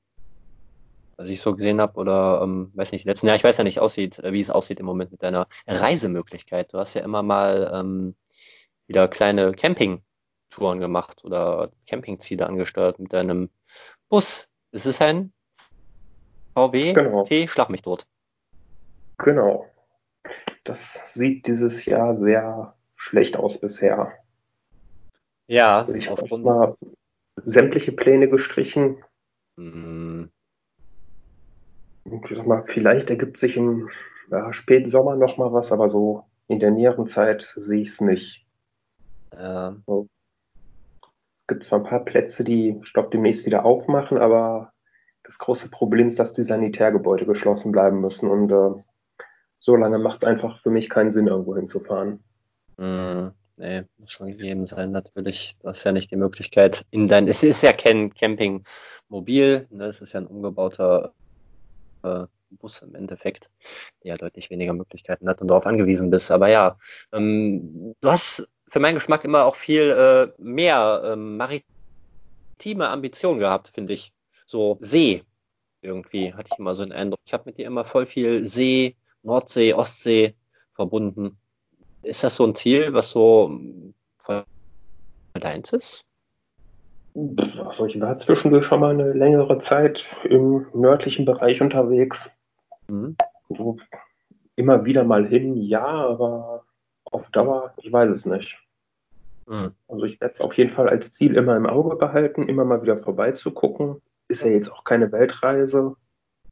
was 1.17 1.27
ich 1.27 1.41
so 1.41 1.53
gesehen 1.53 1.81
habe, 1.81 1.99
oder 1.99 2.41
ähm, 2.43 2.71
weiß 2.73 2.91
nicht, 2.91 3.05
letzten 3.05 3.27
Jahr, 3.27 3.35
ich 3.35 3.43
weiß 3.43 3.57
ja 3.57 3.63
nicht, 3.63 3.79
aussieht, 3.79 4.19
äh, 4.19 4.33
wie 4.33 4.41
es 4.41 4.49
aussieht 4.49 4.79
im 4.79 4.85
Moment 4.85 5.11
mit 5.11 5.23
deiner 5.23 5.47
Reisemöglichkeit. 5.67 6.73
Du 6.73 6.77
hast 6.77 6.93
ja 6.93 7.03
immer 7.03 7.23
mal 7.23 7.71
ähm, 7.73 8.15
wieder 8.87 9.07
kleine 9.07 9.53
Campingtouren 9.53 10.79
gemacht 10.79 11.23
oder 11.23 11.71
Campingziele 11.87 12.45
angesteuert 12.45 12.99
mit 12.99 13.13
deinem 13.13 13.49
Bus. 14.09 14.49
Es 14.71 14.85
ist 14.85 15.01
ein 15.01 15.33
VW 16.55 16.93
Genau. 16.93 17.23
T, 17.23 17.47
schlag 17.47 17.69
mich 17.69 17.81
tot. 17.81 18.07
Genau. 19.17 19.67
Das 20.63 21.13
sieht 21.13 21.47
dieses 21.47 21.85
Jahr 21.85 22.15
sehr 22.15 22.75
schlecht 22.95 23.37
aus 23.37 23.59
bisher. 23.59 24.13
Ja, 25.51 25.79
Also 25.79 25.93
ich 25.95 26.09
habe 26.09 26.21
aufgrund. 26.21 26.45
erstmal 26.45 26.75
sämtliche 27.43 27.91
Pläne 27.91 28.29
gestrichen. 28.29 29.03
Hm, 29.57 30.29
Und 32.05 32.31
ich 32.31 32.37
sag 32.37 32.47
mal, 32.47 32.63
vielleicht 32.63 33.09
ergibt 33.09 33.37
sich 33.37 33.57
im 33.57 33.89
ja, 34.31 34.53
Spätsommer 34.53 35.17
noch 35.17 35.37
mal 35.37 35.51
was, 35.51 35.73
aber 35.73 35.89
so 35.89 36.23
in 36.47 36.59
der 36.59 36.71
näheren 36.71 37.05
Zeit 37.07 37.53
sehe 37.57 37.81
ich 37.81 37.89
es 37.89 37.99
nicht. 38.01 38.45
äh, 39.31 39.71
Es 41.37 41.47
gibt 41.47 41.65
zwar 41.65 41.79
ein 41.79 41.85
paar 41.85 42.05
Plätze, 42.05 42.45
die, 42.45 42.79
ich 42.81 42.93
glaube, 42.93 43.09
demnächst 43.11 43.45
wieder 43.45 43.65
aufmachen, 43.65 44.19
aber 44.19 44.71
das 45.23 45.37
große 45.37 45.69
Problem 45.69 46.07
ist, 46.07 46.17
dass 46.17 46.31
die 46.31 46.43
Sanitärgebäude 46.43 47.25
geschlossen 47.25 47.73
bleiben 47.73 47.99
müssen. 47.99 48.29
Und 48.29 48.51
äh, 48.53 48.81
so 49.59 49.75
lange 49.75 49.99
macht 49.99 50.23
es 50.23 50.27
einfach 50.27 50.61
für 50.61 50.69
mich 50.69 50.89
keinen 50.89 51.11
Sinn, 51.11 51.27
irgendwo 51.27 51.57
hinzufahren. 51.57 52.23
Mm, 52.77 53.31
nee, 53.61 53.83
muss 53.97 54.11
schon 54.11 54.27
gegeben 54.27 54.65
sein, 54.65 54.91
natürlich. 54.91 55.55
Du 55.61 55.69
hast 55.69 55.83
ja 55.83 55.91
nicht 55.91 56.11
die 56.11 56.15
Möglichkeit 56.17 56.85
in 56.91 57.07
dein, 57.07 57.27
es 57.27 57.43
ist 57.43 57.61
ja 57.61 57.73
kein 57.73 58.13
Camping 58.13 58.65
mobil, 59.07 59.67
ne? 59.69 59.85
es 59.85 60.01
ist 60.01 60.13
ja 60.13 60.19
ein 60.19 60.27
umgebauter 60.27 61.13
äh, 62.03 62.25
Bus 62.49 62.81
im 62.81 62.95
Endeffekt, 62.95 63.49
der 64.03 64.09
ja 64.09 64.17
deutlich 64.17 64.49
weniger 64.49 64.73
Möglichkeiten 64.73 65.29
hat 65.29 65.41
und 65.41 65.47
darauf 65.47 65.65
angewiesen 65.65 66.09
bist. 66.09 66.31
Aber 66.31 66.49
ja, 66.49 66.77
ähm, 67.13 67.95
du 68.01 68.11
hast 68.11 68.49
für 68.67 68.79
meinen 68.79 68.95
Geschmack 68.95 69.23
immer 69.23 69.45
auch 69.45 69.55
viel 69.55 69.91
äh, 69.91 70.41
mehr 70.41 71.01
ähm, 71.05 71.37
maritime 71.37 72.89
Ambitionen 72.89 73.39
gehabt, 73.39 73.69
finde 73.69 73.93
ich. 73.93 74.11
So 74.45 74.77
See 74.81 75.23
irgendwie, 75.81 76.33
hatte 76.33 76.49
ich 76.51 76.59
immer 76.59 76.75
so 76.75 76.83
einen 76.83 76.91
Eindruck. 76.91 77.21
Ich 77.25 77.33
habe 77.33 77.43
mit 77.45 77.57
dir 77.57 77.65
immer 77.65 77.85
voll 77.85 78.05
viel 78.05 78.47
See, 78.47 78.97
Nordsee, 79.23 79.73
Ostsee 79.73 80.35
verbunden. 80.73 81.40
Ist 82.03 82.23
das 82.23 82.35
so 82.35 82.45
ein 82.45 82.55
Ziel, 82.55 82.93
was 82.93 83.11
so 83.11 83.59
voll 84.17 84.43
deins 85.33 85.73
ist? 85.73 86.05
Also 87.13 87.85
ich 87.85 87.99
war 87.99 88.17
zwischendurch 88.17 88.65
schon 88.65 88.79
mal 88.79 88.91
eine 88.91 89.11
längere 89.13 89.59
Zeit 89.59 90.05
im 90.23 90.67
nördlichen 90.73 91.25
Bereich 91.25 91.61
unterwegs. 91.61 92.29
Mhm. 92.87 93.17
So, 93.49 93.77
immer 94.55 94.85
wieder 94.85 95.03
mal 95.03 95.27
hin, 95.27 95.57
ja, 95.57 95.85
aber 95.85 96.63
auf 97.03 97.29
Dauer, 97.31 97.73
ich 97.77 97.91
weiß 97.91 98.09
es 98.09 98.25
nicht. 98.25 98.57
Mhm. 99.47 99.75
Also 99.87 100.05
ich 100.05 100.21
werde 100.21 100.35
es 100.35 100.41
auf 100.41 100.57
jeden 100.57 100.69
Fall 100.69 100.87
als 100.89 101.13
Ziel 101.13 101.35
immer 101.35 101.57
im 101.57 101.65
Auge 101.65 101.97
behalten, 101.97 102.47
immer 102.47 102.63
mal 102.63 102.81
wieder 102.81 102.97
vorbeizugucken. 102.97 104.01
Ist 104.27 104.43
ja 104.43 104.49
jetzt 104.49 104.71
auch 104.71 104.85
keine 104.85 105.11
Weltreise. 105.11 105.95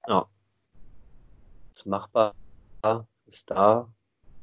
Ja. 0.07 0.25
Ist 1.73 1.85
machbar, 1.85 2.33
ist 3.25 3.49
da. 3.49 3.87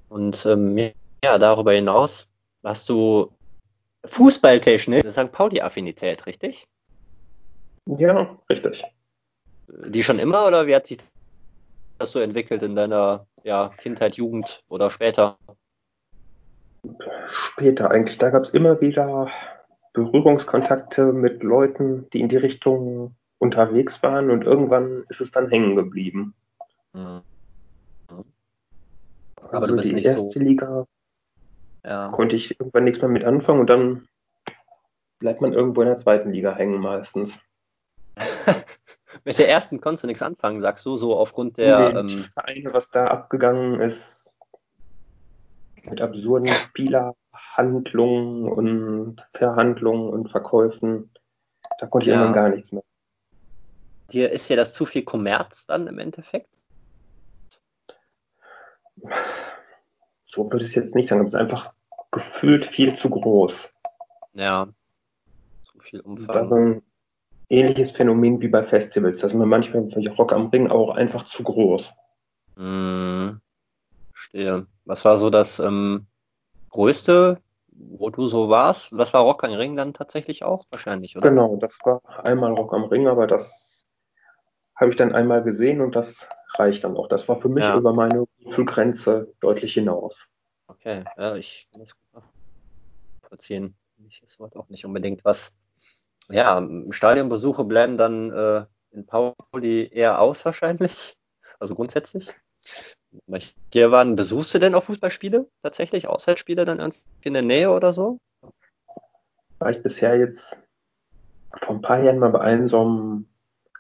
Und 0.09 0.47
ähm, 0.47 0.93
ja, 1.25 1.39
darüber 1.39 1.73
hinaus 1.73 2.29
hast 2.63 2.89
du 2.89 3.33
fußballtechnisch 4.05 5.05
eine 5.05 5.13
St. 5.13 5.33
Pauli-Affinität, 5.33 6.27
richtig? 6.27 6.67
Ja, 7.87 8.39
richtig. 8.49 8.85
Die 9.69 10.03
schon 10.03 10.19
immer 10.19 10.47
oder 10.47 10.67
wie 10.67 10.75
hat 10.75 10.87
sich 10.87 10.99
das 11.99 12.13
so 12.13 12.21
entwickelt 12.21 12.63
in 12.63 12.77
deiner 12.77 13.27
ja, 13.43 13.71
Kindheit, 13.79 14.17
Jugend 14.17 14.63
oder 14.69 14.91
später? 14.91 15.39
Später 17.27 17.91
eigentlich. 17.91 18.19
Da 18.19 18.31
gab 18.31 18.45
es 18.45 18.51
immer 18.51 18.81
wieder 18.81 19.31
Berührungskontakte 19.93 21.13
mit 21.13 21.43
Leuten, 21.43 22.09
die 22.11 22.21
in 22.21 22.29
die 22.29 22.37
Richtung 22.37 23.17
unterwegs 23.39 24.03
waren 24.03 24.31
und 24.31 24.45
irgendwann 24.45 25.05
ist 25.09 25.21
es 25.21 25.31
dann 25.31 25.49
hängen 25.49 25.77
geblieben. 25.77 26.35
Mhm. 26.93 27.23
Aber 29.53 29.69
also 29.69 29.77
die 29.77 30.03
erste 30.03 30.31
so... 30.31 30.41
Liga 30.41 30.87
ja. 31.85 32.09
konnte 32.09 32.37
ich 32.37 32.59
irgendwann 32.59 32.85
nichts 32.85 33.01
mehr 33.01 33.11
mit 33.11 33.25
anfangen 33.25 33.61
und 33.61 33.71
dann 33.71 34.09
bleibt 35.19 35.41
man 35.41 35.53
irgendwo 35.53 35.83
in 35.83 35.89
der 35.89 35.99
zweiten 35.99 36.33
Liga 36.33 36.55
hängen 36.55 36.81
meistens. 36.81 37.39
mit 39.25 39.39
der 39.39 39.49
ersten 39.49 39.81
konntest 39.81 40.05
du 40.05 40.09
nichts 40.09 40.23
anfangen, 40.23 40.61
sagst 40.63 40.85
du, 40.85 40.97
so 40.97 41.17
aufgrund 41.17 41.59
der 41.59 41.93
nee, 41.93 41.99
ähm... 42.01 42.25
Vereine, 42.25 42.75
was 42.75 42.91
da 42.91 43.07
abgegangen 43.07 43.81
ist, 43.81 44.31
mit 45.89 46.01
absurden 46.01 46.49
Spielerhandlungen 46.69 48.49
und 48.49 49.27
Verhandlungen 49.33 50.09
und 50.09 50.29
Verkäufen, 50.29 51.11
da 51.79 51.87
konnte 51.87 52.11
ich 52.11 52.15
ja. 52.15 52.21
irgendwann 52.21 52.45
gar 52.45 52.49
nichts 52.49 52.73
mehr. 52.73 52.83
Dir 54.13 54.31
ist 54.31 54.49
ja 54.49 54.57
das 54.57 54.73
zu 54.73 54.87
viel 54.87 55.03
Kommerz 55.03 55.67
dann 55.67 55.87
im 55.87 55.99
Endeffekt? 55.99 56.57
So 60.37 60.53
würde 60.53 60.67
ich 60.67 60.69
es 60.69 60.75
jetzt 60.75 60.95
nicht 60.95 61.09
sagen, 61.09 61.21
aber 61.21 61.29
es 61.29 61.35
ist 61.35 61.41
einfach 61.41 61.73
gefühlt 62.13 62.67
viel 62.67 62.95
zu 62.95 63.09
groß. 63.09 63.71
Ja, 64.35 64.69
zu 65.63 65.79
viel 65.81 66.01
Umfang. 66.01 66.35
Das 66.35 66.47
ist 66.47 66.53
ein 66.53 66.83
ähnliches 67.49 67.91
Phänomen 67.91 68.43
wie 68.43 68.49
bei 68.49 68.63
Festivals. 68.63 69.19
Das 69.19 69.33
ist 69.33 69.39
mir 69.39 69.47
manchmal 69.47 69.89
Rock 70.19 70.35
am 70.35 70.49
Ring 70.49 70.69
auch 70.71 70.91
einfach 70.91 71.27
zu 71.27 71.43
groß. 71.43 71.95
Hm, 72.57 73.41
stehe. 74.13 74.67
Was 74.85 75.07
war 75.07 75.17
so 75.17 75.31
das 75.31 75.59
ähm, 75.59 76.07
größte, 76.69 77.41
wo 77.69 78.11
du 78.11 78.29
so 78.29 78.51
warst? 78.51 78.95
Was 78.95 79.15
war 79.15 79.23
Rock 79.23 79.43
am 79.43 79.53
Ring 79.53 79.75
dann 79.75 79.95
tatsächlich 79.95 80.45
auch? 80.45 80.67
Wahrscheinlich, 80.69 81.17
oder? 81.17 81.31
Genau, 81.31 81.57
das 81.57 81.79
war 81.85 82.03
einmal 82.27 82.53
Rock 82.53 82.75
am 82.75 82.85
Ring, 82.85 83.07
aber 83.09 83.27
das 83.27 83.76
habe 84.77 84.91
ich 84.91 84.97
dann 84.97 85.15
einmal 85.15 85.43
gesehen 85.43 85.81
und 85.81 85.97
das 85.97 86.29
reicht 86.55 86.85
dann 86.85 86.97
auch. 86.97 87.09
Das 87.09 87.29
war 87.29 87.41
für 87.41 87.49
mich 87.49 87.65
ja. 87.65 87.77
über 87.77 87.93
meine 87.93 88.27
Grenze 88.65 89.33
deutlich 89.41 89.75
hinaus. 89.75 90.29
Okay, 90.69 91.05
ja, 91.17 91.37
ich 91.37 91.69
kann 91.71 91.81
das 91.81 91.95
gut 91.95 92.23
nachvollziehen. 93.23 93.75
Ich 94.09 94.23
ist 94.23 94.41
auch 94.41 94.69
nicht 94.69 94.85
unbedingt 94.85 95.25
was. 95.25 95.53
Ja, 96.29 96.67
Stadionbesuche 96.91 97.65
bleiben 97.65 97.97
dann 97.97 98.31
äh, 98.31 98.67
in 98.91 99.07
Pauli 99.07 99.89
eher 99.91 100.21
aus 100.21 100.45
wahrscheinlich. 100.45 101.17
Also 101.59 101.75
grundsätzlich. 101.75 102.35
Hier 103.73 103.91
waren, 103.91 104.17
besuchst 104.17 104.53
du 104.53 104.59
denn 104.59 104.75
auch 104.75 104.83
Fußballspiele 104.83 105.49
tatsächlich? 105.63 106.09
Auswärtsspiele 106.09 106.65
dann 106.65 106.81
irgendwie 106.81 107.01
in 107.23 107.33
der 107.33 107.43
Nähe 107.43 107.71
oder 107.71 107.93
so? 107.93 108.19
War 109.59 109.71
ich 109.71 109.83
bisher 109.83 110.19
jetzt 110.19 110.57
vor 111.55 111.77
ein 111.77 111.81
paar 111.81 112.03
Jahren 112.03 112.19
mal 112.19 112.31
bei 112.31 112.41
einem 112.41 112.69
so 112.69 112.83
einem 112.83 113.29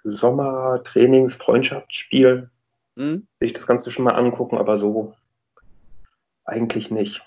Sommertrainings, 0.08 1.34
Freundschaftsspiel, 1.34 2.50
hm? 2.96 3.26
sich 3.40 3.52
das 3.52 3.66
Ganze 3.66 3.90
schon 3.90 4.04
mal 4.04 4.14
angucken, 4.14 4.56
aber 4.56 4.78
so 4.78 5.14
eigentlich 6.44 6.90
nicht. 6.90 7.22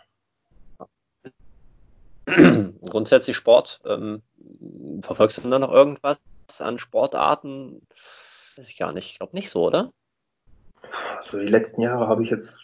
Grundsätzlich 2.26 3.36
Sport. 3.36 3.82
Ähm, 3.86 4.22
verfolgst 5.02 5.38
du 5.38 5.50
da 5.50 5.60
noch 5.60 5.74
irgendwas 5.74 6.18
an 6.60 6.80
Sportarten? 6.80 7.82
Weiß 8.56 8.70
ich 8.70 8.78
gar 8.78 8.94
nicht. 8.94 9.12
Ich 9.12 9.20
glaube 9.20 9.36
nicht 9.36 9.50
so, 9.50 9.66
oder? 9.66 9.92
Also 11.18 11.40
die 11.40 11.48
letzten 11.48 11.82
Jahre 11.82 12.08
habe 12.08 12.24
ich 12.24 12.30
jetzt 12.30 12.60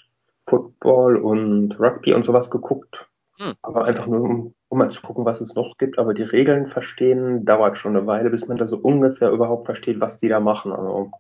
Football 0.47 1.18
und 1.18 1.78
Rugby 1.80 2.13
und 2.13 2.26
sowas 2.26 2.49
geguckt. 2.49 3.07
Hm. 3.38 3.56
Aber 3.62 3.86
einfach 3.86 4.08
nur, 4.08 4.22
um, 4.22 4.56
um 4.70 4.78
mal 4.78 4.92
zu 4.92 5.02
gucken, 5.02 5.26
was 5.26 5.42
es 5.42 5.56
noch 5.56 5.78
gibt. 5.78 6.00
Aber 6.00 6.14
die 6.14 6.24
Regeln 6.24 6.68
verstehen 6.68 7.46
dauert 7.46 7.78
schon 7.78 7.96
eine 7.96 8.08
Weile, 8.08 8.30
bis 8.30 8.48
man 8.48 8.58
da 8.58 8.68
so 8.68 8.78
ungefähr 8.78 9.32
überhaupt 9.32 9.66
versteht, 9.66 10.00
was 10.00 10.20
die 10.20 10.30
da 10.30 10.40
machen. 10.40 10.72
Also, 10.72 11.12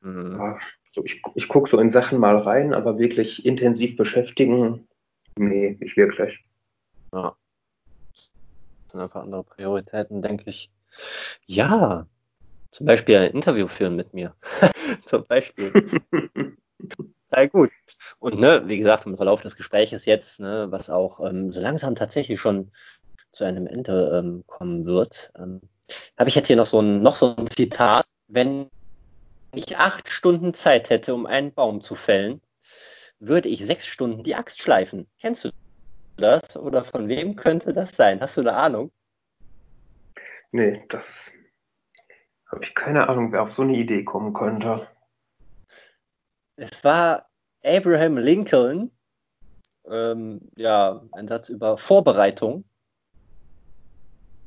mhm. 0.00 0.36
ja, 0.38 0.58
so 0.90 1.04
ich, 1.04 1.22
ich 1.34 1.48
gucke 1.48 1.68
so 1.68 1.78
in 1.80 1.90
Sachen 1.90 2.18
mal 2.18 2.36
rein, 2.36 2.74
aber 2.74 2.98
wirklich 2.98 3.44
intensiv 3.44 3.96
beschäftigen, 3.96 4.86
nee, 5.36 5.76
nicht 5.80 5.96
wirklich. 5.96 6.44
Ja. 7.12 7.34
Das 8.12 8.30
sind 8.92 9.00
einfach 9.00 9.22
andere 9.22 9.44
Prioritäten, 9.44 10.22
denke 10.22 10.44
ich. 10.48 10.70
Ja, 11.46 12.06
zum 12.70 12.86
Beispiel 12.86 13.16
ein 13.16 13.32
Interview 13.32 13.66
führen 13.66 13.96
mit 13.96 14.14
mir. 14.14 14.34
zum 15.06 15.24
Beispiel. 15.24 15.72
Sehr 17.34 17.48
gut. 17.48 17.70
Und 18.18 18.38
ne, 18.38 18.62
wie 18.66 18.78
gesagt, 18.78 19.06
im 19.06 19.16
Verlauf 19.16 19.40
des 19.40 19.56
Gespräches 19.56 20.04
jetzt, 20.04 20.40
ne, 20.40 20.66
was 20.70 20.90
auch 20.90 21.20
ähm, 21.20 21.50
so 21.50 21.60
langsam 21.60 21.94
tatsächlich 21.94 22.38
schon 22.40 22.72
zu 23.32 23.44
einem 23.44 23.66
Ende 23.66 24.18
ähm, 24.18 24.44
kommen 24.46 24.84
wird, 24.84 25.32
ähm, 25.38 25.62
habe 26.18 26.28
ich 26.28 26.34
jetzt 26.34 26.48
hier 26.48 26.56
noch 26.56 26.66
so 26.66 26.80
ein, 26.80 27.02
noch 27.02 27.16
so 27.16 27.34
ein 27.34 27.46
Zitat. 27.46 28.04
Wenn 28.28 28.68
ich 29.54 29.78
acht 29.78 30.10
Stunden 30.10 30.52
Zeit 30.52 30.90
hätte, 30.90 31.14
um 31.14 31.26
einen 31.26 31.54
Baum 31.54 31.80
zu 31.80 31.94
fällen, 31.94 32.42
würde 33.18 33.48
ich 33.48 33.64
sechs 33.64 33.86
Stunden 33.86 34.24
die 34.24 34.34
Axt 34.34 34.60
schleifen. 34.60 35.08
Kennst 35.20 35.44
du 35.44 35.50
das? 36.16 36.56
Oder 36.56 36.84
von 36.84 37.08
wem 37.08 37.36
könnte 37.36 37.72
das 37.72 37.96
sein? 37.96 38.20
Hast 38.20 38.36
du 38.36 38.42
eine 38.42 38.54
Ahnung? 38.54 38.90
Nee, 40.50 40.84
das 40.90 41.32
habe 42.50 42.64
ich 42.64 42.74
keine 42.74 43.08
Ahnung, 43.08 43.32
wer 43.32 43.42
auf 43.42 43.54
so 43.54 43.62
eine 43.62 43.74
Idee 43.74 44.04
kommen 44.04 44.34
könnte. 44.34 44.86
Es 46.56 46.84
war 46.84 47.28
Abraham 47.64 48.18
Lincoln, 48.18 48.90
ähm, 49.88 50.40
ja, 50.56 51.02
ein 51.12 51.28
Satz 51.28 51.48
über 51.48 51.78
Vorbereitung. 51.78 52.64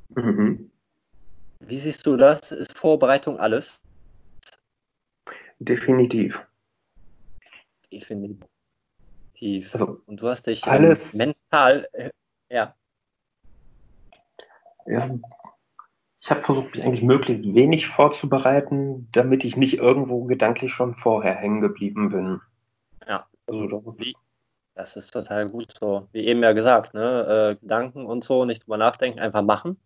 Mhm. 0.09 0.71
Wie 1.59 1.79
siehst 1.79 2.05
du 2.05 2.17
das? 2.17 2.51
Ist 2.51 2.77
Vorbereitung 2.77 3.39
alles? 3.39 3.81
Definitiv. 5.59 6.45
Definitiv. 7.91 8.43
Also, 9.73 10.01
Und 10.05 10.17
du 10.17 10.27
hast 10.27 10.47
dich 10.47 10.65
alles, 10.65 11.13
ähm, 11.13 11.33
mental, 11.51 11.87
äh, 11.93 12.11
ja. 12.49 12.75
Ja, 14.85 15.09
ich 16.25 16.31
habe 16.31 16.41
versucht, 16.41 16.73
mich 16.73 16.83
eigentlich 16.83 17.03
möglichst 17.03 17.53
wenig 17.53 17.85
vorzubereiten, 17.85 19.07
damit 19.11 19.45
ich 19.45 19.57
nicht 19.57 19.75
irgendwo 19.75 20.23
gedanklich 20.23 20.71
schon 20.71 20.95
vorher 20.95 21.35
hängen 21.35 21.61
geblieben 21.61 22.09
bin. 22.09 22.41
Ja, 23.07 23.27
also 23.45 23.95
das 24.73 24.95
ist 24.95 25.11
total 25.11 25.47
gut 25.47 25.71
so. 25.79 26.07
Wie 26.13 26.25
eben 26.25 26.41
ja 26.41 26.53
gesagt, 26.53 26.95
ne? 26.95 27.51
Äh, 27.51 27.61
Gedanken 27.61 28.07
und 28.07 28.23
so, 28.23 28.43
nicht 28.43 28.65
drüber 28.65 28.77
nachdenken, 28.77 29.19
einfach 29.19 29.43
machen. 29.43 29.79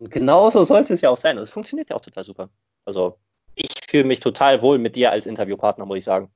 Und 0.00 0.10
genauso 0.10 0.64
sollte 0.64 0.94
es 0.94 1.00
ja 1.00 1.10
auch 1.10 1.16
sein. 1.16 1.36
Und 1.38 1.44
es 1.44 1.50
funktioniert 1.50 1.90
ja 1.90 1.96
auch 1.96 2.00
total 2.00 2.24
super. 2.24 2.50
Also 2.84 3.16
ich 3.54 3.70
fühle 3.88 4.04
mich 4.04 4.18
total 4.18 4.62
wohl 4.62 4.78
mit 4.78 4.96
dir 4.96 5.12
als 5.12 5.26
Interviewpartner, 5.26 5.86
muss 5.86 5.98
ich 5.98 6.04
sagen. 6.04 6.28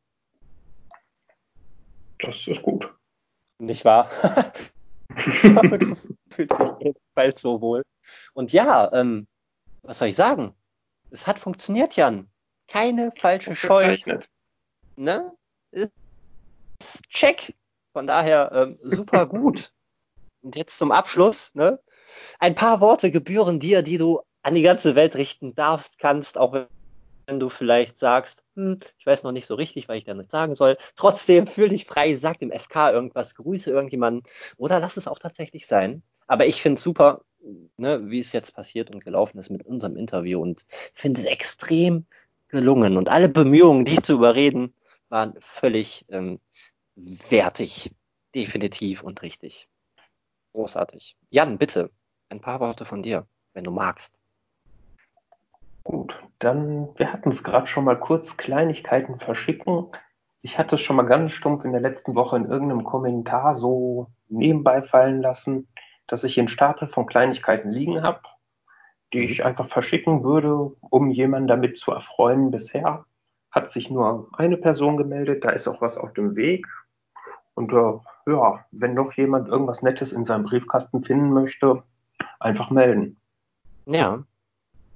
Das 2.20 2.46
ist 2.46 2.62
gut. 2.62 2.94
Nicht 3.58 3.84
wahr? 3.84 4.08
du 5.08 5.96
fühlst 6.30 6.60
dich 6.60 6.70
ebenfalls 6.78 7.42
so 7.42 7.60
wohl. 7.60 7.82
Und 8.32 8.52
ja, 8.52 8.92
ähm, 8.92 9.26
was 9.82 9.98
soll 9.98 10.08
ich 10.08 10.16
sagen? 10.16 10.54
Es 11.10 11.26
hat 11.26 11.38
funktioniert, 11.38 11.96
Jan. 11.96 12.28
Keine 12.68 13.12
falsche 13.16 13.54
Scheu. 13.54 13.98
Ne? 14.96 15.32
Check. 17.08 17.54
Von 17.92 18.06
daher 18.06 18.50
ähm, 18.52 18.78
super 18.82 19.26
gut. 19.28 19.72
Und 20.42 20.56
jetzt 20.56 20.78
zum 20.78 20.92
Abschluss, 20.92 21.54
ne? 21.54 21.80
Ein 22.38 22.54
paar 22.54 22.80
Worte 22.80 23.10
gebühren 23.10 23.60
dir, 23.60 23.82
die 23.82 23.98
du 23.98 24.20
an 24.42 24.54
die 24.54 24.62
ganze 24.62 24.94
Welt 24.94 25.16
richten 25.16 25.54
darfst, 25.54 25.98
kannst, 25.98 26.38
auch 26.38 26.52
wenn 27.26 27.40
du 27.40 27.48
vielleicht 27.48 27.98
sagst, 27.98 28.42
hm, 28.54 28.78
ich 28.98 29.06
weiß 29.06 29.22
noch 29.22 29.32
nicht 29.32 29.46
so 29.46 29.54
richtig, 29.54 29.88
was 29.88 29.96
ich 29.96 30.04
da 30.04 30.14
nicht 30.14 30.30
sagen 30.30 30.54
soll. 30.54 30.76
Trotzdem 30.96 31.46
fühl 31.46 31.70
dich 31.70 31.86
frei, 31.86 32.16
sag 32.16 32.38
dem 32.38 32.52
FK 32.52 32.90
irgendwas, 32.90 33.34
grüße 33.34 33.70
irgendjemanden 33.70 34.22
oder 34.56 34.80
lass 34.80 34.96
es 34.96 35.08
auch 35.08 35.18
tatsächlich 35.18 35.66
sein. 35.66 36.02
Aber 36.26 36.46
ich 36.46 36.60
finde 36.62 36.76
es 36.76 36.82
super, 36.82 37.22
ne, 37.76 38.10
wie 38.10 38.20
es 38.20 38.32
jetzt 38.32 38.54
passiert 38.54 38.90
und 38.90 39.04
gelaufen 39.04 39.38
ist 39.38 39.50
mit 39.50 39.64
unserem 39.64 39.96
Interview 39.96 40.40
und 40.40 40.66
finde 40.94 41.20
es 41.20 41.26
extrem 41.26 42.06
gelungen. 42.48 42.96
Und 42.96 43.08
alle 43.08 43.28
Bemühungen, 43.28 43.84
dich 43.84 44.00
zu 44.02 44.14
überreden, 44.14 44.74
waren 45.08 45.34
völlig 45.40 46.06
ähm, 46.08 46.40
wertig. 46.96 47.92
Definitiv 48.34 49.02
und 49.02 49.22
richtig. 49.22 49.68
Großartig. 50.52 51.16
Jan, 51.30 51.58
bitte, 51.58 51.90
ein 52.30 52.40
paar 52.40 52.60
Worte 52.60 52.84
von 52.84 53.02
dir, 53.02 53.26
wenn 53.52 53.64
du 53.64 53.70
magst. 53.70 54.14
Gut, 55.84 56.18
dann, 56.38 56.88
wir 56.96 57.12
hatten 57.12 57.28
es 57.28 57.44
gerade 57.44 57.66
schon 57.66 57.84
mal 57.84 57.98
kurz, 57.98 58.36
Kleinigkeiten 58.36 59.18
verschicken. 59.18 59.88
Ich 60.40 60.58
hatte 60.58 60.76
es 60.76 60.80
schon 60.80 60.96
mal 60.96 61.04
ganz 61.04 61.32
stumpf 61.32 61.64
in 61.64 61.72
der 61.72 61.80
letzten 61.80 62.14
Woche 62.14 62.36
in 62.36 62.46
irgendeinem 62.46 62.84
Kommentar 62.84 63.56
so 63.56 64.08
nebenbei 64.28 64.82
fallen 64.82 65.20
lassen, 65.20 65.68
dass 66.06 66.24
ich 66.24 66.38
einen 66.38 66.48
Stapel 66.48 66.88
von 66.88 67.06
Kleinigkeiten 67.06 67.70
liegen 67.70 68.02
habe, 68.02 68.20
die 69.12 69.20
ich 69.20 69.38
mhm. 69.38 69.46
einfach 69.46 69.66
verschicken 69.66 70.24
würde, 70.24 70.72
um 70.80 71.10
jemanden 71.10 71.48
damit 71.48 71.78
zu 71.78 71.92
erfreuen. 71.92 72.50
Bisher 72.50 73.04
hat 73.50 73.70
sich 73.70 73.90
nur 73.90 74.28
eine 74.32 74.56
Person 74.56 74.96
gemeldet, 74.96 75.44
da 75.44 75.50
ist 75.50 75.68
auch 75.68 75.80
was 75.80 75.96
auf 75.96 76.12
dem 76.12 76.36
Weg. 76.36 76.66
Und 77.54 77.72
äh, 77.72 78.30
ja, 78.30 78.64
wenn 78.72 78.94
noch 78.94 79.12
jemand 79.12 79.48
irgendwas 79.48 79.82
Nettes 79.82 80.12
in 80.12 80.24
seinem 80.24 80.44
Briefkasten 80.44 81.02
finden 81.04 81.32
möchte, 81.32 81.82
einfach 82.40 82.70
melden. 82.70 83.16
Ja, 83.86 84.24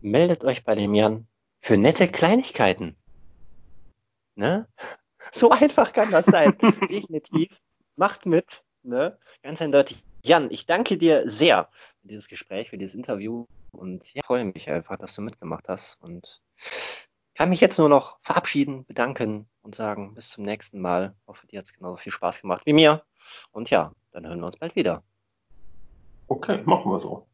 meldet 0.01 0.45
euch 0.45 0.65
bei 0.65 0.75
dem 0.75 0.95
Jan 0.95 1.27
für 1.61 1.77
nette 1.77 2.09
Kleinigkeiten. 2.09 2.97
Ne? 4.35 4.67
So 5.35 5.51
einfach 5.51 5.93
kann 5.93 6.11
das 6.11 6.25
sein. 6.25 6.57
Definitiv. 6.91 7.51
Macht 7.97 8.25
mit. 8.25 8.65
Ne? 8.83 9.19
Ganz 9.43 9.61
eindeutig. 9.61 10.03
Jan, 10.23 10.51
ich 10.51 10.67
danke 10.67 10.99
dir 10.99 11.31
sehr 11.31 11.69
für 12.01 12.09
dieses 12.09 12.29
Gespräch, 12.29 12.71
für 12.71 12.79
dieses 12.79 12.95
Interview 12.95 13.47
und 13.73 14.13
ja, 14.15 14.23
freue 14.25 14.45
mich 14.45 14.69
einfach, 14.71 14.97
dass 14.97 15.15
du 15.15 15.23
mitgemacht 15.23 15.69
hast 15.69 15.97
und 16.01 16.41
kann 17.35 17.51
mich 17.51 17.61
jetzt 17.61 17.79
nur 17.79 17.89
noch 17.89 18.19
verabschieden, 18.23 18.85
bedanken 18.87 19.49
und 19.63 19.77
sagen, 19.77 20.15
bis 20.15 20.31
zum 20.31 20.45
nächsten 20.45 20.81
Mal. 20.81 21.15
Ich 21.21 21.29
hoffe, 21.29 21.47
dir 21.47 21.61
hat 21.61 21.67
es 21.67 21.73
genauso 21.73 21.97
viel 21.97 22.11
Spaß 22.11 22.41
gemacht 22.41 22.67
wie 22.67 22.73
mir. 22.73 23.05
Und 23.53 23.71
ja, 23.71 23.93
dann 24.11 24.27
hören 24.27 24.41
wir 24.41 24.47
uns 24.47 24.57
bald 24.57 24.75
wieder. 24.75 25.05
Okay, 26.27 26.61
machen 26.65 26.91
wir 26.91 26.99
so. 26.99 27.29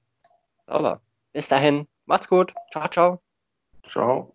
Aber 0.66 1.01
bis 1.32 1.49
dahin, 1.49 1.89
macht's 2.05 2.28
gut. 2.28 2.55
Ciao, 2.70 2.89
ciao. 2.89 3.22
Ciao. 3.89 4.34